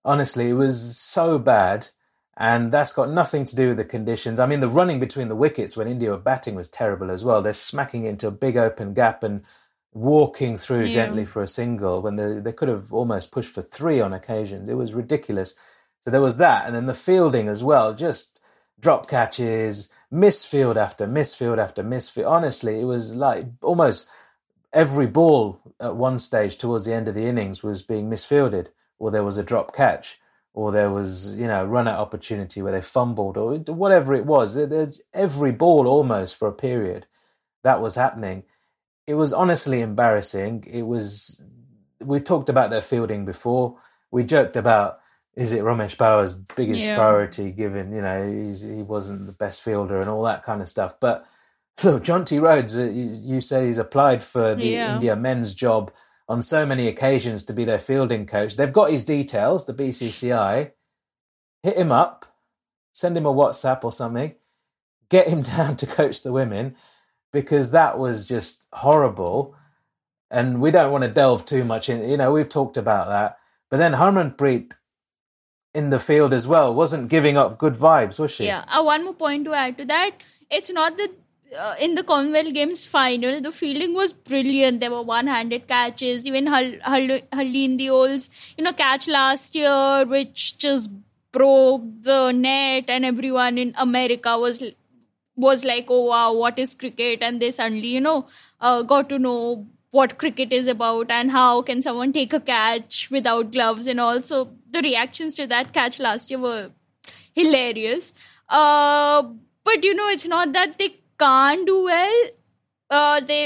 Honestly, 0.05 0.50
it 0.50 0.55
was 0.55 0.98
so 0.98 1.38
bad. 1.38 1.88
And 2.37 2.72
that's 2.72 2.92
got 2.92 3.11
nothing 3.11 3.44
to 3.44 3.55
do 3.55 3.68
with 3.68 3.77
the 3.77 3.85
conditions. 3.85 4.40
I 4.40 4.46
mean, 4.46 4.59
the 4.59 4.68
running 4.68 4.98
between 4.98 5.29
the 5.29 5.37
wickets 5.37 5.77
when 5.77 5.87
India 5.87 6.11
were 6.11 6.16
batting 6.16 6.57
was 6.57 6.66
terrible 6.66 7.12
as 7.12 7.22
well. 7.22 7.42
They're 7.42 7.53
smacking 7.53 8.07
into 8.07 8.27
a 8.27 8.33
big 8.33 8.57
open 8.57 8.92
gap 8.92 9.22
and 9.22 9.44
walking 9.92 10.59
through 10.59 10.87
yeah. 10.87 10.92
gently 10.92 11.24
for 11.24 11.42
a 11.42 11.48
single 11.48 12.03
when 12.03 12.16
they, 12.16 12.40
they 12.40 12.53
could 12.53 12.68
have 12.68 12.92
almost 12.92 13.31
pushed 13.31 13.55
for 13.55 13.62
three 13.62 14.00
on 14.00 14.12
occasions. 14.12 14.68
It 14.68 14.74
was 14.74 14.92
ridiculous. 14.92 15.55
So 16.05 16.11
there 16.11 16.21
was 16.21 16.37
that. 16.38 16.67
And 16.67 16.75
then 16.75 16.87
the 16.87 16.95
fielding 16.95 17.49
as 17.49 17.64
well, 17.64 17.95
just 17.95 18.40
drop 18.81 19.09
catches, 19.09 19.88
misfield 20.12 20.77
after 20.77 21.07
misfield 21.07 21.59
after 21.59 21.83
misfield. 21.83 22.29
Honestly, 22.31 22.81
it 22.81 22.85
was 22.85 23.17
like 23.17 23.47
almost 23.62 24.07
every 24.73 25.07
ball 25.07 25.61
at 25.81 25.97
one 25.97 26.19
stage 26.19 26.59
towards 26.59 26.85
the 26.85 26.95
end 26.95 27.09
of 27.09 27.14
the 27.14 27.27
innings 27.27 27.62
was 27.62 27.83
being 27.83 28.09
misfielded 28.11 28.71
or 28.99 29.11
there 29.11 29.25
was 29.25 29.38
a 29.38 29.43
drop 29.43 29.75
catch, 29.75 30.19
or 30.53 30.73
there 30.73 30.90
was 30.90 31.37
you 31.37 31.47
know 31.47 31.64
run 31.64 31.88
out 31.88 31.99
opportunity 31.99 32.62
where 32.62 32.73
they 32.73 32.81
fumbled, 32.81 33.37
or 33.37 33.59
whatever 33.59 34.14
it 34.14 34.27
was. 34.27 34.57
Every 35.12 35.53
ball 35.53 35.87
almost 35.87 36.37
for 36.37 36.49
a 36.49 36.53
period 36.53 37.07
that 37.62 37.81
was 37.81 37.97
happening. 37.97 38.45
It 39.07 39.14
was 39.14 39.33
honestly 39.33 39.81
embarrassing. 39.81 40.64
It 40.71 40.83
was. 40.83 41.43
We 42.01 42.21
talked 42.21 42.49
about 42.49 42.71
their 42.71 42.83
fielding 42.83 43.25
before. 43.25 43.79
We 44.11 44.25
joked 44.25 44.57
about 44.57 45.01
is 45.37 45.53
it 45.53 45.62
Ramesh 45.62 45.99
Powar's 45.99 46.33
biggest 46.33 46.85
yeah. 46.85 46.97
priority, 46.97 47.51
given 47.51 47.92
you 47.92 48.01
know 48.01 48.31
he 48.31 48.83
wasn't 48.83 49.27
the 49.27 49.33
best 49.33 49.62
fielder 49.62 49.99
and 49.99 50.09
all 50.09 50.23
that 50.25 50.44
kind 50.44 50.62
of 50.62 50.68
stuff. 50.68 50.99
But 51.01 51.27
look, 51.85 52.05
Jonty 52.05 52.40
Rhodes, 52.40 52.77
uh, 52.77 52.85
you, 52.85 53.18
you 53.20 53.40
said 53.40 53.66
he's 53.66 53.79
applied 53.79 54.23
for 54.23 54.55
the 54.55 54.66
yeah. 54.66 54.94
India 54.94 55.16
men's 55.16 55.55
job 55.55 55.92
on 56.29 56.40
so 56.40 56.64
many 56.64 56.88
occasions 56.88 57.42
to 57.44 57.53
be 57.53 57.64
their 57.64 57.79
fielding 57.79 58.27
coach. 58.27 58.57
They've 58.57 58.73
got 58.73 58.90
his 58.90 59.05
details, 59.05 59.66
the 59.66 59.75
BCCI. 59.75 60.70
Hit 61.62 61.79
him 61.79 61.92
up, 61.92 62.27
send 62.92 63.16
him 63.16 63.27
a 63.27 63.33
WhatsApp 63.33 63.85
or 63.85 63.92
something, 63.92 64.35
get 65.09 65.29
him 65.29 65.42
down 65.57 65.77
to 65.77 65.87
coach 65.87 66.23
the 66.23 66.33
women 66.33 66.77
because 67.33 67.73
that 67.73 67.99
was 67.99 68.27
just 68.27 68.66
horrible. 68.73 69.57
And 70.31 70.61
we 70.61 70.70
don't 70.70 70.92
want 70.92 71.03
to 71.03 71.11
delve 71.11 71.44
too 71.44 71.64
much 71.64 71.88
in. 71.88 72.09
You 72.09 72.16
know, 72.16 72.33
we've 72.33 72.49
talked 72.49 72.77
about 72.77 73.09
that. 73.09 73.38
But 73.70 73.79
then 73.79 73.92
Harmanpreet 73.92 74.73
in 75.75 75.91
the 75.91 75.99
field 75.99 76.33
as 76.33 76.47
well 76.47 76.73
wasn't 76.73 77.11
giving 77.11 77.37
up 77.37 77.59
good 77.59 77.75
vibes, 77.75 78.19
was 78.19 78.31
she? 78.31 78.47
Yeah. 78.47 78.65
Uh, 78.69 78.83
one 78.83 79.05
more 79.05 79.15
point 79.15 79.45
to 79.45 79.53
add 79.53 79.77
to 79.79 79.85
that. 79.87 80.13
It's 80.51 80.71
not 80.71 80.97
that 80.99 81.11
uh, 81.59 81.75
in 81.81 81.95
the 81.95 82.03
Commonwealth 82.03 82.53
Games 82.55 82.85
final, 82.85 83.41
the 83.41 83.53
fielding 83.53 83.95
was 83.95 84.13
brilliant. 84.13 84.81
There 84.81 84.91
were 84.91 85.03
one-handed 85.03 85.67
catches. 85.69 86.27
Even 86.27 86.47
Harleen 86.47 87.77
Deol's, 87.77 88.31
you 88.57 88.65
know, 88.65 88.73
catch 88.73 89.09
last 89.09 89.55
year, 89.55 90.05
which 90.07 90.59
just 90.59 90.91
broke 91.33 91.83
the 92.03 92.33
net, 92.33 92.85
and 92.89 93.05
everyone 93.05 93.59
in 93.59 93.75
America 93.77 94.39
was 94.39 94.63
was 95.37 95.65
like, 95.65 95.87
"Oh 95.89 96.05
wow, 96.07 96.33
what 96.33 96.59
is 96.59 96.75
cricket?" 96.75 97.23
And 97.23 97.41
they 97.41 97.51
suddenly, 97.51 97.89
you 97.89 98.01
know, 98.01 98.27
uh, 98.61 98.83
got 98.83 99.09
to 99.09 99.19
know 99.19 99.67
what 99.91 100.19
cricket 100.19 100.53
is 100.53 100.67
about 100.67 101.11
and 101.17 101.31
how 101.31 101.63
can 101.63 101.81
someone 101.81 102.13
take 102.13 102.33
a 102.33 102.41
catch 102.41 103.09
without 103.11 103.53
gloves 103.53 103.87
and 103.87 104.01
also 104.01 104.51
the 104.75 104.83
reactions 104.83 105.35
to 105.37 105.47
that 105.47 105.73
catch 105.73 105.99
last 105.99 106.31
year 106.31 106.41
were 106.41 106.71
hilarious. 107.35 108.13
Uh, 108.49 109.23
but 109.65 109.85
you 109.85 109.95
know, 109.95 110.09
it's 110.09 110.27
not 110.27 110.53
that 110.53 110.79
they 110.79 110.97
can't 111.19 111.67
do 111.67 111.85
well. 111.85 112.25
Uh, 112.91 113.21
they 113.21 113.45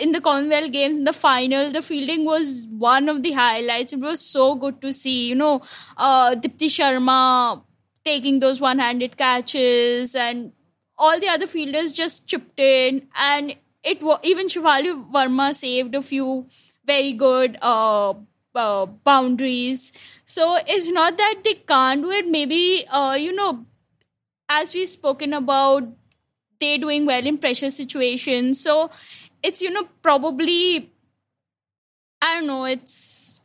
in 0.00 0.12
the 0.12 0.20
Commonwealth 0.20 0.70
Games 0.72 0.98
in 0.98 1.04
the 1.04 1.12
final, 1.12 1.70
the 1.70 1.82
fielding 1.82 2.24
was 2.24 2.66
one 2.70 3.08
of 3.08 3.22
the 3.22 3.32
highlights. 3.32 3.92
It 3.92 4.00
was 4.00 4.20
so 4.20 4.54
good 4.54 4.80
to 4.82 4.92
see. 4.92 5.28
You 5.28 5.34
know, 5.34 5.62
uh, 5.96 6.36
Deepti 6.36 6.70
Sharma 6.76 7.62
taking 8.04 8.38
those 8.38 8.60
one-handed 8.60 9.16
catches, 9.16 10.14
and 10.14 10.52
all 10.96 11.18
the 11.18 11.28
other 11.28 11.46
fielders 11.46 11.92
just 11.92 12.26
chipped 12.26 12.60
in. 12.60 13.08
And 13.16 13.56
it 13.82 14.02
was 14.02 14.20
even 14.22 14.46
Shafali 14.46 14.94
Verma 15.12 15.54
saved 15.54 15.94
a 15.94 16.02
few 16.02 16.46
very 16.86 17.12
good 17.12 17.58
uh, 17.60 18.14
uh, 18.54 18.86
boundaries. 18.86 19.92
So 20.30 20.58
it's 20.66 20.86
not 20.86 21.16
that 21.18 21.40
they 21.44 21.54
can't 21.54 22.02
do 22.02 22.10
it. 22.10 22.28
Maybe 22.28 22.86
uh, 22.88 23.14
you 23.14 23.32
know, 23.32 23.66
as 24.48 24.74
we've 24.74 24.88
spoken 24.88 25.32
about 25.32 25.88
they're 26.60 26.78
doing 26.78 27.06
well 27.06 27.26
in 27.26 27.38
pressure 27.38 27.70
situations. 27.70 28.60
So 28.60 28.90
it's, 29.42 29.60
you 29.62 29.70
know, 29.70 29.88
probably, 30.02 30.90
I 32.22 32.34
don't 32.34 32.46
know, 32.46 32.64
it's 32.66 33.40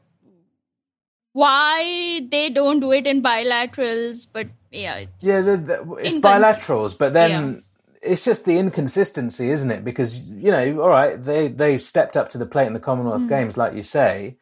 why 1.32 2.22
they 2.30 2.50
don't 2.50 2.80
do 2.82 2.92
it 2.92 3.08
in 3.08 3.24
bilaterals, 3.24 4.28
but 4.32 4.48
yeah, 4.72 4.96
it's. 4.98 5.26
Yeah, 5.26 5.42
the, 5.42 5.58
the, 5.58 5.94
it's 5.96 6.16
bilaterals, 6.16 6.98
but 6.98 7.14
then. 7.14 7.32
Yeah. 7.32 7.60
it's 8.12 8.24
just 8.24 8.46
the 8.46 8.60
inconsistency, 8.60 9.50
isn't 9.50 9.72
it? 9.72 9.84
Because 9.84 10.32
you 10.32 10.52
know, 10.52 10.82
all 10.82 10.90
right, 10.90 11.20
they 11.22 11.48
they 11.48 11.80
stepped 11.80 12.16
up 12.16 12.30
to 12.30 12.38
the 12.38 12.46
plate 12.46 12.68
in 12.68 12.74
the 12.74 12.80
Commonwealth 12.80 13.24
mm. 13.24 13.30
Games, 13.30 13.58
like 13.58 13.74
you 13.74 13.82
say, 13.82 14.38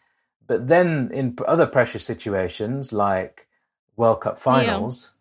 but 0.48 0.68
then 0.68 1.12
in 1.14 1.38
other 1.48 1.66
pressure 1.66 2.00
situations 2.00 2.94
like 2.94 3.48
World 3.96 4.22
Cup 4.22 4.38
finals, 4.38 5.14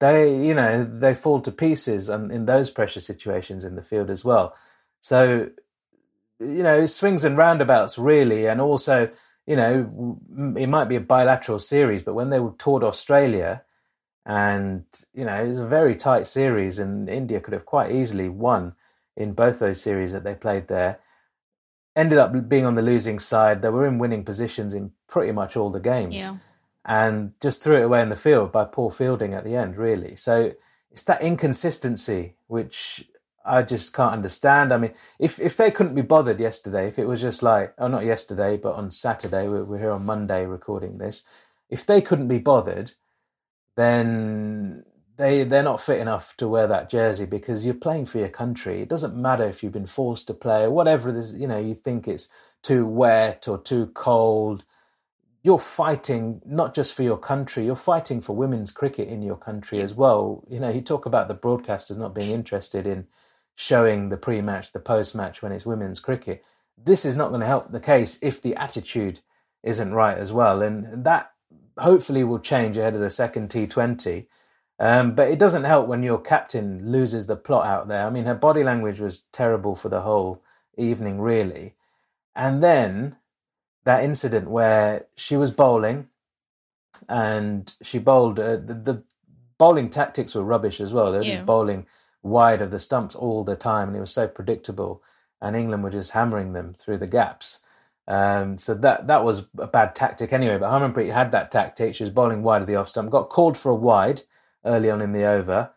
yeah. 0.00 0.10
they 0.10 0.46
you 0.46 0.54
know 0.54 0.84
they 0.84 1.14
fall 1.14 1.40
to 1.40 1.52
pieces, 1.52 2.08
and 2.08 2.32
in 2.32 2.46
those 2.46 2.70
pressure 2.70 3.00
situations 3.00 3.64
in 3.64 3.76
the 3.76 3.82
field 3.82 4.10
as 4.10 4.24
well. 4.24 4.54
So 5.00 5.50
you 6.38 6.62
know, 6.62 6.86
swings 6.86 7.24
and 7.24 7.36
roundabouts 7.36 7.98
really, 7.98 8.46
and 8.46 8.60
also 8.60 9.10
you 9.46 9.56
know, 9.56 10.16
it 10.56 10.68
might 10.68 10.84
be 10.84 10.94
a 10.94 11.00
bilateral 11.00 11.58
series, 11.58 12.02
but 12.02 12.14
when 12.14 12.30
they 12.30 12.38
toured 12.58 12.84
Australia, 12.84 13.62
and 14.24 14.84
you 15.12 15.24
know, 15.24 15.34
it 15.42 15.48
was 15.48 15.58
a 15.58 15.66
very 15.66 15.96
tight 15.96 16.28
series, 16.28 16.78
and 16.78 17.08
India 17.08 17.40
could 17.40 17.54
have 17.54 17.66
quite 17.66 17.90
easily 17.90 18.28
won 18.28 18.74
in 19.16 19.32
both 19.32 19.58
those 19.58 19.80
series 19.80 20.12
that 20.12 20.22
they 20.22 20.34
played 20.34 20.68
there. 20.68 21.00
Ended 22.00 22.18
up 22.18 22.48
being 22.48 22.64
on 22.64 22.76
the 22.76 22.82
losing 22.82 23.18
side. 23.18 23.60
They 23.60 23.68
were 23.68 23.86
in 23.86 23.98
winning 23.98 24.24
positions 24.24 24.72
in 24.72 24.92
pretty 25.06 25.32
much 25.32 25.56
all 25.56 25.70
the 25.70 25.80
games, 25.80 26.14
yeah. 26.14 26.36
and 26.84 27.32
just 27.40 27.62
threw 27.62 27.76
it 27.76 27.84
away 27.84 28.00
in 28.00 28.08
the 28.08 28.16
field 28.16 28.52
by 28.52 28.64
poor 28.64 28.90
fielding 28.90 29.34
at 29.34 29.44
the 29.44 29.54
end. 29.54 29.76
Really, 29.76 30.16
so 30.16 30.52
it's 30.90 31.04
that 31.04 31.20
inconsistency 31.20 32.36
which 32.46 33.04
I 33.44 33.62
just 33.62 33.92
can't 33.92 34.12
understand. 34.12 34.72
I 34.72 34.78
mean, 34.78 34.94
if 35.18 35.38
if 35.40 35.56
they 35.56 35.70
couldn't 35.70 35.94
be 35.94 36.02
bothered 36.02 36.40
yesterday, 36.40 36.88
if 36.88 36.98
it 36.98 37.06
was 37.06 37.20
just 37.20 37.42
like, 37.42 37.74
oh, 37.78 37.88
not 37.88 38.04
yesterday, 38.04 38.56
but 38.56 38.74
on 38.74 38.90
Saturday, 38.90 39.48
we're, 39.48 39.64
we're 39.64 39.78
here 39.78 39.92
on 39.92 40.06
Monday 40.06 40.46
recording 40.46 40.98
this. 40.98 41.24
If 41.68 41.84
they 41.86 42.00
couldn't 42.00 42.28
be 42.28 42.38
bothered, 42.38 42.92
then 43.76 44.84
they 45.20 45.44
they're 45.44 45.62
not 45.62 45.82
fit 45.82 46.00
enough 46.00 46.34
to 46.38 46.48
wear 46.48 46.66
that 46.66 46.88
jersey 46.88 47.26
because 47.26 47.64
you're 47.64 47.74
playing 47.74 48.06
for 48.06 48.18
your 48.18 48.28
country. 48.28 48.80
It 48.80 48.88
doesn't 48.88 49.14
matter 49.14 49.44
if 49.44 49.62
you've 49.62 49.72
been 49.72 49.86
forced 49.86 50.26
to 50.28 50.34
play 50.34 50.62
or 50.62 50.70
whatever 50.70 51.12
this, 51.12 51.32
you 51.34 51.46
know, 51.46 51.58
you 51.58 51.74
think 51.74 52.08
it's 52.08 52.28
too 52.62 52.86
wet 52.86 53.46
or 53.46 53.58
too 53.58 53.86
cold. 53.88 54.64
You're 55.42 55.58
fighting 55.58 56.40
not 56.46 56.74
just 56.74 56.94
for 56.94 57.02
your 57.02 57.18
country, 57.18 57.66
you're 57.66 57.76
fighting 57.76 58.22
for 58.22 58.34
women's 58.34 58.72
cricket 58.72 59.08
in 59.08 59.20
your 59.20 59.36
country 59.36 59.82
as 59.82 59.94
well. 59.94 60.42
You 60.48 60.58
know, 60.58 60.70
you 60.70 60.80
talk 60.80 61.04
about 61.04 61.28
the 61.28 61.34
broadcasters 61.34 61.98
not 61.98 62.14
being 62.14 62.30
interested 62.30 62.86
in 62.86 63.06
showing 63.54 64.08
the 64.08 64.16
pre 64.16 64.40
match, 64.40 64.72
the 64.72 64.80
post 64.80 65.14
match 65.14 65.42
when 65.42 65.52
it's 65.52 65.66
women's 65.66 66.00
cricket. 66.00 66.42
This 66.82 67.04
is 67.04 67.14
not 67.14 67.28
going 67.28 67.42
to 67.42 67.46
help 67.46 67.72
the 67.72 67.80
case 67.80 68.18
if 68.22 68.40
the 68.40 68.56
attitude 68.56 69.20
isn't 69.62 69.92
right 69.92 70.16
as 70.16 70.32
well. 70.32 70.62
And 70.62 71.04
that 71.04 71.32
hopefully 71.76 72.24
will 72.24 72.38
change 72.38 72.78
ahead 72.78 72.94
of 72.94 73.00
the 73.00 73.10
second 73.10 73.50
T20. 73.50 74.26
Um, 74.80 75.14
but 75.14 75.30
it 75.30 75.38
doesn't 75.38 75.64
help 75.64 75.86
when 75.86 76.02
your 76.02 76.18
captain 76.18 76.90
loses 76.90 77.26
the 77.26 77.36
plot 77.36 77.66
out 77.66 77.88
there. 77.88 78.06
I 78.06 78.10
mean, 78.10 78.24
her 78.24 78.34
body 78.34 78.62
language 78.62 78.98
was 78.98 79.24
terrible 79.30 79.76
for 79.76 79.90
the 79.90 80.00
whole 80.00 80.42
evening, 80.78 81.20
really. 81.20 81.74
And 82.34 82.62
then 82.62 83.16
that 83.84 84.02
incident 84.02 84.48
where 84.48 85.06
she 85.16 85.36
was 85.36 85.50
bowling 85.50 86.08
and 87.10 87.70
she 87.82 87.98
bowled, 87.98 88.40
uh, 88.40 88.56
the, 88.56 88.74
the, 88.74 89.02
bowling 89.58 89.90
tactics 89.90 90.34
were 90.34 90.42
rubbish 90.42 90.80
as 90.80 90.90
well. 90.90 91.12
They 91.12 91.18
were 91.18 91.24
yeah. 91.24 91.34
just 91.34 91.46
bowling 91.46 91.84
wide 92.22 92.62
of 92.62 92.70
the 92.70 92.78
stumps 92.78 93.14
all 93.14 93.44
the 93.44 93.56
time, 93.56 93.88
and 93.88 93.96
it 93.98 94.00
was 94.00 94.10
so 94.10 94.26
predictable. 94.26 95.02
And 95.42 95.54
England 95.54 95.84
were 95.84 95.90
just 95.90 96.12
hammering 96.12 96.54
them 96.54 96.72
through 96.72 96.96
the 96.96 97.06
gaps. 97.06 97.60
Um, 98.08 98.56
so 98.56 98.72
that 98.72 99.08
that 99.08 99.22
was 99.22 99.48
a 99.58 99.66
bad 99.66 99.94
tactic 99.94 100.32
anyway. 100.32 100.56
But 100.56 100.70
Harmanpreet 100.70 101.12
had 101.12 101.30
that 101.32 101.50
tactic. 101.50 101.94
She 101.94 102.04
was 102.04 102.10
bowling 102.10 102.42
wide 102.42 102.62
of 102.62 102.68
the 102.68 102.76
off 102.76 102.88
stump. 102.88 103.10
Got 103.10 103.28
called 103.28 103.58
for 103.58 103.68
a 103.68 103.74
wide 103.74 104.22
early 104.64 104.90
on 104.90 105.00
in 105.00 105.12
the 105.12 105.24
over. 105.24 105.70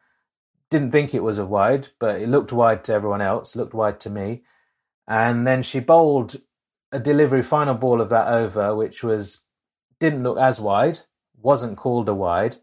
Didn't 0.69 0.91
think 0.91 1.13
it 1.13 1.23
was 1.23 1.37
a 1.37 1.45
wide, 1.45 1.89
but 1.99 2.21
it 2.21 2.29
looked 2.29 2.51
wide 2.51 2.83
to 2.85 2.93
everyone 2.93 3.21
else. 3.21 3.55
Looked 3.55 3.73
wide 3.73 3.99
to 4.01 4.09
me. 4.09 4.43
And 5.07 5.45
then 5.45 5.61
she 5.61 5.79
bowled 5.79 6.37
a 6.91 6.99
delivery 6.99 7.41
final 7.41 7.75
ball 7.75 8.01
of 8.01 8.09
that 8.09 8.27
over, 8.27 8.75
which 8.75 9.03
was 9.03 9.41
didn't 9.99 10.23
look 10.23 10.37
as 10.37 10.59
wide. 10.59 10.99
Wasn't 11.41 11.77
called 11.77 12.09
a 12.09 12.13
wide 12.13 12.57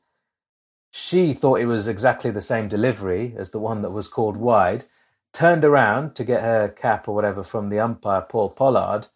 she 0.91 1.33
thought 1.33 1.61
it 1.61 1.67
was 1.67 1.87
exactly 1.87 2.31
the 2.31 2.41
same 2.41 2.69
delivery 2.69 3.35
as 3.39 3.51
the 3.51 3.61
one 3.61 3.83
that 3.83 3.91
was 3.93 4.09
called 4.09 4.37
wide, 4.37 4.85
turned 5.33 5.65
around 5.65 6.15
to 6.17 6.25
get 6.25 6.43
her 6.43 6.69
cap 6.69 7.07
or 7.07 7.15
whatever 7.15 7.43
from 7.43 7.69
the 7.69 7.79
umpire, 7.79 8.23
Paul 8.23 8.51
Pollard, 8.51 9.07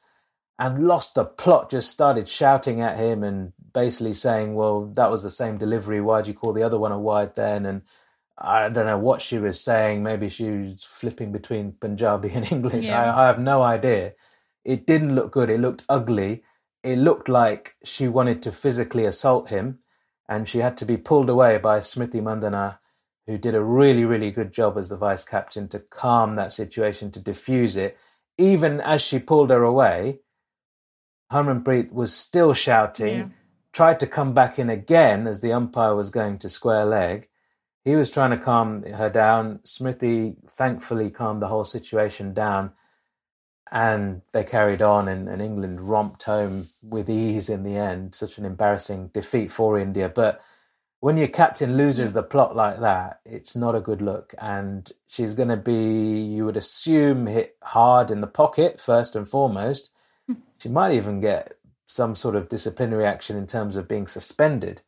and 0.59 0.87
lost 0.87 1.15
the 1.15 1.25
plot, 1.25 1.71
just 1.71 1.91
started 1.91 2.29
shouting 2.29 2.81
at 2.81 2.97
him 2.99 3.23
and 3.23 3.53
basically 3.73 4.15
saying, 4.15 4.55
Well, 4.55 4.87
that 4.95 5.11
was 5.11 5.23
the 5.23 5.31
same 5.31 5.59
delivery. 5.59 6.01
Why'd 6.01 6.29
you 6.29 6.35
call 6.35 6.53
the 6.53 6.63
other 6.63 6.79
one 6.79 6.93
a 6.93 6.99
wide 6.99 7.35
then? 7.35 7.67
And 7.67 7.83
I 8.39 8.69
don't 8.69 8.87
know 8.87 8.99
what 8.99 9.23
she 9.23 9.39
was 9.39 9.61
saying. 9.61 10.03
Maybe 10.03 10.29
she 10.29 10.51
was 10.51 10.85
flipping 10.85 11.33
between 11.33 11.73
Punjabi 11.73 12.31
and 12.31 12.51
English. 12.53 12.87
Yeah. 12.87 13.13
I, 13.13 13.25
I 13.25 13.27
have 13.27 13.39
no 13.39 13.63
idea. 13.63 14.13
It 14.65 14.87
didn't 14.87 15.15
look 15.15 15.33
good. 15.33 15.51
It 15.51 15.61
looked 15.61 15.85
ugly. 15.89 16.43
It 16.83 16.99
looked 16.99 17.29
like 17.29 17.77
she 17.85 18.09
wanted 18.09 18.43
to 18.43 18.53
physically 18.53 19.05
assault 19.05 19.49
him 19.51 19.81
and 20.29 20.49
she 20.49 20.59
had 20.59 20.77
to 20.79 20.85
be 20.85 20.97
pulled 20.97 21.29
away 21.29 21.59
by 21.59 21.81
Smriti 21.81 22.23
Mandhana, 22.23 22.79
who 23.27 23.39
did 23.39 23.55
a 23.55 23.63
really, 23.63 24.05
really 24.05 24.31
good 24.31 24.53
job 24.53 24.79
as 24.79 24.89
the 24.89 24.97
vice 24.97 25.25
captain 25.25 25.69
to 25.69 25.79
calm 25.79 26.37
that 26.37 26.53
situation, 26.53 27.11
to 27.13 27.21
diffuse 27.21 27.77
it. 27.77 27.97
Even 28.39 28.81
as 28.81 29.03
she 29.03 29.19
pulled 29.19 29.51
her 29.51 29.63
away, 29.63 30.21
Harmanpreet 31.33 31.93
was 31.93 32.15
still 32.15 32.55
shouting, 32.55 33.17
yeah. 33.17 33.27
tried 33.73 34.01
to 34.01 34.07
come 34.07 34.35
back 34.35 34.59
in 34.59 34.71
again 34.71 35.27
as 35.27 35.41
the 35.41 35.53
umpire 35.53 35.95
was 35.95 36.11
going 36.11 36.39
to 36.39 36.49
square 36.49 36.85
leg. 36.85 37.29
He 37.85 37.97
was 37.97 38.11
trying 38.11 38.31
to 38.31 38.39
calm 38.39 38.83
her 38.85 39.11
down. 39.11 39.59
Smriti 39.65 40.37
thankfully 40.49 41.11
calmed 41.11 41.43
the 41.43 41.49
whole 41.49 41.65
situation 41.65 42.33
down 42.33 42.73
and 43.75 44.23
they 44.33 44.45
carried 44.45 44.81
on 44.81 45.09
and, 45.09 45.29
and, 45.29 45.43
England 45.43 45.81
romped 45.81 46.23
home 46.23 46.69
with 46.81 47.11
ease 47.11 47.49
in 47.49 47.65
the 47.65 47.77
end. 47.77 48.15
Such 48.15 48.39
an 48.39 48.45
embarrassing 48.45 49.09
defeat 49.09 49.51
for 49.51 49.79
India. 49.79 50.09
But 50.09 50.41
when 51.01 51.17
your 51.17 51.29
captain 51.29 51.77
loses 51.77 52.13
the 52.13 52.23
plot 52.23 52.55
like 52.55 52.79
that, 52.81 53.21
it's 53.25 53.57
not 53.57 53.75
a 53.75 53.81
good 53.81 54.01
look. 54.01 54.33
And 54.39 54.91
she's 55.09 55.35
going 55.35 55.49
to 55.49 55.57
be, 55.57 56.23
you 56.23 56.45
would 56.47 56.57
assume, 56.57 57.27
hit 57.27 57.57
hard 57.63 58.13
in 58.13 58.21
the 58.21 58.29
pocket 58.29 58.81
first 58.81 59.17
and 59.17 59.29
foremost. 59.29 59.91
She 60.65 60.71
might 60.71 60.93
even 60.93 61.21
get 61.21 61.59
some 61.85 62.15
sort 62.15 62.35
of 62.35 62.49
disciplinary 62.49 63.05
action 63.05 63.37
in 63.37 63.47
terms 63.47 63.77
of 63.77 63.87
being 63.87 64.07
suspended 64.07 64.81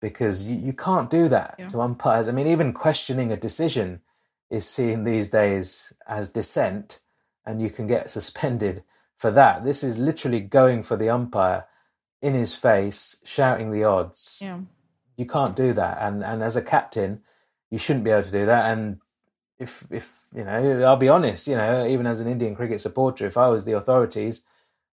because 0.00 0.46
you, 0.46 0.56
you 0.56 0.72
can't 0.72 1.10
do 1.10 1.28
that 1.28 1.56
yeah. 1.58 1.68
to 1.68 1.82
umpires. 1.82 2.26
I 2.26 2.32
mean, 2.32 2.46
even 2.46 2.72
questioning 2.72 3.30
a 3.30 3.36
decision 3.36 4.00
is 4.48 4.66
seen 4.66 5.04
these 5.04 5.26
days 5.26 5.92
as 6.08 6.30
dissent 6.30 7.00
and 7.44 7.60
you 7.60 7.68
can 7.68 7.86
get 7.86 8.10
suspended 8.10 8.82
for 9.18 9.30
that. 9.32 9.62
This 9.62 9.84
is 9.84 9.98
literally 9.98 10.40
going 10.40 10.82
for 10.82 10.96
the 10.96 11.10
umpire 11.10 11.66
in 12.22 12.32
his 12.32 12.54
face, 12.54 13.18
shouting 13.22 13.72
the 13.72 13.84
odds. 13.84 14.40
Yeah. 14.42 14.60
You 15.18 15.26
can't 15.26 15.54
do 15.54 15.74
that. 15.74 15.98
And 16.00 16.24
and 16.24 16.42
as 16.42 16.56
a 16.56 16.62
captain, 16.62 17.20
you 17.70 17.76
shouldn't 17.76 18.06
be 18.06 18.10
able 18.10 18.22
to 18.22 18.30
do 18.30 18.46
that. 18.46 18.72
And 18.72 19.02
if 19.58 19.84
if 19.90 20.22
you 20.34 20.44
know, 20.44 20.82
I'll 20.84 20.96
be 20.96 21.10
honest, 21.10 21.46
you 21.46 21.56
know, 21.56 21.86
even 21.86 22.06
as 22.06 22.20
an 22.20 22.26
Indian 22.26 22.56
cricket 22.56 22.80
supporter, 22.80 23.26
if 23.26 23.36
I 23.36 23.48
was 23.48 23.66
the 23.66 23.76
authorities, 23.76 24.44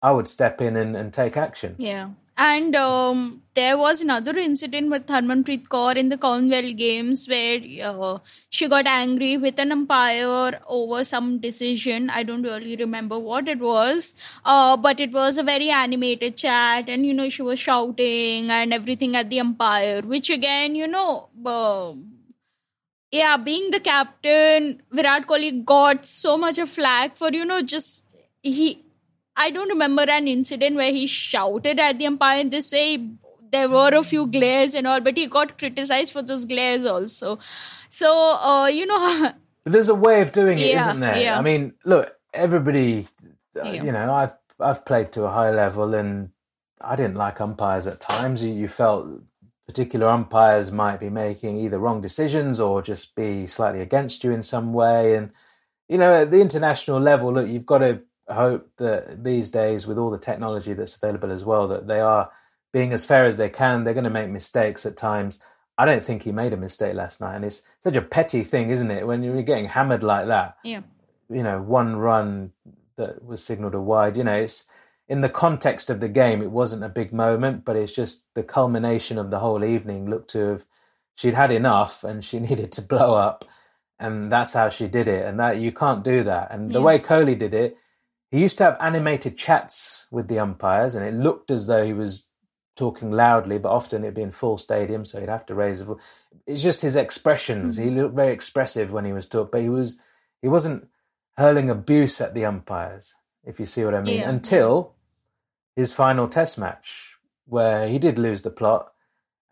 I 0.04 0.12
would 0.12 0.28
step 0.28 0.60
in 0.60 0.76
and, 0.76 0.94
and 0.94 1.12
take 1.12 1.36
action. 1.38 1.76
Yeah. 1.78 2.10
And 2.36 2.76
um, 2.76 3.42
there 3.54 3.78
was 3.78 4.02
another 4.02 4.36
incident 4.36 4.90
with 4.90 5.06
Harmanpreet 5.06 5.68
Kaur 5.68 5.96
in 5.96 6.08
the 6.10 6.18
Commonwealth 6.18 6.76
Games 6.76 7.26
where 7.28 7.60
uh, 7.82 8.18
she 8.50 8.68
got 8.68 8.86
angry 8.86 9.36
with 9.38 9.58
an 9.58 9.72
umpire 9.72 10.60
over 10.66 11.04
some 11.04 11.38
decision. 11.38 12.10
I 12.10 12.22
don't 12.24 12.42
really 12.42 12.76
remember 12.76 13.18
what 13.18 13.48
it 13.48 13.60
was, 13.60 14.14
uh, 14.44 14.76
but 14.76 15.00
it 15.00 15.12
was 15.12 15.38
a 15.38 15.44
very 15.44 15.70
animated 15.70 16.36
chat, 16.36 16.88
and 16.88 17.06
you 17.06 17.14
know 17.14 17.28
she 17.28 17.42
was 17.42 17.60
shouting 17.60 18.50
and 18.50 18.74
everything 18.74 19.14
at 19.16 19.30
the 19.30 19.40
umpire, 19.40 20.02
which 20.02 20.28
again, 20.28 20.74
you 20.74 20.88
know. 20.88 21.28
Uh, 21.46 21.94
yeah, 23.12 23.36
being 23.36 23.70
the 23.70 23.78
captain, 23.78 24.82
Virat 24.90 25.28
Kohli 25.28 25.64
got 25.64 26.04
so 26.04 26.36
much 26.36 26.58
of 26.58 26.68
flack 26.68 27.16
for 27.16 27.30
you 27.32 27.44
know 27.44 27.62
just 27.62 28.04
he 28.42 28.83
I 29.36 29.50
don't 29.50 29.68
remember 29.68 30.02
an 30.02 30.28
incident 30.28 30.76
where 30.76 30.92
he 30.92 31.06
shouted 31.06 31.80
at 31.80 31.98
the 31.98 32.06
umpire 32.06 32.40
in 32.40 32.50
this 32.50 32.70
way. 32.70 33.08
There 33.50 33.68
were 33.68 33.94
a 33.94 34.02
few 34.02 34.26
glares 34.26 34.74
and 34.74 34.86
all, 34.86 35.00
but 35.00 35.16
he 35.16 35.26
got 35.26 35.58
criticized 35.58 36.12
for 36.12 36.22
those 36.22 36.44
glares 36.44 36.84
also. 36.84 37.38
So, 37.88 38.36
uh, 38.36 38.66
you 38.66 38.86
know. 38.86 39.32
There's 39.64 39.88
a 39.88 39.94
way 39.94 40.20
of 40.20 40.32
doing 40.32 40.58
it, 40.58 40.68
yeah, 40.68 40.86
not 40.86 41.00
there? 41.00 41.18
Yeah. 41.18 41.38
I 41.38 41.42
mean, 41.42 41.74
look, 41.84 42.14
everybody, 42.32 43.06
uh, 43.56 43.64
yeah. 43.64 43.82
you 43.84 43.92
know, 43.92 44.12
I've 44.12 44.34
I've 44.60 44.84
played 44.84 45.12
to 45.12 45.24
a 45.24 45.30
high 45.30 45.50
level, 45.50 45.94
and 45.94 46.30
I 46.80 46.96
didn't 46.96 47.16
like 47.16 47.40
umpires 47.40 47.86
at 47.86 48.00
times. 48.00 48.44
You, 48.44 48.52
you 48.52 48.68
felt 48.68 49.08
particular 49.66 50.08
umpires 50.08 50.70
might 50.70 51.00
be 51.00 51.08
making 51.10 51.56
either 51.58 51.78
wrong 51.78 52.00
decisions 52.00 52.60
or 52.60 52.82
just 52.82 53.14
be 53.14 53.46
slightly 53.46 53.80
against 53.80 54.22
you 54.22 54.32
in 54.32 54.42
some 54.42 54.72
way. 54.72 55.14
And 55.14 55.30
you 55.88 55.98
know, 55.98 56.22
at 56.22 56.30
the 56.30 56.40
international 56.40 57.00
level, 57.00 57.32
look, 57.32 57.48
you've 57.48 57.66
got 57.66 57.78
to 57.78 58.00
hope 58.28 58.70
that 58.78 59.24
these 59.24 59.50
days, 59.50 59.86
with 59.86 59.98
all 59.98 60.10
the 60.10 60.18
technology 60.18 60.72
that's 60.72 60.96
available 60.96 61.30
as 61.32 61.44
well, 61.44 61.68
that 61.68 61.86
they 61.86 62.00
are 62.00 62.30
being 62.72 62.92
as 62.92 63.04
fair 63.04 63.24
as 63.24 63.36
they 63.36 63.48
can. 63.48 63.84
They're 63.84 63.94
going 63.94 64.04
to 64.04 64.10
make 64.10 64.28
mistakes 64.30 64.84
at 64.84 64.96
times. 64.96 65.40
I 65.78 65.84
don't 65.84 66.02
think 66.02 66.22
he 66.22 66.32
made 66.32 66.52
a 66.52 66.56
mistake 66.56 66.94
last 66.94 67.20
night, 67.20 67.36
and 67.36 67.44
it's 67.44 67.62
such 67.82 67.96
a 67.96 68.02
petty 68.02 68.42
thing, 68.44 68.70
isn't 68.70 68.90
it? 68.90 69.06
When 69.06 69.22
you're 69.22 69.42
getting 69.42 69.66
hammered 69.66 70.02
like 70.02 70.26
that, 70.26 70.56
Yeah. 70.62 70.80
you 71.28 71.42
know, 71.42 71.60
one 71.60 71.96
run 71.96 72.52
that 72.96 73.24
was 73.24 73.44
signaled 73.44 73.74
a 73.74 73.80
wide. 73.80 74.16
You 74.16 74.24
know, 74.24 74.36
it's 74.36 74.66
in 75.08 75.20
the 75.20 75.28
context 75.28 75.90
of 75.90 76.00
the 76.00 76.08
game, 76.08 76.40
it 76.42 76.50
wasn't 76.50 76.84
a 76.84 76.88
big 76.88 77.12
moment, 77.12 77.64
but 77.64 77.76
it's 77.76 77.92
just 77.92 78.32
the 78.34 78.42
culmination 78.42 79.18
of 79.18 79.30
the 79.30 79.40
whole 79.40 79.64
evening 79.64 80.08
looked 80.08 80.30
to 80.30 80.38
have 80.48 80.64
she'd 81.16 81.34
had 81.34 81.50
enough 81.50 82.02
and 82.04 82.24
she 82.24 82.38
needed 82.48 82.72
to 82.72 82.82
blow 82.82 83.14
up, 83.14 83.44
and 84.00 84.30
that's 84.32 84.52
how 84.52 84.68
she 84.68 84.88
did 84.88 85.06
it. 85.08 85.24
And 85.26 85.38
that 85.38 85.58
you 85.58 85.70
can't 85.72 86.02
do 86.02 86.24
that. 86.24 86.50
And 86.50 86.70
the 86.72 86.80
way 86.82 86.98
Kohli 86.98 87.38
did 87.38 87.54
it, 87.54 87.76
he 88.34 88.40
used 88.40 88.58
to 88.58 88.64
have 88.64 88.76
animated 88.80 89.38
chats 89.38 90.08
with 90.10 90.26
the 90.26 90.40
umpires, 90.40 90.96
and 90.96 91.06
it 91.06 91.14
looked 91.14 91.52
as 91.52 91.68
though 91.68 91.84
he 91.84 91.92
was 91.92 92.26
talking 92.74 93.12
loudly, 93.12 93.58
but 93.58 93.70
often 93.70 94.02
it'd 94.02 94.14
be 94.14 94.22
in 94.22 94.32
full 94.32 94.58
stadium, 94.58 95.04
so 95.04 95.20
he'd 95.20 95.28
have 95.28 95.46
to 95.46 95.54
raise. 95.54 95.80
A 95.80 95.94
it's 96.44 96.60
just 96.60 96.82
his 96.82 96.96
expressions. 96.96 97.76
He 97.76 97.90
hmm. 97.90 97.96
looked 97.96 98.16
very 98.16 98.32
expressive 98.32 98.92
when 98.92 99.04
he 99.04 99.12
was 99.12 99.26
talking, 99.26 99.50
but 99.52 99.62
he 99.62 99.68
was 99.68 100.00
he 100.42 100.48
wasn't 100.48 100.88
hurling 101.36 101.70
abuse 101.70 102.20
at 102.20 102.34
the 102.34 102.44
umpires, 102.44 103.14
if 103.44 103.60
you 103.60 103.66
see 103.66 103.84
what 103.84 103.94
I 103.94 104.00
mean. 104.02 104.18
Yeah. 104.18 104.30
Until 104.30 104.96
his 105.76 105.92
final 105.92 106.26
Test 106.26 106.58
match, 106.58 107.14
where 107.46 107.86
he 107.86 108.00
did 108.00 108.18
lose 108.18 108.42
the 108.42 108.50
plot, 108.50 108.92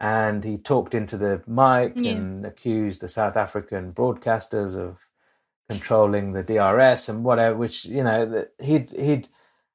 and 0.01 0.43
he 0.43 0.59
talked 0.59 0.93
into 0.93 1.16
the 1.16 1.41
mic 1.47 1.93
Yeah. 1.95 2.16
and 2.16 2.45
accused 2.45 3.01
the 3.01 3.07
South 3.07 3.37
African 3.37 3.93
broadcasters 3.93 4.76
of 4.76 4.99
controlling 5.72 6.32
the 6.32 6.42
DRS 6.42 7.08
and 7.08 7.24
whatever. 7.24 7.56
Which 7.56 7.84
you 7.84 8.02
know 8.04 8.44
he'd 8.60 8.90
he'd 8.92 9.28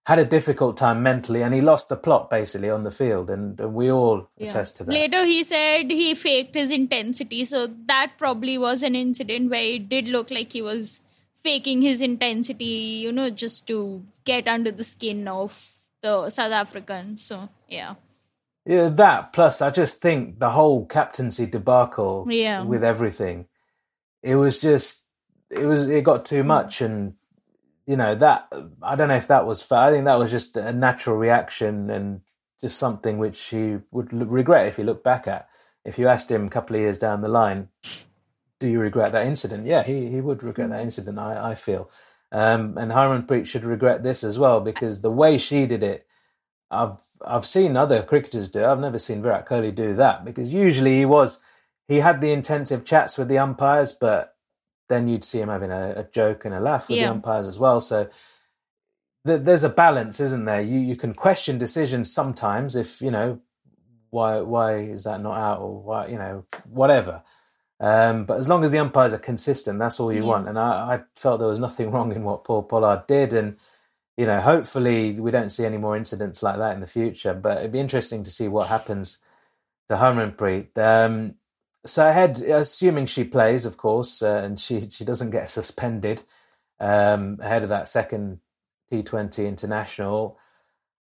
had 0.06 0.20
a 0.20 0.26
difficult 0.26 0.78
time 0.78 1.04
mentally, 1.04 1.42
and 1.44 1.54
he 1.54 1.60
lost 1.60 1.90
the 1.90 1.96
plot 1.98 2.30
basically 2.30 2.70
on 2.70 2.84
the 2.84 2.92
field, 2.92 3.30
and, 3.30 3.60
and 3.60 3.74
we 3.74 3.92
all 3.92 4.30
Yeah. 4.38 4.48
attest 4.48 4.78
to 4.78 4.86
that. 4.86 4.94
Later, 4.94 5.26
he 5.26 5.44
said 5.44 5.92
he 5.92 6.16
faked 6.16 6.56
his 6.56 6.72
intensity, 6.72 7.44
so 7.44 7.68
that 7.88 8.14
probably 8.18 8.58
was 8.58 8.84
an 8.84 8.96
incident 8.96 9.50
where 9.52 9.70
it 9.78 9.90
did 9.90 10.08
look 10.08 10.32
like 10.32 10.54
he 10.54 10.62
was 10.62 11.02
faking 11.44 11.82
his 11.82 12.00
intensity, 12.02 12.76
you 13.04 13.12
know, 13.12 13.30
just 13.30 13.68
to 13.68 14.04
get 14.24 14.48
under 14.48 14.72
the 14.72 14.84
skin 14.86 15.28
of 15.28 15.70
the 16.02 16.30
South 16.30 16.52
Africans. 16.54 17.22
So, 17.22 17.50
yeah. 17.68 17.96
Yeah, 18.66 18.88
that 18.90 19.34
plus 19.34 19.62
I 19.62 19.72
just 19.72 20.02
think 20.02 20.40
the 20.40 20.52
whole 20.52 20.86
captaincy 20.86 21.46
debacle 21.46 22.26
Yeah. 22.30 22.64
with 22.64 22.84
everything, 22.84 23.48
it 24.24 24.36
was 24.36 24.58
just 24.58 25.04
it 25.50 25.66
was 25.66 25.88
it 25.90 26.04
got 26.04 26.26
too 26.26 26.44
much, 26.44 26.82
and 26.82 27.14
you 27.86 27.96
know 27.96 28.16
that 28.16 28.52
I 28.82 28.96
don't 28.96 29.08
know 29.08 29.16
if 29.16 29.28
that 29.28 29.46
was 29.46 29.62
fair. 29.62 29.80
I 29.80 29.92
think 29.92 30.06
that 30.06 30.20
was 30.20 30.32
just 30.32 30.58
a 30.58 30.74
natural 30.74 31.18
reaction 31.18 31.90
and 31.90 32.22
just 32.62 32.78
something 32.78 33.18
which 33.18 33.42
he 33.48 33.78
would 33.92 34.12
regret 34.14 34.68
if 34.68 34.78
he 34.78 34.84
looked 34.84 35.04
back 35.04 35.28
at. 35.28 35.48
If 35.86 35.98
you 35.98 36.08
asked 36.08 36.30
him 36.32 36.48
a 36.48 36.50
couple 36.50 36.76
of 36.76 36.82
years 36.82 36.98
down 36.98 37.22
the 37.22 37.30
line, 37.30 37.70
do 38.60 38.68
you 38.68 38.80
regret 38.80 39.12
that 39.14 39.26
incident? 39.26 39.66
Yeah, 39.66 39.84
he 39.84 40.10
he 40.10 40.22
would 40.22 40.44
regret 40.44 40.70
that 40.70 40.82
incident. 40.82 41.20
I 41.20 41.52
I 41.52 41.56
feel, 41.56 41.90
um, 42.32 42.78
and 42.78 42.92
Harmanpreet 42.92 43.46
should 43.46 43.64
regret 43.64 44.04
this 44.04 44.24
as 44.24 44.38
well 44.38 44.60
because 44.60 45.02
the 45.02 45.12
way 45.12 45.38
she 45.38 45.66
did 45.66 45.84
it. 45.84 46.06
I've 46.70 46.98
I've 47.26 47.46
seen 47.46 47.78
other 47.78 48.04
cricketers 48.04 48.50
do. 48.50 48.60
it. 48.60 48.66
I've 48.66 48.80
never 48.80 49.00
seen 49.00 49.22
Virat 49.22 49.48
Kohli 49.48 49.74
do 49.74 49.96
that 49.96 50.26
because 50.26 50.54
usually 50.54 50.98
he 50.98 51.06
was 51.06 51.42
he 51.88 51.98
had 51.98 52.22
the 52.22 52.32
intensive 52.32 52.84
chats 52.86 53.18
with 53.18 53.30
the 53.30 53.38
umpires, 53.38 53.94
but 53.94 54.36
then 54.90 55.08
you'd 55.08 55.26
see 55.26 55.40
him 55.42 55.50
having 55.50 55.72
a, 55.72 55.94
a 55.98 56.04
joke 56.06 56.46
and 56.46 56.54
a 56.56 56.60
laugh 56.60 56.90
with 56.90 57.00
the 57.00 57.08
umpires 57.08 57.48
as 57.48 57.60
well. 57.60 57.80
So 57.80 58.10
th- 59.28 59.42
there's 59.42 59.64
a 59.64 59.70
balance, 59.70 60.20
isn't 60.20 60.46
there? 60.46 60.62
You 60.62 60.80
you 60.80 60.96
can 60.96 61.14
question 61.14 61.58
decisions 61.58 62.12
sometimes 62.12 62.76
if 62.76 63.02
you 63.02 63.12
know 63.12 63.40
why 64.12 64.42
why 64.42 64.78
is 64.80 65.04
that 65.06 65.22
not 65.22 65.38
out 65.38 65.60
or 65.62 65.82
why 65.82 66.08
you 66.08 66.18
know 66.18 66.46
whatever. 66.70 67.24
Um, 67.80 68.26
but 68.26 68.40
as 68.40 68.50
long 68.50 68.64
as 68.64 68.72
the 68.72 68.80
umpires 68.80 69.14
are 69.14 69.20
consistent, 69.20 69.80
that's 69.80 70.00
all 70.00 70.14
you 70.14 70.22
Yeah. 70.24 70.30
want. 70.30 70.50
And 70.50 70.60
I, 70.60 70.96
I 70.96 71.02
felt 71.16 71.40
there 71.40 71.50
was 71.50 71.60
nothing 71.60 71.92
wrong 71.94 72.12
in 72.16 72.24
what 72.24 72.44
Paul 72.44 72.64
Pollard 72.64 73.06
did, 73.08 73.34
and 73.34 73.58
you 74.18 74.26
know, 74.26 74.42
hopefully 74.42 75.20
we 75.20 75.32
don't 75.32 75.52
see 75.52 75.66
any 75.66 75.78
more 75.78 75.98
incidents 75.98 76.44
like 76.44 76.58
that 76.58 76.74
in 76.76 76.82
the 76.82 76.88
future. 76.88 77.34
But 77.34 77.60
it'd 77.60 77.72
be 77.74 77.80
interesting 77.80 78.24
to 78.26 78.32
see 78.32 78.48
what 78.48 78.68
happens 78.70 79.20
to 79.90 79.96
Harmanpreet. 79.98 80.78
Um, 80.78 81.36
so 81.88 82.08
ahead, 82.08 82.40
assuming 82.42 83.06
she 83.08 83.24
plays, 83.24 83.66
of 83.66 83.78
course, 83.78 84.22
uh, 84.22 84.42
and 84.44 84.60
she 84.60 84.90
she 84.90 85.04
doesn't 85.04 85.32
get 85.32 85.50
suspended 85.58 86.24
um, 86.80 87.40
ahead 87.42 87.64
of 87.64 87.70
that 87.70 87.88
second 87.88 88.40
T 88.92 89.04
Twenty 89.04 89.46
international. 89.48 90.38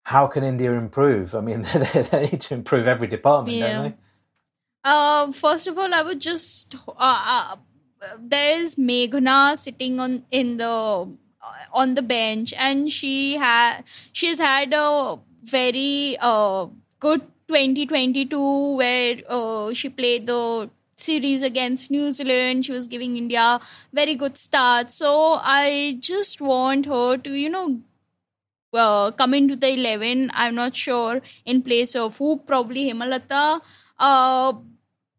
How 0.04 0.28
can 0.28 0.44
India 0.44 0.74
improve? 0.74 1.34
I 1.34 1.42
mean, 1.42 1.62
they, 1.74 2.02
they 2.02 2.30
need 2.32 2.42
to 2.42 2.54
improve 2.54 2.88
every 2.88 3.08
department, 3.08 3.58
Yeah. 3.58 3.78
don't 3.78 3.84
they? 3.84 3.96
Uh, 4.84 5.32
first 5.32 5.68
of 5.68 5.78
all, 5.78 5.94
I 5.94 6.02
would 6.02 6.20
just 6.20 6.76
uh, 6.88 6.92
uh, 6.98 7.56
there 8.20 8.60
is 8.60 8.76
Meghna 8.76 9.58
sitting 9.58 10.00
on 10.00 10.26
in 10.30 10.58
the 10.58 11.10
on 11.74 11.94
the 11.94 12.02
bench, 12.02 12.54
and 12.58 12.92
she 12.92 13.38
had 13.38 13.84
she's 14.12 14.40
had 14.40 14.74
a 14.74 15.20
very 15.44 16.18
uh, 16.20 16.68
good 17.00 17.22
2022 17.54 18.76
where 18.76 19.18
uh, 19.30 19.74
she 19.74 19.90
played 19.90 20.28
the 20.28 20.70
series 20.96 21.44
against 21.44 21.92
New 21.92 22.12
Zealand. 22.12 22.66
She 22.66 22.72
was 22.72 22.88
giving 22.88 23.18
India 23.18 23.60
very 23.92 24.16
good 24.16 24.38
start. 24.38 24.92
So 24.92 25.40
I 25.42 25.98
just 26.00 26.42
want 26.42 26.86
her 26.86 27.18
to 27.18 27.32
you 27.32 27.50
know 27.50 27.80
uh, 28.74 29.12
come 29.12 29.34
into 29.34 29.56
the 29.56 29.72
11. 29.74 30.32
I'm 30.34 30.56
not 30.56 30.76
sure 30.76 31.22
in 31.46 31.62
place 31.62 31.96
of 31.96 32.18
who, 32.18 32.38
probably 32.38 32.92
Hemalatha. 32.92 33.62
Uh, 34.00 34.54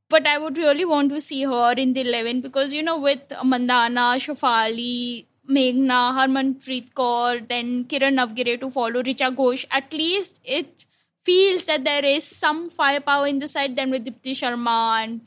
but 0.08 0.26
I 0.26 0.38
would 0.38 0.58
really 0.58 0.84
want 0.84 1.10
to 1.10 1.20
see 1.20 1.42
her 1.44 1.72
in 1.72 1.92
the 1.94 2.00
11 2.02 2.40
because, 2.40 2.72
you 2.72 2.82
know, 2.82 2.98
with 2.98 3.28
Mandhana, 3.42 4.16
Shafali, 4.24 5.26
Meghna, 5.48 6.12
Harmanpreet 6.18 6.92
Kaur, 6.94 7.48
then 7.48 7.84
Kiran 7.84 8.18
Navgire 8.20 8.60
to 8.60 8.70
follow, 8.70 9.02
Richa 9.02 9.34
Ghosh, 9.34 9.64
at 9.70 9.92
least 9.92 10.40
it 10.44 10.84
feels 11.24 11.66
that 11.66 11.84
there 11.84 12.04
is 12.04 12.24
some 12.24 12.70
firepower 12.70 13.26
in 13.26 13.38
the 13.38 13.48
side. 13.48 13.76
Then 13.76 13.90
with 13.90 14.04
Deepti 14.04 14.32
Sharma 14.32 15.02
and 15.04 15.20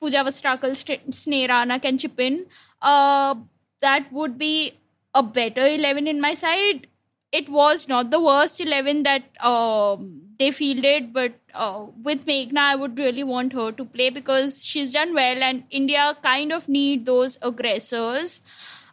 Pooja 0.00 0.18
Vastrakar, 0.24 0.74
St- 0.76 1.10
Sneh 1.10 1.48
Rana 1.48 1.78
can 1.80 1.98
chip 1.98 2.18
in. 2.18 2.46
Uh, 2.82 3.34
that 3.80 4.12
would 4.12 4.38
be 4.38 4.72
a 5.14 5.22
better 5.22 5.66
11 5.66 6.06
in 6.08 6.20
my 6.20 6.34
side. 6.34 6.86
It 7.32 7.48
was 7.48 7.88
not 7.88 8.10
the 8.10 8.20
worst 8.20 8.60
11 8.60 9.02
that 9.04 9.24
um, 9.44 10.22
they 10.38 10.50
fielded, 10.50 11.12
but 11.12 11.32
uh, 11.52 11.86
with 12.02 12.26
Meghna, 12.26 12.58
I 12.58 12.74
would 12.76 12.98
really 12.98 13.24
want 13.24 13.52
her 13.52 13.72
to 13.72 13.84
play 13.84 14.10
because 14.10 14.64
she's 14.64 14.92
done 14.92 15.14
well, 15.14 15.42
and 15.42 15.64
India 15.70 16.16
kind 16.22 16.52
of 16.52 16.68
need 16.68 17.06
those 17.06 17.36
aggressors. 17.42 18.40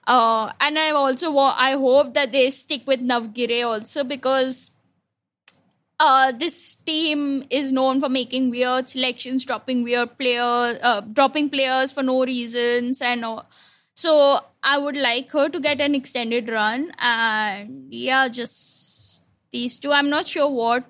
Uh, 0.07 0.51
and 0.59 0.79
I 0.79 0.89
also 0.91 1.31
wa- 1.31 1.55
I 1.57 1.73
hope 1.73 2.13
that 2.15 2.31
they 2.31 2.49
stick 2.49 2.81
with 2.87 2.99
Navgire 3.01 3.67
also 3.67 4.03
because 4.03 4.71
uh, 6.03 6.31
this 6.31 6.75
team 6.75 7.43
is 7.51 7.71
known 7.71 7.99
for 7.99 8.09
making 8.09 8.49
weird 8.49 8.89
selections, 8.89 9.45
dropping 9.45 9.83
weird 9.83 10.17
players, 10.17 10.79
uh, 10.81 11.01
dropping 11.01 11.49
players 11.49 11.91
for 11.91 12.01
no 12.01 12.23
reasons, 12.25 13.01
and 13.01 13.23
uh, 13.23 13.43
so 13.93 14.39
I 14.63 14.77
would 14.79 14.95
like 14.97 15.29
her 15.31 15.47
to 15.49 15.59
get 15.59 15.79
an 15.79 15.93
extended 15.93 16.49
run. 16.49 16.91
And 16.97 17.93
yeah, 17.93 18.27
just 18.29 19.21
these 19.51 19.77
two. 19.77 19.91
I'm 19.91 20.09
not 20.09 20.27
sure 20.27 20.49
what 20.49 20.85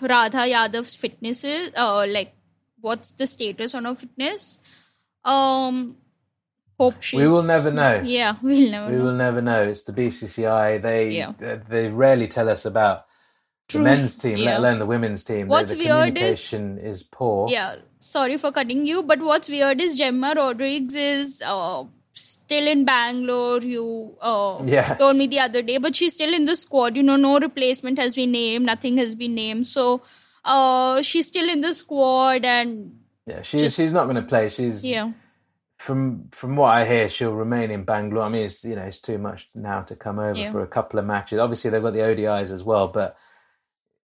Radha 0.00 0.38
Yadav's 0.54 0.96
fitness 0.96 1.44
is. 1.44 1.70
Uh, 1.76 2.04
like, 2.08 2.34
what's 2.80 3.12
the 3.12 3.26
status 3.28 3.72
on 3.74 3.84
her 3.84 3.94
fitness? 3.94 4.58
Um, 5.24 5.96
hope 6.76 7.02
she's. 7.02 7.20
We 7.20 7.28
will 7.28 7.44
never 7.44 7.70
know. 7.70 8.02
Yeah, 8.04 8.36
we'll 8.42 8.70
never 8.70 8.70
know. 8.70 8.90
We 8.90 8.98
know. 8.98 9.04
will 9.04 9.14
never 9.14 9.40
know. 9.42 9.62
It's 9.62 9.84
the 9.84 9.92
BCCI. 9.92 10.82
They 10.82 11.10
Yeah. 11.10 11.32
they, 11.38 11.60
they 11.68 11.88
rarely 11.88 12.26
tell 12.26 12.48
us 12.48 12.64
about 12.64 13.04
True. 13.68 13.80
the 13.80 13.84
men's 13.84 14.16
team, 14.16 14.38
let 14.38 14.58
alone 14.58 14.78
the 14.78 14.86
women's 14.86 15.24
team. 15.24 15.46
The- 15.48 15.50
What's 15.50 15.72
the, 15.72 15.76
weird 15.78 16.16
is- 16.18 16.48
communication 16.50 16.78
is, 16.78 17.02
poor. 17.02 17.48
Yeah, 17.50 17.76
sorry 17.98 18.36
for 18.36 18.52
cutting 18.52 18.86
you, 18.86 19.02
but 19.02 19.20
what's 19.20 19.48
weird 19.48 19.80
is 19.80 19.98
Jemimah 20.00 20.36
Rodrigues 20.36 20.94
is 20.94 21.42
uh, 21.44 21.82
still 22.14 22.66
in 22.68 22.84
Bangalore. 22.84 23.60
You 23.60 24.16
uh, 24.20 24.62
Yes. 24.64 24.98
told 24.98 25.16
me 25.16 25.26
the 25.26 25.40
other 25.40 25.62
day, 25.62 25.78
but 25.78 25.96
she's 25.96 26.14
still 26.14 26.32
in 26.32 26.44
the 26.44 26.54
squad. 26.54 26.96
You 26.96 27.02
know, 27.02 27.16
no 27.16 27.38
replacement 27.40 27.98
has 27.98 28.14
been 28.14 28.30
named, 28.32 28.66
nothing 28.66 28.98
has 28.98 29.16
been 29.16 29.34
named. 29.34 29.66
So 29.66 30.02
uh, 30.44 31.02
she's 31.02 31.26
still 31.26 31.48
in 31.48 31.60
the 31.60 31.72
squad, 31.74 32.44
and 32.44 33.00
Yeah, 33.26 33.42
she's 33.42 33.62
Just- 33.62 33.76
she's 33.78 33.92
not 33.92 34.04
going 34.04 34.14
to 34.16 34.22
play. 34.22 34.48
She's 34.48 34.84
yeah, 34.86 35.10
from 35.78 36.28
from 36.30 36.54
what 36.54 36.68
I 36.68 36.86
hear, 36.86 37.08
she'll 37.08 37.34
remain 37.34 37.72
in 37.72 37.82
Bangalore. 37.82 38.22
I 38.22 38.28
mean, 38.28 38.44
it's 38.44 38.64
you 38.64 38.76
know 38.76 38.82
it's 38.82 39.00
too 39.00 39.18
much 39.18 39.48
now 39.56 39.82
to 39.82 39.96
come 39.96 40.20
over 40.20 40.38
Yeah. 40.38 40.52
for 40.52 40.62
a 40.62 40.68
couple 40.68 41.00
of 41.00 41.04
matches. 41.04 41.40
Obviously, 41.40 41.70
they've 41.70 41.82
got 41.82 41.94
the 41.94 41.98
ODIs 42.04 42.52
as 42.52 42.62
well, 42.62 42.86
but 42.86 43.16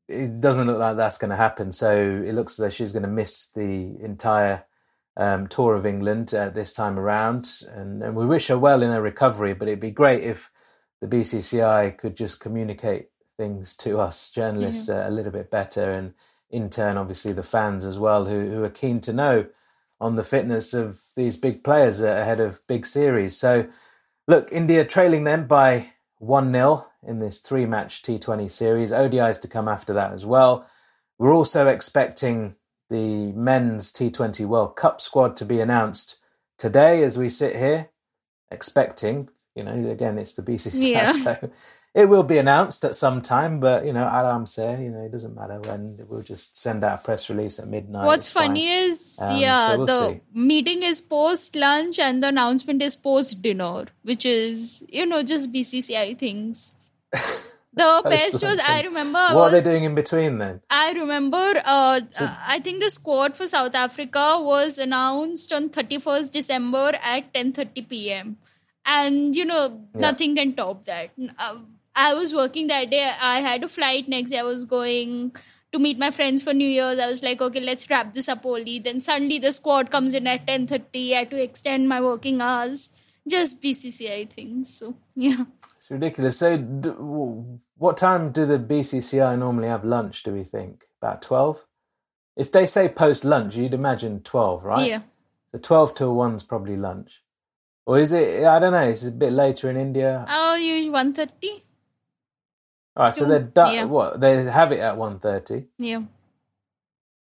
it 0.07 0.39
doesn't 0.39 0.67
look 0.67 0.77
like 0.77 0.97
that's 0.97 1.17
going 1.17 1.31
to 1.31 1.35
happen. 1.35 1.71
So 1.71 1.91
it 1.91 2.33
looks 2.33 2.53
as 2.53 2.57
though 2.57 2.69
she's 2.69 2.91
going 2.91 3.03
to 3.03 3.09
miss 3.09 3.49
the 3.49 3.97
entire 4.01 4.65
um, 5.17 5.47
tour 5.47 5.75
of 5.75 5.85
England 5.85 6.33
uh, 6.33 6.49
this 6.49 6.73
time 6.73 6.99
around, 6.99 7.61
and, 7.71 8.03
and 8.03 8.15
we 8.15 8.25
wish 8.25 8.47
her 8.47 8.57
well 8.57 8.81
in 8.81 8.91
her 8.91 9.01
recovery. 9.01 9.53
But 9.53 9.67
it'd 9.67 9.79
be 9.79 9.91
great 9.91 10.23
if 10.23 10.51
the 11.01 11.07
BCCI 11.07 11.97
could 11.97 12.15
just 12.15 12.39
communicate 12.39 13.09
things 13.37 13.75
to 13.75 13.99
us 13.99 14.29
journalists 14.29 14.89
uh, 14.89 15.05
a 15.07 15.11
little 15.11 15.31
bit 15.31 15.49
better, 15.49 15.91
and 15.91 16.13
in 16.49 16.69
turn, 16.69 16.97
obviously, 16.97 17.33
the 17.33 17.43
fans 17.43 17.85
as 17.85 17.97
well, 17.97 18.25
who 18.25 18.49
who 18.51 18.63
are 18.63 18.69
keen 18.69 18.99
to 19.01 19.13
know 19.13 19.47
on 20.01 20.15
the 20.15 20.23
fitness 20.23 20.73
of 20.73 21.01
these 21.15 21.37
big 21.37 21.63
players 21.63 22.01
ahead 22.01 22.39
of 22.39 22.65
big 22.67 22.85
series. 22.85 23.37
So, 23.37 23.67
look, 24.27 24.51
India 24.51 24.83
trailing 24.83 25.23
them 25.23 25.47
by 25.47 25.91
1 26.25 26.51
0 26.51 26.87
in 27.07 27.19
this 27.19 27.39
three 27.39 27.65
match 27.65 28.01
T20 28.01 28.49
series. 28.49 28.91
ODIs 28.91 29.39
to 29.41 29.47
come 29.47 29.67
after 29.67 29.93
that 29.93 30.11
as 30.11 30.25
well. 30.25 30.67
We're 31.17 31.33
also 31.33 31.67
expecting 31.67 32.55
the 32.89 33.31
men's 33.33 33.91
T20 33.91 34.45
World 34.45 34.75
Cup 34.75 35.01
squad 35.01 35.35
to 35.37 35.45
be 35.45 35.59
announced 35.59 36.19
today 36.57 37.03
as 37.03 37.17
we 37.17 37.29
sit 37.29 37.55
here, 37.55 37.89
expecting, 38.51 39.29
you 39.55 39.63
know, 39.63 39.89
again, 39.89 40.17
it's 40.17 40.35
the 40.35 40.41
BCCI, 40.41 40.91
yeah. 40.91 41.23
so 41.23 41.51
it 41.95 42.09
will 42.09 42.23
be 42.23 42.37
announced 42.37 42.83
at 42.83 42.93
some 42.93 43.21
time, 43.21 43.61
but, 43.61 43.85
you 43.85 43.93
know, 43.93 44.05
Aram 44.05 44.45
say, 44.45 44.83
you 44.83 44.89
know, 44.89 45.05
it 45.05 45.13
doesn't 45.13 45.33
matter 45.33 45.61
when. 45.61 45.97
We'll 46.09 46.23
just 46.23 46.57
send 46.57 46.83
out 46.83 46.99
a 46.99 47.03
press 47.03 47.29
release 47.29 47.57
at 47.57 47.69
midnight. 47.69 48.05
What's 48.05 48.29
funny 48.29 48.67
fine. 48.67 48.89
is, 48.89 49.17
um, 49.21 49.37
yeah, 49.37 49.71
so 49.71 49.77
we'll 49.77 49.87
the 49.87 50.09
see. 50.09 50.21
meeting 50.33 50.83
is 50.83 50.99
post 50.99 51.55
lunch 51.55 51.97
and 51.97 52.21
the 52.21 52.27
announcement 52.27 52.81
is 52.81 52.97
post 52.97 53.41
dinner, 53.41 53.85
which 54.03 54.25
is, 54.25 54.83
you 54.89 55.05
know, 55.05 55.23
just 55.23 55.53
BCCI 55.53 56.19
things. 56.19 56.73
The 57.75 58.01
best 58.05 58.41
was 58.41 58.57
I 58.65 58.83
remember. 58.83 59.19
I 59.19 59.33
what 59.33 59.51
was, 59.51 59.53
are 59.53 59.61
they 59.61 59.71
doing 59.71 59.83
in 59.83 59.95
between 59.95 60.37
then? 60.37 60.61
I 60.69 60.93
remember. 60.93 61.61
Uh, 61.65 61.99
so, 62.09 62.23
uh, 62.23 62.35
I 62.47 62.59
think 62.59 62.79
the 62.79 62.89
squad 62.89 63.35
for 63.35 63.47
South 63.47 63.75
Africa 63.75 64.37
was 64.39 64.77
announced 64.77 65.51
on 65.51 65.67
thirty 65.67 65.99
first 65.99 66.31
December 66.31 66.93
at 67.03 67.33
ten 67.33 67.51
thirty 67.51 67.81
p.m. 67.81 68.37
And 68.85 69.35
you 69.35 69.43
know 69.43 69.81
yeah. 69.93 69.99
nothing 69.99 70.37
can 70.37 70.55
top 70.55 70.85
that. 70.85 71.11
Uh, 71.37 71.55
I 71.95 72.13
was 72.13 72.33
working 72.33 72.67
that 72.67 72.89
day. 72.89 73.11
I 73.19 73.39
had 73.39 73.63
a 73.63 73.67
flight 73.67 74.07
next 74.09 74.31
day. 74.31 74.39
I 74.39 74.43
was 74.43 74.65
going 74.65 75.35
to 75.71 75.79
meet 75.79 75.97
my 75.97 76.11
friends 76.11 76.41
for 76.41 76.53
New 76.53 76.67
Year's. 76.67 76.99
I 76.99 77.07
was 77.07 77.23
like, 77.23 77.41
okay, 77.41 77.59
let's 77.59 77.89
wrap 77.89 78.13
this 78.13 78.29
up 78.29 78.45
early. 78.45 78.79
Then 78.79 79.01
suddenly 79.01 79.39
the 79.39 79.51
squad 79.51 79.91
comes 79.91 80.15
in 80.15 80.27
at 80.27 80.47
ten 80.47 80.67
thirty. 80.67 81.15
I 81.15 81.19
had 81.19 81.31
to 81.31 81.41
extend 81.41 81.89
my 81.89 82.01
working 82.01 82.41
hours. 82.41 82.89
Just 83.27 83.61
BCCI 83.61 84.29
things. 84.29 84.77
So 84.77 84.95
yeah. 85.15 85.45
It's 85.77 85.91
ridiculous. 85.91 86.39
So, 86.39 87.59
what 87.77 87.97
time 87.97 88.31
do 88.31 88.45
the 88.45 88.57
BCCI 88.57 89.37
normally 89.37 89.67
have 89.67 89.85
lunch? 89.85 90.23
Do 90.23 90.33
we 90.33 90.43
think 90.43 90.85
about 91.01 91.21
twelve? 91.21 91.65
If 92.35 92.51
they 92.51 92.65
say 92.65 92.89
post 92.89 93.23
lunch, 93.23 93.55
you'd 93.55 93.73
imagine 93.73 94.21
twelve, 94.21 94.63
right? 94.63 94.89
Yeah. 94.89 95.01
So 95.51 95.59
twelve 95.59 95.93
till 95.93 96.15
one's 96.15 96.43
probably 96.43 96.75
lunch, 96.75 97.21
or 97.85 97.99
is 97.99 98.13
it? 98.13 98.45
I 98.45 98.57
don't 98.59 98.73
know. 98.73 98.79
It's 98.79 99.05
a 99.05 99.11
bit 99.11 99.31
later 99.31 99.69
in 99.69 99.77
India. 99.77 100.25
Oh, 100.27 100.55
you 100.55 100.91
one 100.91 101.13
thirty. 101.13 101.64
All 102.95 103.05
right, 103.05 103.13
so 103.13 103.25
they're 103.25 103.39
done. 103.39 103.73
Yeah. 103.73 103.85
What 103.85 104.21
they 104.21 104.43
have 104.43 104.71
it 104.71 104.79
at 104.79 104.97
one 104.97 105.19
thirty. 105.19 105.65
Yeah. 105.77 106.03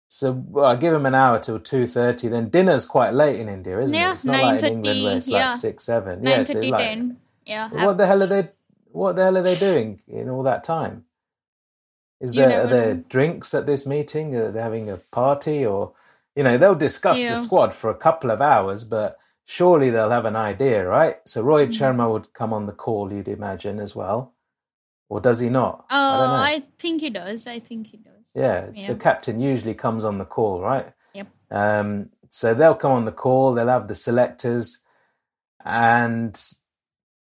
So 0.07 0.31
well, 0.31 0.65
I 0.65 0.75
give 0.75 0.93
them 0.93 1.05
an 1.05 1.15
hour 1.15 1.39
till 1.39 1.59
two 1.59 1.87
thirty. 1.87 2.27
Then 2.27 2.49
dinner's 2.49 2.85
quite 2.85 3.13
late 3.13 3.39
in 3.39 3.49
India, 3.49 3.79
isn't 3.81 3.95
yeah, 3.95 4.11
it? 4.11 4.15
It's 4.15 4.25
not 4.25 4.41
like 4.41 4.59
in 4.61 4.73
England 4.73 5.03
where 5.03 5.17
it's 5.17 5.27
yeah. 5.27 5.49
like 5.49 5.59
six, 5.59 5.83
seven. 5.83 6.21
9, 6.21 6.31
yeah, 6.31 6.43
30, 6.43 6.71
like, 6.71 6.79
10. 6.79 7.17
Yeah. 7.45 7.85
What 7.85 7.97
the 7.97 8.05
hell 8.05 8.23
are 8.23 8.27
they? 8.27 8.49
What 8.91 9.15
the 9.15 9.23
hell 9.23 9.37
are 9.37 9.43
they 9.43 9.55
doing 9.55 10.01
in 10.07 10.29
all 10.29 10.43
that 10.43 10.63
time? 10.63 11.05
Is 12.21 12.33
there 12.33 12.63
are 12.63 12.67
there 12.67 12.93
drinks 12.95 13.53
at 13.53 13.65
this 13.65 13.85
meeting? 13.85 14.35
Are 14.35 14.51
they 14.51 14.61
having 14.61 14.89
a 14.89 14.97
party, 14.97 15.65
or 15.65 15.93
you 16.35 16.43
know 16.43 16.57
they'll 16.57 16.75
discuss 16.75 17.19
yeah. 17.19 17.31
the 17.31 17.35
squad 17.35 17.73
for 17.73 17.89
a 17.89 17.95
couple 17.95 18.31
of 18.31 18.41
hours, 18.41 18.83
but 18.83 19.17
surely 19.45 19.89
they'll 19.89 20.11
have 20.11 20.25
an 20.25 20.35
idea, 20.35 20.87
right? 20.87 21.17
So 21.25 21.41
Roy 21.41 21.67
mm. 21.67 21.71
Sharma 21.71 22.11
would 22.11 22.33
come 22.33 22.53
on 22.53 22.67
the 22.67 22.71
call, 22.71 23.11
you'd 23.11 23.27
imagine 23.27 23.79
as 23.79 23.95
well, 23.95 24.33
or 25.09 25.21
does 25.21 25.39
he 25.39 25.49
not? 25.49 25.85
Oh, 25.89 25.95
I, 25.95 26.51
I 26.51 26.63
think 26.79 27.01
he 27.01 27.09
does. 27.09 27.47
I 27.47 27.59
think 27.59 27.87
he 27.87 27.97
does. 27.97 28.13
Yeah, 28.33 28.67
yeah, 28.73 28.87
the 28.87 28.95
captain 28.95 29.39
usually 29.39 29.73
comes 29.73 30.03
on 30.03 30.17
the 30.17 30.25
call, 30.25 30.61
right? 30.61 30.91
Yep. 31.13 31.27
Um, 31.51 32.09
so 32.29 32.53
they'll 32.53 32.75
come 32.75 32.91
on 32.91 33.05
the 33.05 33.11
call. 33.11 33.53
They'll 33.53 33.67
have 33.67 33.87
the 33.87 33.95
selectors, 33.95 34.79
and 35.63 36.39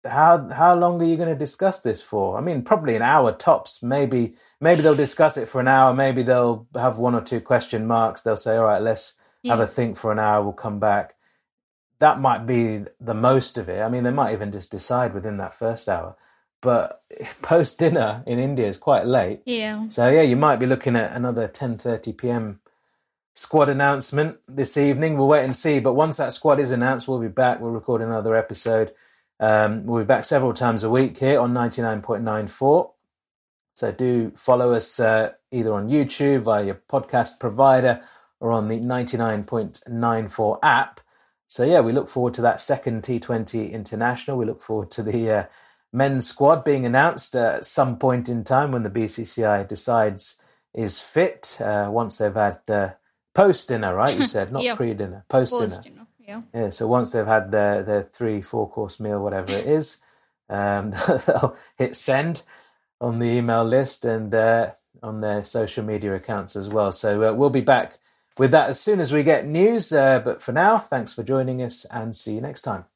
how 0.04 0.48
how 0.48 0.74
long 0.74 1.00
are 1.00 1.04
you 1.04 1.16
going 1.16 1.28
to 1.28 1.34
discuss 1.36 1.80
this 1.82 2.02
for? 2.02 2.36
I 2.36 2.40
mean, 2.40 2.62
probably 2.62 2.96
an 2.96 3.02
hour 3.02 3.32
tops. 3.32 3.82
Maybe 3.82 4.34
maybe 4.60 4.82
they'll 4.82 4.94
discuss 4.94 5.36
it 5.36 5.48
for 5.48 5.60
an 5.60 5.68
hour. 5.68 5.94
Maybe 5.94 6.22
they'll 6.22 6.66
have 6.74 6.98
one 6.98 7.14
or 7.14 7.20
two 7.20 7.40
question 7.40 7.86
marks. 7.86 8.22
They'll 8.22 8.36
say, 8.36 8.56
"All 8.56 8.64
right, 8.64 8.82
let's 8.82 9.14
yeah. 9.42 9.52
have 9.52 9.60
a 9.60 9.66
think 9.66 9.96
for 9.96 10.10
an 10.10 10.18
hour. 10.18 10.42
We'll 10.42 10.52
come 10.52 10.80
back." 10.80 11.14
That 12.00 12.20
might 12.20 12.44
be 12.46 12.84
the 13.00 13.14
most 13.14 13.56
of 13.56 13.68
it. 13.68 13.80
I 13.80 13.88
mean, 13.88 14.02
they 14.02 14.10
might 14.10 14.32
even 14.32 14.52
just 14.52 14.70
decide 14.70 15.14
within 15.14 15.36
that 15.36 15.54
first 15.54 15.88
hour. 15.88 16.16
But 16.64 17.02
post 17.42 17.78
dinner 17.78 18.24
in 18.26 18.40
India 18.40 18.66
is 18.66 18.76
quite 18.76 19.06
late. 19.06 19.42
Yeah. 19.46 19.88
So 19.88 20.08
yeah, 20.10 20.22
you 20.22 20.36
might 20.36 20.56
be 20.56 20.66
looking 20.66 20.96
at 20.96 21.12
another 21.14 21.46
ten 21.46 21.78
thirty 21.78 22.12
p.m. 22.12 22.60
squad 23.34 23.68
announcement 23.68 24.38
this 24.48 24.76
evening. 24.76 25.16
We'll 25.16 25.28
wait 25.28 25.44
and 25.44 25.54
see. 25.54 25.78
But 25.78 25.94
once 25.94 26.16
that 26.16 26.32
squad 26.32 26.58
is 26.58 26.72
announced, 26.72 27.06
we'll 27.06 27.20
be 27.20 27.28
back. 27.28 27.60
We'll 27.60 27.70
record 27.70 28.02
another 28.02 28.34
episode 28.34 28.92
um, 29.40 29.84
we'll 29.84 30.02
be 30.02 30.06
back 30.06 30.24
several 30.24 30.54
times 30.54 30.84
a 30.84 30.90
week 30.90 31.18
here 31.18 31.40
on 31.40 31.52
99.94. 31.52 32.92
So 33.74 33.92
do 33.92 34.30
follow 34.36 34.72
us 34.72 35.00
uh, 35.00 35.32
either 35.50 35.72
on 35.74 35.88
YouTube 35.88 36.42
via 36.42 36.64
your 36.64 36.80
podcast 36.88 37.40
provider 37.40 38.00
or 38.40 38.52
on 38.52 38.68
the 38.68 38.78
99.94 38.80 40.58
app. 40.62 41.00
So 41.48 41.64
yeah, 41.64 41.80
we 41.80 41.92
look 41.92 42.08
forward 42.08 42.34
to 42.34 42.42
that 42.42 42.60
second 42.60 43.02
T20 43.02 43.72
international. 43.72 44.38
We 44.38 44.46
look 44.46 44.62
forward 44.62 44.90
to 44.92 45.02
the 45.02 45.30
uh, 45.30 45.44
men's 45.94 46.26
squad 46.26 46.64
being 46.64 46.84
announced 46.84 47.36
at 47.36 47.64
some 47.64 47.96
point 47.96 48.28
in 48.28 48.42
time 48.44 48.72
when 48.72 48.82
the 48.82 48.90
BCCI 48.90 49.66
decides 49.68 50.36
is 50.74 50.98
fit. 50.98 51.58
Uh, 51.60 51.88
once 51.90 52.18
they've 52.18 52.34
had 52.34 52.58
uh, 52.68 52.90
post 53.34 53.68
dinner, 53.68 53.94
right? 53.94 54.18
You 54.18 54.26
said 54.36 54.52
not 54.52 54.64
yep. 54.64 54.76
pre 54.76 54.92
dinner, 54.92 55.24
post 55.28 55.52
dinner. 55.52 56.06
Yeah. 56.18 56.42
Yeah. 56.52 56.70
So 56.70 56.86
once 56.86 57.12
they've 57.12 57.26
had 57.26 57.50
their 57.50 57.82
their 57.82 58.02
three 58.02 58.42
four 58.42 58.68
course 58.68 58.98
meal, 58.98 59.22
whatever 59.22 59.52
it 59.52 59.66
is, 59.66 59.98
um, 60.48 60.90
they'll 61.26 61.56
hit 61.78 61.94
send 61.96 62.42
on 63.00 63.20
the 63.20 63.26
email 63.26 63.64
list 63.64 64.04
and 64.04 64.34
uh, 64.34 64.72
on 65.02 65.20
their 65.20 65.44
social 65.44 65.84
media 65.84 66.14
accounts 66.14 66.56
as 66.56 66.68
well. 66.68 66.90
So 66.90 67.30
uh, 67.30 67.34
we'll 67.34 67.50
be 67.50 67.60
back 67.60 67.98
with 68.36 68.50
that 68.50 68.70
as 68.70 68.80
soon 68.80 68.98
as 69.00 69.12
we 69.12 69.22
get 69.22 69.46
news. 69.46 69.92
Uh, 69.92 70.18
but 70.18 70.42
for 70.42 70.52
now, 70.52 70.78
thanks 70.78 71.12
for 71.12 71.22
joining 71.22 71.62
us 71.62 71.84
and 71.90 72.16
see 72.16 72.34
you 72.34 72.40
next 72.40 72.62
time. 72.62 72.86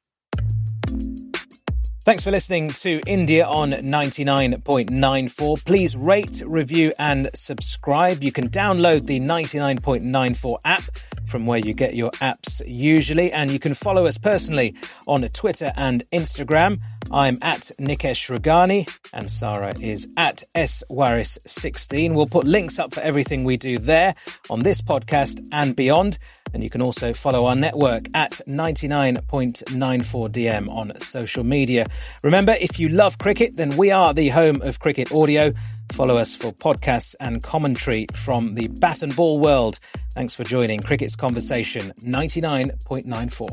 Thanks 2.08 2.24
for 2.24 2.30
listening 2.30 2.70
to 2.70 3.02
India 3.06 3.46
on 3.46 3.70
99.94. 3.70 5.62
Please 5.62 5.94
rate, 5.94 6.42
review, 6.46 6.94
and 6.98 7.28
subscribe. 7.34 8.24
You 8.24 8.32
can 8.32 8.48
download 8.48 9.04
the 9.04 9.20
99.94 9.20 10.58
app 10.64 10.84
from 11.26 11.44
where 11.44 11.58
you 11.58 11.74
get 11.74 11.94
your 11.94 12.10
apps 12.12 12.62
usually, 12.66 13.30
and 13.30 13.50
you 13.50 13.58
can 13.58 13.74
follow 13.74 14.06
us 14.06 14.16
personally 14.16 14.74
on 15.06 15.20
Twitter 15.28 15.70
and 15.76 16.02
Instagram. 16.10 16.80
I'm 17.10 17.36
at 17.42 17.72
Nikesh 17.78 18.34
Rughani, 18.34 18.88
and 19.12 19.30
Sarah 19.30 19.74
is 19.78 20.08
at 20.16 20.44
swaris16. 20.54 22.14
We'll 22.14 22.24
put 22.24 22.44
links 22.44 22.78
up 22.78 22.94
for 22.94 23.00
everything 23.00 23.44
we 23.44 23.58
do 23.58 23.78
there 23.78 24.14
on 24.48 24.60
this 24.60 24.80
podcast 24.80 25.46
and 25.52 25.76
beyond. 25.76 26.18
And 26.52 26.64
you 26.64 26.70
can 26.70 26.82
also 26.82 27.12
follow 27.12 27.46
our 27.46 27.54
network 27.54 28.08
at 28.14 28.40
99.94DM 28.46 30.68
on 30.70 30.98
social 31.00 31.44
media. 31.44 31.86
Remember, 32.22 32.56
if 32.60 32.78
you 32.78 32.88
love 32.88 33.18
cricket, 33.18 33.56
then 33.56 33.76
we 33.76 33.90
are 33.90 34.14
the 34.14 34.28
home 34.28 34.62
of 34.62 34.78
cricket 34.78 35.12
audio. 35.12 35.52
Follow 35.92 36.16
us 36.16 36.34
for 36.34 36.52
podcasts 36.52 37.14
and 37.20 37.42
commentary 37.42 38.06
from 38.14 38.54
the 38.54 38.68
bat 38.68 39.02
and 39.02 39.14
ball 39.16 39.38
world. 39.38 39.78
Thanks 40.12 40.34
for 40.34 40.44
joining 40.44 40.80
Cricket's 40.80 41.16
Conversation 41.16 41.92
99.94. 42.02 43.48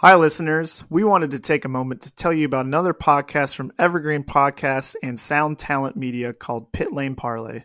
Hi, 0.00 0.14
listeners. 0.14 0.84
We 0.88 1.02
wanted 1.02 1.32
to 1.32 1.40
take 1.40 1.64
a 1.64 1.68
moment 1.68 2.02
to 2.02 2.14
tell 2.14 2.32
you 2.32 2.46
about 2.46 2.66
another 2.66 2.94
podcast 2.94 3.56
from 3.56 3.72
Evergreen 3.80 4.22
Podcasts 4.22 4.94
and 5.02 5.18
Sound 5.18 5.58
Talent 5.58 5.96
Media 5.96 6.32
called 6.32 6.70
Pit 6.70 6.92
Lane 6.92 7.16
Parlay. 7.16 7.64